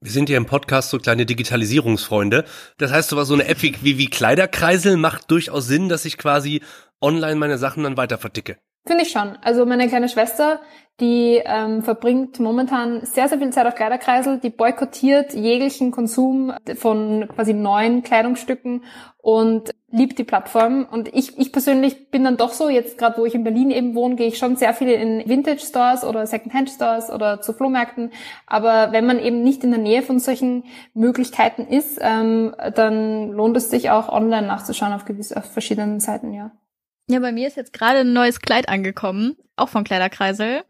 Wir 0.05 0.11
sind 0.11 0.29
ja 0.29 0.37
im 0.37 0.45
Podcast 0.45 0.90
so 0.90 0.99
kleine 0.99 1.25
Digitalisierungsfreunde. 1.25 2.45
Das 2.77 2.93
heißt, 2.93 3.09
sowas 3.09 3.27
so 3.27 3.33
eine 3.33 3.49
App 3.49 3.62
wie, 3.62 3.97
wie 3.97 4.11
Kleiderkreisel 4.11 4.99
macht 4.99 5.31
durchaus 5.31 5.67
Sinn, 5.67 5.88
dass 5.88 6.05
ich 6.05 6.19
quasi 6.19 6.61
online 7.01 7.37
meine 7.37 7.57
Sachen 7.57 7.85
dann 7.85 7.97
weiter 7.97 8.19
verticke. 8.19 8.59
Finde 8.87 9.05
ich 9.05 9.12
schon. 9.12 9.38
Also 9.40 9.64
meine 9.64 9.88
kleine 9.88 10.11
Schwester, 10.11 10.61
die 11.00 11.42
ähm, 11.44 11.83
verbringt 11.83 12.38
momentan 12.38 13.04
sehr, 13.04 13.28
sehr 13.28 13.38
viel 13.38 13.50
Zeit 13.50 13.66
auf 13.66 13.74
Kleiderkreisel, 13.74 14.38
die 14.38 14.50
boykottiert 14.50 15.35
jeglichen 15.35 15.90
Konsum 15.90 16.52
von 16.76 17.26
quasi 17.28 17.52
neuen 17.52 18.04
Kleidungsstücken 18.04 18.85
und 19.18 19.74
liebt 19.90 20.18
die 20.18 20.24
Plattform. 20.24 20.87
Und 20.88 21.12
ich, 21.12 21.37
ich 21.37 21.50
persönlich 21.50 22.11
bin 22.11 22.22
dann 22.22 22.37
doch 22.37 22.52
so, 22.52 22.68
jetzt 22.68 22.96
gerade 22.96 23.18
wo 23.18 23.24
ich 23.24 23.35
in 23.35 23.42
Berlin 23.42 23.72
eben 23.72 23.96
wohne, 23.96 24.14
gehe 24.14 24.28
ich 24.28 24.38
schon 24.38 24.54
sehr 24.54 24.72
viel 24.72 24.88
in 24.88 25.28
Vintage-Stores 25.28 26.04
oder 26.04 26.26
Second-Hand-Stores 26.28 27.11
oder 27.11 27.40
zu 27.40 27.54
Flohmärkten. 27.54 28.12
Aber 28.46 28.92
wenn 28.92 29.07
man 29.07 29.18
eben 29.18 29.42
nicht 29.42 29.64
in 29.64 29.70
der 29.70 29.80
Nähe 29.80 30.02
von 30.02 30.20
solchen 30.20 30.64
Möglichkeiten 30.94 31.66
ist, 31.66 31.98
ähm, 32.00 32.54
dann 32.74 33.33
lohnt 33.33 33.57
es 33.57 33.68
sich 33.68 33.90
auch 33.90 34.09
online 34.09 34.46
nachzuschauen 34.46 34.92
auf, 34.92 35.07
gewiss, 35.07 35.33
auf 35.33 35.50
verschiedenen 35.50 35.98
Seiten, 35.98 36.33
ja. 36.33 36.52
Ja, 37.09 37.18
bei 37.20 37.33
mir 37.33 37.48
ist 37.48 37.57
jetzt 37.57 37.72
gerade 37.72 37.98
ein 37.98 38.12
neues 38.12 38.40
Kleid 38.40 38.68
angekommen, 38.68 39.37
auch 39.57 39.68
von 39.68 39.85
Kleiderkreisel. 39.85 40.62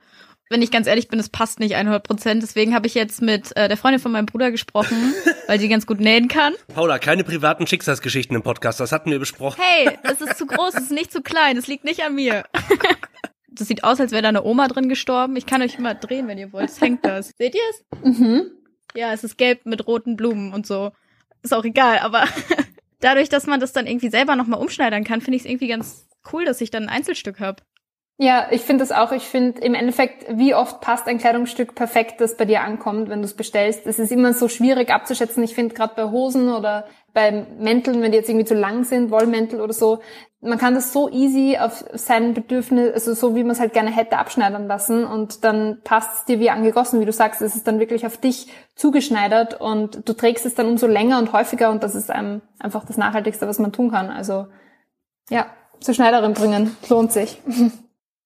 Wenn 0.50 0.60
ich 0.62 0.70
ganz 0.70 0.86
ehrlich 0.86 1.08
bin, 1.08 1.18
es 1.18 1.30
passt 1.30 1.58
nicht 1.58 1.74
100 1.74 2.06
Prozent. 2.06 2.42
Deswegen 2.42 2.74
habe 2.74 2.86
ich 2.86 2.94
jetzt 2.94 3.22
mit 3.22 3.56
äh, 3.56 3.66
der 3.68 3.76
Freundin 3.76 4.00
von 4.00 4.12
meinem 4.12 4.26
Bruder 4.26 4.50
gesprochen, 4.50 5.14
weil 5.46 5.58
sie 5.58 5.68
ganz 5.68 5.86
gut 5.86 6.00
nähen 6.00 6.28
kann. 6.28 6.54
Paula, 6.74 6.98
keine 6.98 7.24
privaten 7.24 7.66
Schicksalsgeschichten 7.66 8.36
im 8.36 8.42
Podcast, 8.42 8.78
das 8.78 8.92
hatten 8.92 9.10
wir 9.10 9.18
besprochen. 9.18 9.60
Hey, 9.62 9.98
es 10.02 10.20
ist 10.20 10.36
zu 10.36 10.46
groß, 10.46 10.74
es 10.74 10.82
ist 10.84 10.92
nicht 10.92 11.12
zu 11.12 11.22
klein, 11.22 11.56
es 11.56 11.66
liegt 11.66 11.84
nicht 11.84 12.02
an 12.02 12.14
mir. 12.14 12.44
Das 13.56 13.68
sieht 13.68 13.84
aus, 13.84 14.00
als 14.00 14.10
wäre 14.10 14.22
da 14.22 14.30
eine 14.30 14.42
Oma 14.42 14.66
drin 14.66 14.88
gestorben. 14.88 15.36
Ich 15.36 15.46
kann 15.46 15.62
euch 15.62 15.78
immer 15.78 15.94
drehen, 15.94 16.26
wenn 16.26 16.38
ihr 16.38 16.52
wollt. 16.52 16.70
Es 16.70 16.80
hängt 16.80 17.04
das. 17.04 17.30
Seht 17.38 17.54
ihr 17.54 17.60
es? 17.70 18.18
Mhm. 18.18 18.50
Ja, 18.96 19.12
es 19.12 19.22
ist 19.22 19.38
gelb 19.38 19.64
mit 19.64 19.86
roten 19.86 20.16
Blumen 20.16 20.52
und 20.52 20.66
so. 20.66 20.90
Ist 21.42 21.54
auch 21.54 21.64
egal, 21.64 21.98
aber 21.98 22.24
dadurch, 23.00 23.28
dass 23.28 23.46
man 23.46 23.60
das 23.60 23.72
dann 23.72 23.86
irgendwie 23.86 24.08
selber 24.08 24.34
nochmal 24.34 24.60
umschneidern 24.60 25.04
kann, 25.04 25.20
finde 25.20 25.36
ich 25.36 25.44
es 25.44 25.48
irgendwie 25.48 25.68
ganz 25.68 26.08
cool, 26.32 26.44
dass 26.44 26.60
ich 26.60 26.70
dann 26.70 26.84
ein 26.84 26.88
Einzelstück 26.88 27.38
habe. 27.38 27.62
Ja, 28.16 28.46
ich 28.52 28.62
finde 28.62 28.84
das 28.84 28.92
auch. 28.92 29.10
Ich 29.10 29.24
finde 29.24 29.60
im 29.62 29.74
Endeffekt, 29.74 30.26
wie 30.38 30.54
oft 30.54 30.80
passt 30.80 31.08
ein 31.08 31.18
Kleidungsstück 31.18 31.74
perfekt, 31.74 32.20
das 32.20 32.36
bei 32.36 32.44
dir 32.44 32.60
ankommt, 32.60 33.08
wenn 33.08 33.20
du 33.20 33.24
es 33.24 33.34
bestellst. 33.34 33.86
Es 33.86 33.98
ist 33.98 34.12
immer 34.12 34.32
so 34.32 34.48
schwierig 34.48 34.90
abzuschätzen. 34.90 35.42
Ich 35.42 35.54
finde 35.54 35.74
gerade 35.74 35.94
bei 35.96 36.10
Hosen 36.10 36.48
oder 36.48 36.86
bei 37.12 37.46
Mänteln, 37.58 38.02
wenn 38.02 38.12
die 38.12 38.18
jetzt 38.18 38.28
irgendwie 38.28 38.46
zu 38.46 38.54
lang 38.54 38.84
sind, 38.84 39.10
Wollmäntel 39.10 39.60
oder 39.60 39.72
so, 39.72 40.00
man 40.44 40.58
kann 40.58 40.74
das 40.74 40.92
so 40.92 41.08
easy 41.08 41.56
auf 41.58 41.84
sein 41.94 42.34
Bedürfnis, 42.34 42.92
also 42.92 43.14
so 43.14 43.34
wie 43.34 43.42
man 43.42 43.52
es 43.52 43.60
halt 43.60 43.72
gerne 43.72 43.90
hätte, 43.90 44.18
abschneidern 44.18 44.66
lassen 44.66 45.06
und 45.06 45.42
dann 45.42 45.80
passt 45.84 46.18
es 46.18 46.24
dir 46.26 46.38
wie 46.38 46.50
angegossen, 46.50 47.00
wie 47.00 47.06
du 47.06 47.12
sagst. 47.12 47.40
Es 47.40 47.56
ist 47.56 47.66
dann 47.66 47.80
wirklich 47.80 48.04
auf 48.04 48.18
dich 48.18 48.48
zugeschneidert 48.76 49.60
und 49.60 50.06
du 50.06 50.12
trägst 50.12 50.44
es 50.44 50.54
dann 50.54 50.66
umso 50.66 50.86
länger 50.86 51.18
und 51.18 51.32
häufiger 51.32 51.70
und 51.70 51.82
das 51.82 51.94
ist 51.94 52.10
einem 52.10 52.42
einfach 52.58 52.84
das 52.84 52.98
Nachhaltigste, 52.98 53.48
was 53.48 53.58
man 53.58 53.72
tun 53.72 53.90
kann. 53.90 54.10
Also 54.10 54.46
ja, 55.30 55.46
zur 55.80 55.94
Schneiderin 55.94 56.34
bringen. 56.34 56.76
Lohnt 56.88 57.12
sich. 57.12 57.40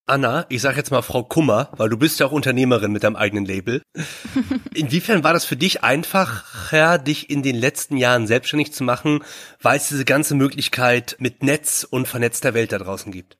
Anna, 0.08 0.46
ich 0.48 0.62
sag 0.62 0.76
jetzt 0.78 0.90
mal 0.90 1.02
Frau 1.02 1.22
Kummer, 1.22 1.68
weil 1.76 1.90
du 1.90 1.98
bist 1.98 2.18
ja 2.18 2.26
auch 2.26 2.32
Unternehmerin 2.32 2.92
mit 2.92 3.04
deinem 3.04 3.16
eigenen 3.16 3.44
Label. 3.44 3.82
Inwiefern 4.74 5.22
war 5.22 5.34
das 5.34 5.44
für 5.44 5.56
dich 5.56 5.84
einfacher, 5.84 6.96
dich 6.96 7.28
in 7.28 7.42
den 7.42 7.56
letzten 7.56 7.98
Jahren 7.98 8.26
selbstständig 8.26 8.72
zu 8.72 8.84
machen, 8.84 9.20
weil 9.60 9.76
es 9.76 9.88
diese 9.88 10.06
ganze 10.06 10.34
Möglichkeit 10.34 11.16
mit 11.18 11.42
Netz 11.42 11.86
und 11.88 12.08
vernetzter 12.08 12.54
Welt 12.54 12.72
da 12.72 12.78
draußen 12.78 13.12
gibt? 13.12 13.36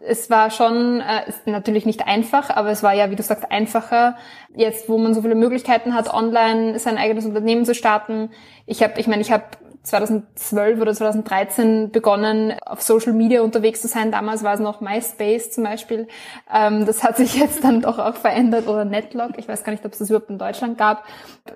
Es 0.00 0.28
war 0.28 0.50
schon, 0.50 1.00
äh, 1.00 1.28
ist 1.28 1.46
natürlich 1.46 1.86
nicht 1.86 2.04
einfach, 2.06 2.50
aber 2.50 2.70
es 2.70 2.82
war 2.82 2.94
ja, 2.94 3.10
wie 3.10 3.16
du 3.16 3.22
sagst, 3.22 3.50
einfacher. 3.52 4.16
Jetzt, 4.56 4.88
wo 4.88 4.98
man 4.98 5.14
so 5.14 5.22
viele 5.22 5.36
Möglichkeiten 5.36 5.94
hat, 5.94 6.12
online 6.12 6.80
sein 6.80 6.98
eigenes 6.98 7.26
Unternehmen 7.26 7.64
zu 7.64 7.76
starten. 7.76 8.30
Ich 8.66 8.82
habe, 8.82 8.98
ich 8.98 9.06
meine, 9.06 9.22
ich 9.22 9.30
habe 9.30 9.44
2012 9.82 10.80
oder 10.80 10.92
2013 10.92 11.90
begonnen, 11.90 12.54
auf 12.64 12.82
Social 12.82 13.12
Media 13.12 13.42
unterwegs 13.42 13.80
zu 13.80 13.88
sein. 13.88 14.12
Damals 14.12 14.42
war 14.42 14.54
es 14.54 14.60
noch 14.60 14.80
MySpace 14.80 15.50
zum 15.50 15.64
Beispiel. 15.64 16.08
Ähm, 16.52 16.84
das 16.86 17.02
hat 17.02 17.16
sich 17.16 17.34
jetzt 17.36 17.64
dann 17.64 17.80
doch 17.80 17.98
auch 17.98 18.14
verändert 18.14 18.68
oder 18.68 18.84
Netlog. 18.84 19.32
Ich 19.38 19.48
weiß 19.48 19.64
gar 19.64 19.72
nicht, 19.72 19.84
ob 19.84 19.92
es 19.92 19.98
das 19.98 20.10
überhaupt 20.10 20.30
in 20.30 20.38
Deutschland 20.38 20.78
gab. 20.78 21.04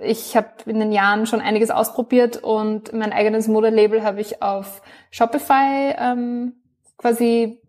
Ich 0.00 0.36
habe 0.36 0.48
in 0.66 0.80
den 0.80 0.92
Jahren 0.92 1.26
schon 1.26 1.40
einiges 1.40 1.70
ausprobiert 1.70 2.38
und 2.38 2.92
mein 2.92 3.12
eigenes 3.12 3.48
Modelabel 3.48 4.02
habe 4.02 4.20
ich 4.20 4.42
auf 4.42 4.82
Shopify 5.10 5.94
ähm, 5.98 6.54
quasi 6.96 7.60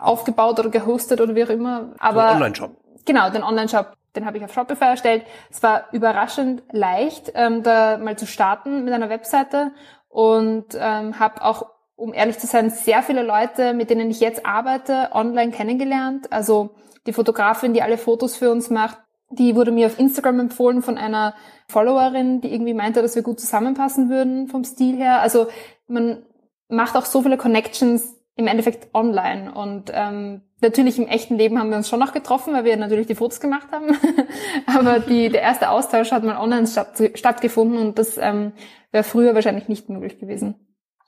aufgebaut 0.00 0.58
oder 0.60 0.70
gehostet 0.70 1.20
oder 1.20 1.34
wie 1.34 1.44
auch 1.44 1.48
immer. 1.48 1.92
Aber 1.98 2.28
so 2.28 2.34
Online-Shop. 2.34 2.76
Genau, 3.04 3.30
den 3.30 3.42
Online-Shop 3.42 3.92
den 4.16 4.26
habe 4.26 4.38
ich 4.38 4.44
auf 4.44 4.52
Shopify 4.52 4.86
erstellt. 4.86 5.24
Es 5.50 5.62
war 5.62 5.84
überraschend 5.92 6.62
leicht, 6.70 7.32
ähm, 7.34 7.62
da 7.62 7.98
mal 7.98 8.16
zu 8.16 8.26
starten 8.26 8.84
mit 8.84 8.92
einer 8.92 9.08
Webseite 9.08 9.72
und 10.08 10.66
ähm, 10.78 11.18
habe 11.18 11.42
auch, 11.42 11.66
um 11.96 12.12
ehrlich 12.12 12.38
zu 12.38 12.46
sein, 12.46 12.70
sehr 12.70 13.02
viele 13.02 13.22
Leute, 13.22 13.72
mit 13.74 13.90
denen 13.90 14.10
ich 14.10 14.20
jetzt 14.20 14.46
arbeite, 14.46 15.10
online 15.12 15.52
kennengelernt. 15.52 16.32
Also 16.32 16.70
die 17.06 17.12
Fotografin, 17.12 17.74
die 17.74 17.82
alle 17.82 17.98
Fotos 17.98 18.36
für 18.36 18.50
uns 18.50 18.70
macht, 18.70 18.98
die 19.30 19.56
wurde 19.56 19.72
mir 19.72 19.86
auf 19.86 19.98
Instagram 19.98 20.40
empfohlen 20.40 20.82
von 20.82 20.98
einer 20.98 21.34
Followerin, 21.68 22.40
die 22.40 22.52
irgendwie 22.52 22.74
meinte, 22.74 23.02
dass 23.02 23.14
wir 23.16 23.22
gut 23.22 23.40
zusammenpassen 23.40 24.08
würden 24.10 24.48
vom 24.48 24.64
Stil 24.64 24.96
her. 24.96 25.20
Also 25.20 25.48
man 25.88 26.24
macht 26.68 26.96
auch 26.96 27.04
so 27.04 27.22
viele 27.22 27.36
Connections 27.36 28.14
im 28.36 28.46
Endeffekt 28.46 28.94
online 28.94 29.52
und 29.52 29.90
ähm, 29.92 30.42
Natürlich 30.64 30.98
im 30.98 31.06
echten 31.06 31.36
Leben 31.36 31.58
haben 31.58 31.68
wir 31.68 31.76
uns 31.76 31.90
schon 31.90 32.00
noch 32.00 32.12
getroffen, 32.12 32.54
weil 32.54 32.64
wir 32.64 32.76
natürlich 32.76 33.06
die 33.06 33.14
Fotos 33.14 33.38
gemacht 33.38 33.68
haben. 33.70 33.96
Aber 34.66 34.98
die, 34.98 35.28
der 35.28 35.42
erste 35.42 35.68
Austausch 35.68 36.10
hat 36.10 36.24
mal 36.24 36.38
online 36.38 36.66
statt, 36.66 37.00
stattgefunden 37.14 37.78
und 37.78 37.98
das 37.98 38.16
ähm, 38.16 38.52
wäre 38.90 39.04
früher 39.04 39.34
wahrscheinlich 39.34 39.68
nicht 39.68 39.90
möglich 39.90 40.18
gewesen. 40.18 40.54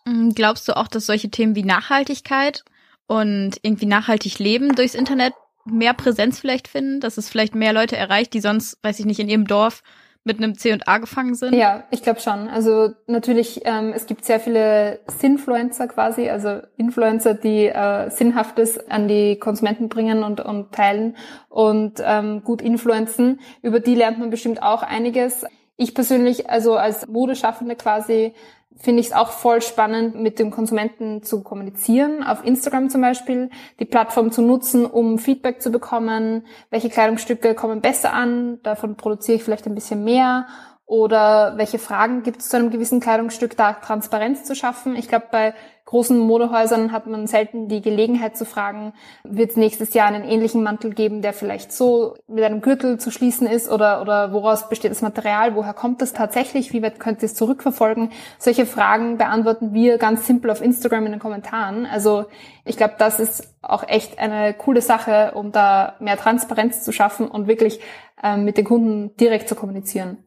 Mm, 0.05 0.31
glaubst 0.31 0.69
du 0.69 0.77
auch, 0.77 0.89
dass 0.89 1.07
solche 1.07 1.31
Themen 1.31 1.55
wie 1.55 1.65
Nachhaltigkeit 1.65 2.65
und 3.07 3.57
irgendwie 3.63 3.87
nachhaltig 3.87 4.39
leben 4.39 4.75
durchs 4.75 4.95
Internet 4.95 5.33
mehr 5.65 5.95
Präsenz 5.95 6.39
vielleicht 6.39 6.69
finden, 6.69 7.01
dass 7.01 7.17
es 7.17 7.29
vielleicht 7.31 7.55
mehr 7.55 7.73
Leute 7.73 7.97
erreicht, 7.97 8.35
die 8.35 8.41
sonst, 8.41 8.79
weiß 8.83 9.01
ich 9.01 9.07
nicht, 9.07 9.21
in 9.21 9.29
ihrem 9.29 9.47
Dorf 9.47 9.83
mit 10.27 10.39
einem 10.39 10.59
C 10.59 10.73
und 10.73 10.89
A 10.89 10.99
gefangen 10.99 11.35
sind? 11.35 11.55
Ja, 11.55 11.85
ich 11.91 12.03
glaube 12.03 12.21
schon. 12.21 12.49
Also 12.49 12.91
natürlich, 13.07 13.63
ähm, 13.65 13.93
es 13.95 14.07
gibt 14.07 14.25
sehr 14.25 14.41
viele 14.41 14.99
Sinfluencer 15.07 15.87
quasi, 15.87 16.29
also 16.29 16.61
Influencer, 16.77 17.35
die 17.35 17.67
äh, 17.67 18.11
Sinnhaftes 18.11 18.91
an 18.91 19.07
die 19.07 19.39
Konsumenten 19.39 19.89
bringen 19.89 20.25
und, 20.25 20.41
und 20.41 20.73
teilen 20.73 21.17
und 21.49 22.03
ähm, 22.05 22.43
gut 22.43 22.61
influenzen. 22.61 23.41
Über 23.63 23.79
die 23.79 23.95
lernt 23.95 24.19
man 24.19 24.31
bestimmt 24.31 24.63
auch 24.63 24.83
einiges. 24.83 25.47
Ich 25.77 25.95
persönlich, 25.95 26.49
also 26.49 26.77
als 26.77 27.07
Modeschaffende 27.07 27.77
quasi, 27.77 28.35
finde 28.77 29.01
ich 29.01 29.09
es 29.09 29.13
auch 29.13 29.31
voll 29.31 29.63
spannend, 29.63 30.21
mit 30.21 30.39
dem 30.39 30.51
Konsumenten 30.51 31.23
zu 31.23 31.43
kommunizieren, 31.43 32.23
auf 32.23 32.45
Instagram 32.45 32.91
zum 32.91 33.01
Beispiel, 33.01 33.51
die 33.81 33.85
Plattform 33.85 34.31
zu 34.31 34.43
nutzen, 34.43 34.85
um 34.85 35.19
Feedback 35.19 35.63
zu 35.63 35.71
bekommen, 35.71 36.47
welche 36.71 36.91
Kleidungsstücke 36.91 37.55
kommen 37.55 37.81
besser 37.81 38.13
an, 38.13 38.61
davon 38.63 38.97
produziere 38.97 39.37
ich 39.37 39.45
vielleicht 39.45 39.67
ein 39.67 39.75
bisschen 39.75 40.05
mehr 40.05 40.47
oder 40.87 41.55
welche 41.57 41.81
Fragen 41.81 42.23
gibt 42.23 42.41
es 42.41 42.49
zu 42.49 42.57
einem 42.57 42.71
gewissen 42.71 43.01
Kleidungsstück, 43.01 43.57
da 43.57 43.73
Transparenz 43.73 44.45
zu 44.45 44.55
schaffen. 44.55 44.95
Ich 44.95 45.09
glaube, 45.09 45.27
bei 45.33 45.53
großen 45.85 46.19
Modehäusern 46.19 46.93
hat 46.93 47.07
man 47.07 47.27
selten 47.27 47.69
die 47.69 47.81
Gelegenheit 47.81 48.37
zu 48.37 48.45
fragen, 48.45 48.93
wird 49.25 49.51
es 49.51 49.57
nächstes 49.57 49.95
Jahr 49.95 50.09
einen 50.09 50.25
ähnlichen 50.25 50.63
Mantel 50.63 50.93
geben, 50.95 51.23
der 51.23 51.33
vielleicht 51.33 51.73
so 51.73 52.17
mit 52.29 52.45
einem 52.45 52.61
Gürtel 52.61 52.99
zu 52.99 53.11
schließen 53.11 53.49
ist 53.49 53.69
oder, 53.69 54.01
oder 54.01 54.33
woraus 54.33 54.69
besteht 54.69 54.91
das 54.93 55.03
Material, 55.03 55.57
woher 55.57 55.75
kommt 55.75 56.03
das 56.03 56.13
tatsächlich, 56.13 56.73
wie 56.73 56.83
weit 56.83 57.01
könnt 57.01 57.23
ihr 57.23 57.27
es 57.27 57.35
zurückverfolgen? 57.35 58.11
Solche 58.39 58.67
Fragen 58.67 59.17
beantworten 59.17 59.75
wir 59.75 59.99
ganz 59.99 60.27
simpel 60.27 60.51
auf 60.51 60.61
Instagram 60.61 61.07
in 61.07 61.13
den 61.13 61.21
Kommentaren. 61.21 61.87
Also 61.87 62.27
ich 62.65 62.77
glaube, 62.77 62.95
das 62.99 63.19
ist 63.19 63.55
auch 63.63 63.89
echt 63.89 64.19
eine 64.19 64.55
coole 64.55 64.83
Sache, 64.83 65.33
um 65.35 65.51
da 65.51 65.95
mehr 65.99 66.17
Transparenz 66.17 66.83
zu 66.83 66.93
schaffen 66.93 67.29
und 67.29 67.47
wirklich 67.49 67.81
ähm, 68.23 68.45
mit 68.45 68.57
den 68.57 68.65
Kunden 68.65 69.17
direkt 69.17 69.49
zu 69.49 69.55
kommunizieren. 69.55 70.26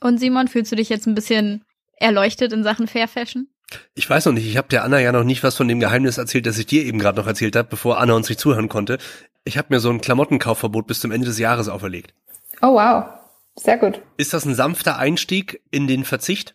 Und 0.00 0.18
Simon, 0.18 0.48
fühlst 0.48 0.72
du 0.72 0.76
dich 0.76 0.88
jetzt 0.88 1.06
ein 1.06 1.14
bisschen 1.14 1.64
erleuchtet 1.98 2.52
in 2.52 2.62
Sachen 2.62 2.86
Fair 2.86 3.08
Fashion? 3.08 3.48
Ich 3.94 4.08
weiß 4.08 4.26
noch 4.26 4.32
nicht, 4.32 4.46
ich 4.46 4.56
habe 4.56 4.68
der 4.68 4.84
Anna 4.84 5.00
ja 5.00 5.12
noch 5.12 5.24
nicht 5.24 5.42
was 5.42 5.56
von 5.56 5.66
dem 5.66 5.80
Geheimnis 5.80 6.18
erzählt, 6.18 6.46
das 6.46 6.58
ich 6.58 6.66
dir 6.66 6.84
eben 6.84 6.98
gerade 6.98 7.18
noch 7.18 7.26
erzählt 7.26 7.56
habe, 7.56 7.68
bevor 7.68 7.98
Anna 7.98 8.14
uns 8.14 8.28
nicht 8.28 8.40
zuhören 8.40 8.68
konnte. 8.68 8.98
Ich 9.44 9.58
habe 9.58 9.68
mir 9.70 9.80
so 9.80 9.90
ein 9.90 10.00
Klamottenkaufverbot 10.00 10.86
bis 10.86 11.00
zum 11.00 11.10
Ende 11.10 11.26
des 11.26 11.38
Jahres 11.38 11.68
auferlegt. 11.68 12.14
Oh 12.62 12.74
wow, 12.74 13.06
sehr 13.56 13.78
gut. 13.78 14.00
Ist 14.16 14.32
das 14.32 14.44
ein 14.44 14.54
sanfter 14.54 14.98
Einstieg 14.98 15.62
in 15.70 15.86
den 15.86 16.04
Verzicht? 16.04 16.54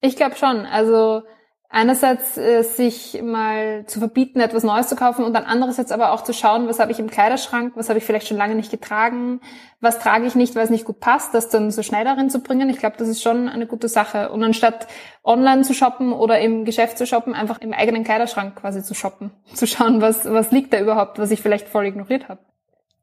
Ich 0.00 0.16
glaube 0.16 0.36
schon. 0.36 0.66
Also 0.66 1.22
einerseits 1.70 2.36
äh, 2.38 2.62
sich 2.62 3.20
mal 3.22 3.84
zu 3.86 3.98
verbieten, 3.98 4.40
etwas 4.40 4.64
Neues 4.64 4.88
zu 4.88 4.96
kaufen 4.96 5.24
und 5.24 5.34
dann 5.34 5.44
andererseits 5.44 5.92
aber 5.92 6.12
auch 6.12 6.24
zu 6.24 6.32
schauen, 6.32 6.66
was 6.66 6.78
habe 6.78 6.92
ich 6.92 6.98
im 6.98 7.10
Kleiderschrank, 7.10 7.74
was 7.76 7.88
habe 7.88 7.98
ich 7.98 8.04
vielleicht 8.04 8.26
schon 8.26 8.38
lange 8.38 8.54
nicht 8.54 8.70
getragen, 8.70 9.40
was 9.80 9.98
trage 9.98 10.26
ich 10.26 10.34
nicht, 10.34 10.54
weil 10.54 10.64
es 10.64 10.70
nicht 10.70 10.86
gut 10.86 11.00
passt, 11.00 11.34
das 11.34 11.50
dann 11.50 11.70
so 11.70 11.82
schnell 11.82 12.04
darin 12.04 12.30
zu 12.30 12.40
bringen. 12.40 12.70
Ich 12.70 12.78
glaube, 12.78 12.96
das 12.98 13.08
ist 13.08 13.22
schon 13.22 13.48
eine 13.48 13.66
gute 13.66 13.88
Sache. 13.88 14.30
Und 14.30 14.42
anstatt 14.42 14.88
online 15.22 15.62
zu 15.62 15.74
shoppen 15.74 16.12
oder 16.12 16.40
im 16.40 16.64
Geschäft 16.64 16.96
zu 16.96 17.06
shoppen, 17.06 17.34
einfach 17.34 17.60
im 17.60 17.74
eigenen 17.74 18.02
Kleiderschrank 18.02 18.56
quasi 18.56 18.82
zu 18.82 18.94
shoppen, 18.94 19.30
zu 19.54 19.66
schauen, 19.66 20.00
was, 20.00 20.24
was 20.24 20.50
liegt 20.50 20.72
da 20.72 20.80
überhaupt, 20.80 21.18
was 21.18 21.30
ich 21.30 21.42
vielleicht 21.42 21.68
voll 21.68 21.86
ignoriert 21.86 22.28
habe. 22.28 22.40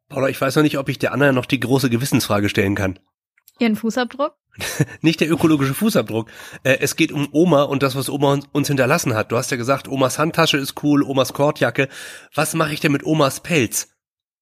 Paula, 0.09 0.27
ich 0.29 0.39
weiß 0.39 0.55
noch 0.55 0.63
nicht, 0.63 0.77
ob 0.77 0.89
ich 0.89 0.99
der 0.99 1.13
Anna 1.13 1.31
noch 1.31 1.45
die 1.45 1.59
große 1.59 1.89
Gewissensfrage 1.89 2.49
stellen 2.49 2.75
kann. 2.75 2.99
Ihren 3.59 3.75
Fußabdruck? 3.75 4.35
Nicht 5.01 5.19
der 5.21 5.29
ökologische 5.29 5.73
Fußabdruck. 5.73 6.29
Äh, 6.63 6.77
es 6.81 6.95
geht 6.95 7.11
um 7.11 7.27
Oma 7.31 7.63
und 7.63 7.83
das, 7.83 7.95
was 7.95 8.09
Oma 8.09 8.39
uns 8.53 8.67
hinterlassen 8.67 9.13
hat. 9.13 9.31
Du 9.31 9.37
hast 9.37 9.51
ja 9.51 9.57
gesagt, 9.57 9.87
Omas 9.87 10.17
Handtasche 10.19 10.57
ist 10.57 10.83
cool, 10.83 11.03
Omas 11.03 11.33
Kordjacke. 11.33 11.89
Was 12.33 12.53
mache 12.53 12.73
ich 12.73 12.79
denn 12.79 12.91
mit 12.91 13.05
Omas 13.05 13.41
Pelz? 13.41 13.89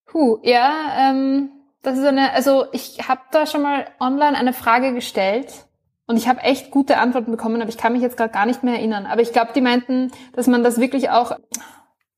Puh, 0.05 0.39
ja, 0.43 1.09
ähm, 1.09 1.49
das 1.81 1.97
ist 1.97 2.05
eine, 2.05 2.31
also 2.33 2.65
ich 2.71 3.07
habe 3.07 3.21
da 3.31 3.45
schon 3.45 3.63
mal 3.63 3.87
online 3.99 4.37
eine 4.37 4.53
Frage 4.53 4.93
gestellt 4.93 5.65
und 6.05 6.17
ich 6.17 6.27
habe 6.27 6.41
echt 6.41 6.71
gute 6.71 6.97
Antworten 6.97 7.31
bekommen, 7.31 7.61
aber 7.61 7.69
ich 7.69 7.77
kann 7.77 7.93
mich 7.93 8.01
jetzt 8.01 8.17
gerade 8.17 8.33
gar 8.33 8.45
nicht 8.45 8.63
mehr 8.63 8.75
erinnern. 8.75 9.05
Aber 9.05 9.21
ich 9.21 9.33
glaube, 9.33 9.51
die 9.55 9.61
meinten, 9.61 10.11
dass 10.33 10.47
man 10.47 10.63
das 10.63 10.79
wirklich 10.79 11.09
auch 11.09 11.35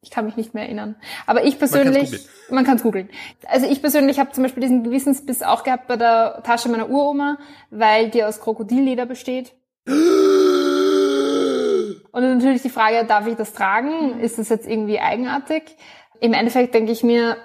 ich 0.05 0.11
kann 0.11 0.25
mich 0.25 0.37
nicht 0.37 0.53
mehr 0.53 0.63
erinnern. 0.63 0.95
Aber 1.25 1.43
ich 1.43 1.57
persönlich, 1.57 2.27
man 2.51 2.63
kann 2.63 2.77
es 2.77 2.83
googeln. 2.83 3.09
Also 3.47 3.65
ich 3.67 3.81
persönlich 3.81 4.19
habe 4.19 4.31
zum 4.31 4.43
Beispiel 4.43 4.61
diesen 4.61 4.83
Gewissensbiss 4.83 5.41
auch 5.41 5.63
gehabt 5.63 5.87
bei 5.87 5.97
der 5.97 6.43
Tasche 6.43 6.69
meiner 6.69 6.89
Uroma, 6.89 7.39
weil 7.71 8.11
die 8.11 8.23
aus 8.23 8.39
Krokodilleder 8.39 9.07
besteht. 9.07 9.53
Und 12.11 12.21
natürlich 12.21 12.61
die 12.61 12.69
Frage, 12.69 13.03
darf 13.05 13.25
ich 13.25 13.35
das 13.35 13.53
tragen? 13.53 14.19
Ist 14.19 14.37
das 14.37 14.49
jetzt 14.49 14.67
irgendwie 14.67 14.99
eigenartig? 14.99 15.75
Im 16.21 16.33
Endeffekt 16.33 16.75
denke 16.75 16.91
ich 16.91 17.03
mir, 17.03 17.37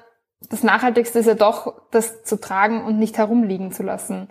das 0.51 0.63
Nachhaltigste 0.63 1.19
ist 1.19 1.27
ja 1.27 1.35
doch, 1.35 1.81
das 1.91 2.25
zu 2.25 2.39
tragen 2.39 2.85
und 2.85 2.99
nicht 2.99 3.17
herumliegen 3.17 3.73
zu 3.73 3.83
lassen. 3.83 4.29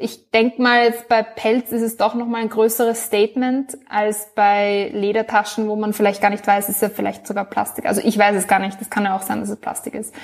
Ich 0.00 0.30
denke 0.30 0.60
mal, 0.62 0.94
bei 1.08 1.22
Pelz 1.22 1.72
ist 1.72 1.82
es 1.82 1.96
doch 1.96 2.14
nochmal 2.14 2.42
ein 2.42 2.48
größeres 2.48 3.04
Statement 3.04 3.76
als 3.88 4.32
bei 4.34 4.90
Ledertaschen, 4.92 5.68
wo 5.68 5.76
man 5.76 5.92
vielleicht 5.92 6.20
gar 6.20 6.30
nicht 6.30 6.46
weiß, 6.46 6.68
ist 6.68 6.82
ja 6.82 6.88
vielleicht 6.88 7.26
sogar 7.26 7.44
Plastik. 7.44 7.86
Also 7.86 8.00
ich 8.02 8.16
weiß 8.16 8.36
es 8.36 8.48
gar 8.48 8.58
nicht, 8.58 8.80
das 8.80 8.90
kann 8.90 9.04
ja 9.04 9.16
auch 9.16 9.22
sein, 9.22 9.40
dass 9.40 9.48
es 9.48 9.56
Plastik 9.56 9.94
ist. 9.94 10.14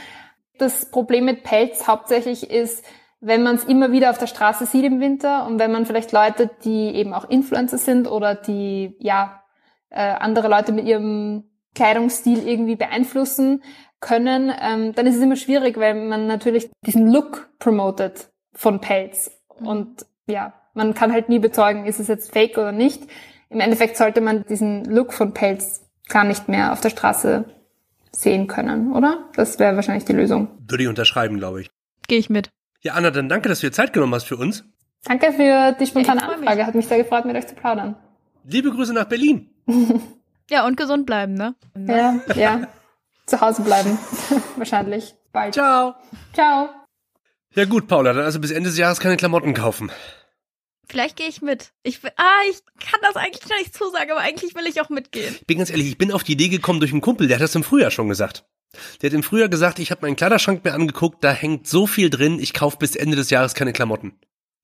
Das 0.59 0.91
Problem 0.91 1.25
mit 1.25 1.43
Pelz 1.43 1.87
hauptsächlich 1.87 2.51
ist, 2.51 2.85
wenn 3.21 3.43
man 3.43 3.57
es 3.57 3.65
immer 3.65 3.91
wieder 3.91 4.11
auf 4.11 4.19
der 4.19 4.27
Straße 4.27 4.67
sieht 4.67 4.85
im 4.85 5.01
Winter 5.01 5.47
und 5.47 5.59
wenn 5.59 5.73
man 5.73 5.87
vielleicht 5.87 6.13
Leute, 6.13 6.51
die 6.65 6.95
eben 6.95 7.15
auch 7.15 7.29
Influencer 7.29 7.79
sind 7.79 8.07
oder 8.07 8.35
die 8.35 8.97
ja 8.99 9.43
äh, 9.91 10.01
andere 10.01 10.49
Leute 10.49 10.73
mit 10.73 10.85
ihrem 10.85 11.45
Kleidungsstil 11.75 12.47
irgendwie 12.47 12.77
beeinflussen 12.77 13.63
können, 14.01 14.53
ähm, 14.61 14.95
dann 14.95 15.07
ist 15.07 15.17
es 15.17 15.23
immer 15.23 15.37
schwierig, 15.37 15.79
weil 15.79 15.95
man 15.95 16.27
natürlich 16.27 16.71
diesen 16.87 17.11
Look 17.11 17.49
promotet 17.59 18.31
von 18.53 18.81
Pelz. 18.81 19.31
Mhm. 19.61 19.67
Und 19.67 20.07
ja, 20.27 20.53
man 20.75 20.95
kann 20.95 21.13
halt 21.13 21.29
nie 21.29 21.39
bezeugen, 21.39 21.87
ist 21.87 22.01
es 22.01 22.09
jetzt 22.09 22.33
fake 22.33 22.59
oder 22.59 22.73
nicht. 22.73 23.03
Im 23.51 23.61
Endeffekt 23.61 23.97
sollte 23.97 24.21
man 24.21 24.45
diesen 24.47 24.85
Look 24.85 25.13
von 25.13 25.33
Pelz 25.33 25.83
gar 26.09 26.25
nicht 26.25 26.49
mehr 26.49 26.73
auf 26.73 26.81
der 26.81 26.91
Straße 26.91 27.45
sehen 28.11 28.47
können, 28.47 28.93
oder? 28.93 29.29
Das 29.35 29.59
wäre 29.59 29.77
wahrscheinlich 29.77 30.05
die 30.05 30.13
Lösung. 30.13 30.49
Würde 30.69 30.85
ich 30.85 30.89
unterschreiben, 30.89 31.39
glaube 31.39 31.63
ich. 31.63 31.71
Gehe 32.07 32.19
ich 32.19 32.31
mit. 32.31 32.51
Ja, 32.83 32.95
Anna, 32.95 33.11
dann 33.11 33.29
danke, 33.29 33.49
dass 33.49 33.61
du 33.61 33.69
dir 33.69 33.73
Zeit 33.73 33.93
genommen 33.93 34.15
hast 34.15 34.25
für 34.25 34.37
uns. 34.37 34.65
Danke 35.05 35.33
für 35.33 35.73
die 35.79 35.87
spontane 35.87 36.21
ja, 36.21 36.29
Anfrage. 36.29 36.57
Mich. 36.57 36.67
Hat 36.67 36.75
mich 36.75 36.87
sehr 36.87 36.99
gefreut, 36.99 37.25
mit 37.25 37.37
euch 37.37 37.47
zu 37.47 37.55
plaudern. 37.55 37.97
Liebe 38.45 38.71
Grüße 38.71 38.93
nach 38.93 39.05
Berlin. 39.07 39.51
ja, 40.51 40.67
und 40.67 40.77
gesund 40.77 41.07
bleiben, 41.07 41.35
ne? 41.35 41.55
Ja, 41.77 42.21
ja. 42.35 42.69
zu 43.27 43.41
Hause 43.41 43.63
bleiben. 43.63 43.99
Wahrscheinlich. 44.57 45.15
Bald. 45.33 45.55
Ciao. 45.55 45.95
Ciao. 46.33 46.84
Ja 47.55 47.65
gut, 47.67 47.87
Paula, 47.87 48.13
dann 48.13 48.25
also 48.25 48.41
bis 48.41 48.51
Ende 48.51 48.69
des 48.69 48.79
Jahres 48.79 48.99
keine 48.99 49.17
Klamotten 49.17 49.55
kaufen. 49.55 49.93
Vielleicht 50.89 51.17
gehe 51.17 51.29
ich 51.29 51.41
mit. 51.41 51.73
Ich 51.83 52.03
will, 52.03 52.11
ah, 52.17 52.43
ich 52.51 52.59
kann 52.85 53.01
das 53.03 53.17
eigentlich 53.17 53.49
noch 53.49 53.59
nicht 53.59 53.75
zusagen, 53.75 54.11
aber 54.11 54.21
eigentlich 54.21 54.55
will 54.55 54.67
ich 54.67 54.81
auch 54.81 54.91
mitgehen. 54.91 55.37
Bin 55.47 55.59
ganz 55.59 55.71
ehrlich, 55.71 55.87
ich 55.87 55.99
bin 55.99 56.13
auf 56.13 56.25
die 56.25 56.33
Idee 56.33 56.49
gekommen 56.49 56.81
durch 56.81 56.93
einen 56.93 57.01
Kumpel, 57.01 57.29
der 57.29 57.37
hat 57.37 57.43
das 57.43 57.55
im 57.55 57.65
Frühjahr 57.65 57.91
schon 57.91 58.09
gesagt. 58.09 58.45
Der 59.01 59.11
hat 59.11 59.15
im 59.15 59.23
Frühjahr 59.23 59.49
gesagt, 59.49 59.79
ich 59.79 59.91
habe 59.91 60.03
meinen 60.03 60.17
Kleiderschrank 60.17 60.65
mir 60.65 60.75
angeguckt, 60.75 61.23
da 61.23 61.31
hängt 61.31 61.69
so 61.69 61.87
viel 61.87 62.11
drin, 62.11 62.41
ich 62.41 62.53
kaufe 62.53 62.77
bis 62.77 62.97
Ende 62.97 63.17
des 63.17 63.31
Jahres 63.31 63.55
keine 63.55 63.73
Klamotten. 63.73 64.19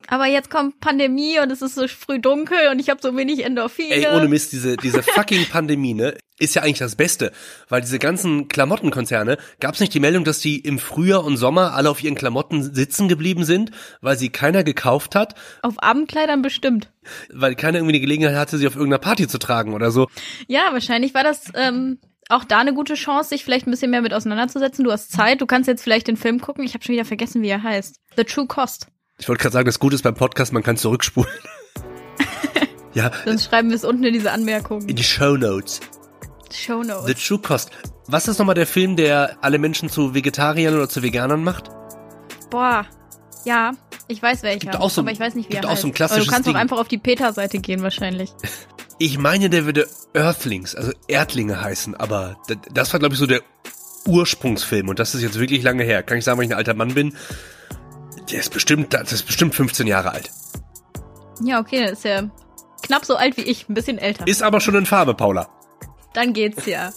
Aber 0.08 0.26
jetzt 0.26 0.50
kommt 0.50 0.80
Pandemie 0.80 1.38
und 1.40 1.52
es 1.52 1.62
ist 1.62 1.74
so 1.74 1.86
früh 1.86 2.18
dunkel 2.18 2.68
und 2.70 2.78
ich 2.78 2.90
habe 2.90 3.00
so 3.02 3.16
wenig 3.16 3.44
Endorphine. 3.44 3.94
Ey, 3.94 4.06
ohne 4.08 4.28
Mist, 4.28 4.52
diese, 4.52 4.76
diese 4.76 5.02
fucking 5.02 5.46
Pandemie, 5.46 5.94
ne, 5.94 6.16
ist 6.38 6.54
ja 6.54 6.62
eigentlich 6.62 6.78
das 6.78 6.96
Beste. 6.96 7.32
Weil 7.68 7.82
diese 7.82 7.98
ganzen 7.98 8.48
Klamottenkonzerne, 8.48 9.36
gab 9.60 9.74
es 9.74 9.80
nicht 9.80 9.94
die 9.94 10.00
Meldung, 10.00 10.24
dass 10.24 10.40
die 10.40 10.58
im 10.58 10.78
Frühjahr 10.78 11.24
und 11.24 11.36
Sommer 11.36 11.74
alle 11.74 11.90
auf 11.90 12.02
ihren 12.02 12.14
Klamotten 12.14 12.74
sitzen 12.74 13.08
geblieben 13.08 13.44
sind, 13.44 13.70
weil 14.00 14.18
sie 14.18 14.30
keiner 14.30 14.64
gekauft 14.64 15.14
hat? 15.14 15.34
Auf 15.62 15.80
Abendkleidern 15.82 16.42
bestimmt. 16.42 16.90
Weil 17.32 17.54
keiner 17.54 17.78
irgendwie 17.78 17.92
die 17.92 18.00
Gelegenheit 18.00 18.36
hatte, 18.36 18.58
sie 18.58 18.66
auf 18.66 18.74
irgendeiner 18.74 19.00
Party 19.00 19.28
zu 19.28 19.38
tragen 19.38 19.74
oder 19.74 19.90
so. 19.90 20.08
Ja, 20.48 20.72
wahrscheinlich 20.72 21.14
war 21.14 21.24
das 21.24 21.52
ähm, 21.54 21.98
auch 22.30 22.44
da 22.44 22.58
eine 22.58 22.74
gute 22.74 22.94
Chance, 22.94 23.30
sich 23.30 23.44
vielleicht 23.44 23.66
ein 23.66 23.70
bisschen 23.70 23.90
mehr 23.90 24.02
mit 24.02 24.14
auseinanderzusetzen. 24.14 24.84
Du 24.84 24.92
hast 24.92 25.12
Zeit, 25.12 25.40
du 25.40 25.46
kannst 25.46 25.68
jetzt 25.68 25.82
vielleicht 25.82 26.08
den 26.08 26.16
Film 26.16 26.40
gucken. 26.40 26.64
Ich 26.64 26.74
habe 26.74 26.82
schon 26.82 26.94
wieder 26.94 27.04
vergessen, 27.04 27.42
wie 27.42 27.48
er 27.48 27.62
heißt. 27.62 27.96
The 28.16 28.24
True 28.24 28.46
Cost. 28.46 28.86
Ich 29.20 29.28
wollte 29.28 29.42
gerade 29.42 29.52
sagen, 29.52 29.66
das 29.66 29.78
Gute 29.78 29.94
ist 29.94 30.02
beim 30.02 30.14
Podcast, 30.14 30.52
man 30.52 30.62
kann 30.62 30.78
zurückspulen. 30.78 31.30
ja. 32.94 33.12
Sonst 33.26 33.44
schreiben 33.44 33.68
wir 33.68 33.76
es 33.76 33.84
unten 33.84 34.02
in 34.02 34.14
diese 34.14 34.32
Anmerkung. 34.32 34.88
In 34.88 34.96
die 34.96 35.04
Show 35.04 35.36
Notes. 35.36 35.80
Show 36.50 36.82
Notes. 36.82 37.06
The 37.06 37.14
True 37.14 37.38
Cost. 37.38 37.70
Was 38.06 38.28
ist 38.28 38.38
nochmal 38.38 38.54
der 38.54 38.66
Film, 38.66 38.96
der 38.96 39.36
alle 39.42 39.58
Menschen 39.58 39.90
zu 39.90 40.14
Vegetariern 40.14 40.74
oder 40.74 40.88
zu 40.88 41.02
Veganern 41.02 41.44
macht? 41.44 41.70
Boah, 42.48 42.86
ja, 43.44 43.72
ich 44.08 44.22
weiß 44.22 44.42
welcher. 44.42 44.70
Gibt 44.70 44.76
auch 44.76 44.90
so, 44.90 45.02
aber 45.02 45.12
ich 45.12 45.20
weiß 45.20 45.34
nicht, 45.34 45.50
wie 45.50 45.52
gibt 45.52 45.64
er 45.64 45.68
auch 45.68 45.74
heißt. 45.74 45.82
So 45.82 45.88
ein 45.88 45.94
klassisches 45.94 46.22
aber 46.22 46.26
du 46.26 46.32
kannst 46.32 46.48
Ding. 46.48 46.56
auch 46.56 46.60
einfach 46.60 46.78
auf 46.78 46.88
die 46.88 46.98
Peter-Seite 46.98 47.58
gehen 47.58 47.82
wahrscheinlich. 47.82 48.30
Ich 49.02 49.16
meine, 49.16 49.48
der 49.48 49.64
würde 49.64 49.88
Earthlings, 50.12 50.74
also 50.74 50.92
Erdlinge 51.08 51.58
heißen, 51.58 51.94
aber 51.94 52.36
das 52.70 52.92
war, 52.92 53.00
glaube 53.00 53.14
ich, 53.14 53.18
so 53.18 53.24
der 53.24 53.40
Ursprungsfilm, 54.06 54.90
und 54.90 54.98
das 54.98 55.14
ist 55.14 55.22
jetzt 55.22 55.40
wirklich 55.40 55.62
lange 55.62 55.84
her, 55.84 56.02
kann 56.02 56.18
ich 56.18 56.24
sagen, 56.24 56.36
weil 56.36 56.44
ich 56.44 56.50
ein 56.50 56.58
alter 56.58 56.74
Mann 56.74 56.92
bin, 56.92 57.16
der 58.32 58.40
ist 58.40 58.52
bestimmt, 58.52 58.94
das 58.94 59.12
ist 59.12 59.24
bestimmt 59.24 59.54
15 59.54 59.86
Jahre 59.86 60.12
alt. 60.12 60.30
Ja, 61.42 61.60
okay, 61.60 61.82
das 61.82 61.92
ist 61.92 62.04
ja 62.04 62.30
knapp 62.82 63.04
so 63.04 63.16
alt 63.16 63.36
wie 63.36 63.42
ich, 63.42 63.68
ein 63.68 63.74
bisschen 63.74 63.98
älter. 63.98 64.26
Ist 64.26 64.42
aber 64.42 64.60
schon 64.60 64.74
in 64.74 64.86
Farbe, 64.86 65.14
Paula. 65.14 65.48
Dann 66.12 66.32
geht's 66.32 66.66
ja. 66.66 66.92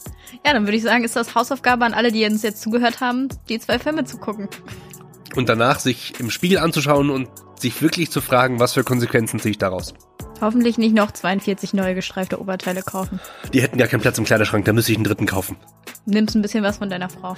Ja, 0.46 0.54
dann 0.54 0.64
würde 0.66 0.78
ich 0.78 0.84
sagen, 0.84 1.04
ist 1.04 1.16
das 1.16 1.36
Hausaufgabe 1.36 1.86
an 1.86 1.94
alle, 1.94 2.12
die 2.12 2.26
uns 2.26 2.42
jetzt 2.42 2.62
zugehört 2.62 3.00
haben, 3.00 3.30
die 3.50 3.60
zwei 3.60 3.78
Filme 3.80 4.06
zu 4.06 4.18
gucken. 4.18 4.50
Und 5.36 5.50
danach 5.50 5.80
sich 5.80 6.20
im 6.20 6.30
Spiegel 6.30 6.58
anzuschauen 6.58 7.10
und 7.10 7.30
sich 7.64 7.82
wirklich 7.82 8.11
zu 8.11 8.22
fragen, 8.22 8.59
was 8.59 8.74
für 8.74 8.84
Konsequenzen 8.84 9.39
ziehe 9.39 9.51
ich 9.51 9.57
daraus. 9.57 9.95
Hoffentlich 10.39 10.78
nicht 10.78 10.93
noch 10.93 11.11
42 11.11 11.74
neue 11.74 11.95
gestreifte 11.95 12.39
Oberteile 12.39 12.84
kaufen. 12.84 13.20
Die 13.53 13.61
hätten 13.61 13.78
gar 13.78 13.88
keinen 13.88 14.01
Platz 14.01 14.18
im 14.18 14.26
Kleiderschrank, 14.26 14.66
da 14.66 14.74
müsste 14.74 14.91
ich 14.91 14.97
einen 14.97 15.05
dritten 15.05 15.26
kaufen. 15.26 15.57
Nimmst 16.05 16.36
ein 16.36 16.41
bisschen 16.41 16.64
was 16.64 16.78
von 16.78 16.89
deiner 16.89 17.09
Frau. 17.09 17.36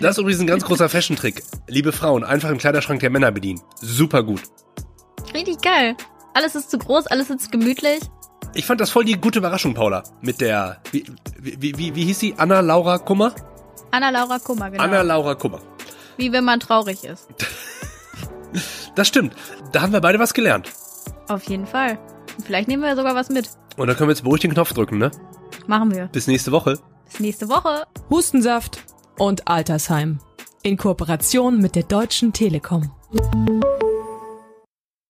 Das 0.00 0.12
ist 0.12 0.18
übrigens 0.18 0.40
ein 0.40 0.46
ganz 0.46 0.64
großer 0.64 0.88
Fashion-Trick. 0.88 1.42
Liebe 1.66 1.92
Frauen, 1.92 2.22
einfach 2.22 2.50
im 2.50 2.58
Kleiderschrank 2.58 3.00
der 3.00 3.10
Männer 3.10 3.32
bedienen. 3.32 3.60
Super 3.80 4.22
gut. 4.22 4.42
Richtig 5.32 5.60
geil. 5.62 5.96
Alles 6.34 6.54
ist 6.54 6.70
zu 6.70 6.78
groß, 6.78 7.06
alles 7.06 7.30
ist 7.30 7.50
gemütlich. 7.50 8.00
Ich 8.54 8.66
fand 8.66 8.80
das 8.80 8.90
voll 8.90 9.04
die 9.04 9.18
gute 9.18 9.38
Überraschung, 9.38 9.74
Paula. 9.74 10.02
Mit 10.20 10.40
der, 10.40 10.80
wie, 10.92 11.04
wie, 11.40 11.78
wie, 11.78 11.94
wie 11.94 12.04
hieß 12.04 12.18
sie? 12.18 12.34
Anna 12.36 12.60
Laura 12.60 12.98
Kummer? 12.98 13.34
Anna 13.90 14.10
Laura 14.10 14.38
Kummer, 14.38 14.70
genau. 14.70 14.82
Anna 14.82 15.02
Laura 15.02 15.34
Kummer. 15.34 15.60
Wie 16.16 16.30
wenn 16.32 16.44
man 16.44 16.60
traurig 16.60 17.04
ist. 17.04 17.28
Das 18.94 19.08
stimmt. 19.08 19.34
Da 19.72 19.82
haben 19.82 19.92
wir 19.92 20.00
beide 20.00 20.18
was 20.18 20.34
gelernt. 20.34 20.70
Auf 21.28 21.44
jeden 21.44 21.66
Fall. 21.66 21.98
Vielleicht 22.44 22.68
nehmen 22.68 22.82
wir 22.82 22.96
sogar 22.96 23.14
was 23.14 23.28
mit. 23.28 23.48
Und 23.76 23.88
dann 23.88 23.96
können 23.96 24.08
wir 24.08 24.14
jetzt 24.14 24.22
beruhigt 24.22 24.44
den 24.44 24.52
Knopf 24.52 24.72
drücken, 24.72 24.98
ne? 24.98 25.10
Machen 25.66 25.92
wir. 25.94 26.06
Bis 26.06 26.26
nächste 26.26 26.52
Woche. 26.52 26.78
Bis 27.10 27.20
nächste 27.20 27.48
Woche. 27.48 27.84
Hustensaft 28.10 28.80
und 29.18 29.48
Altersheim. 29.48 30.20
In 30.62 30.76
Kooperation 30.76 31.58
mit 31.58 31.74
der 31.74 31.82
Deutschen 31.82 32.32
Telekom. 32.32 32.90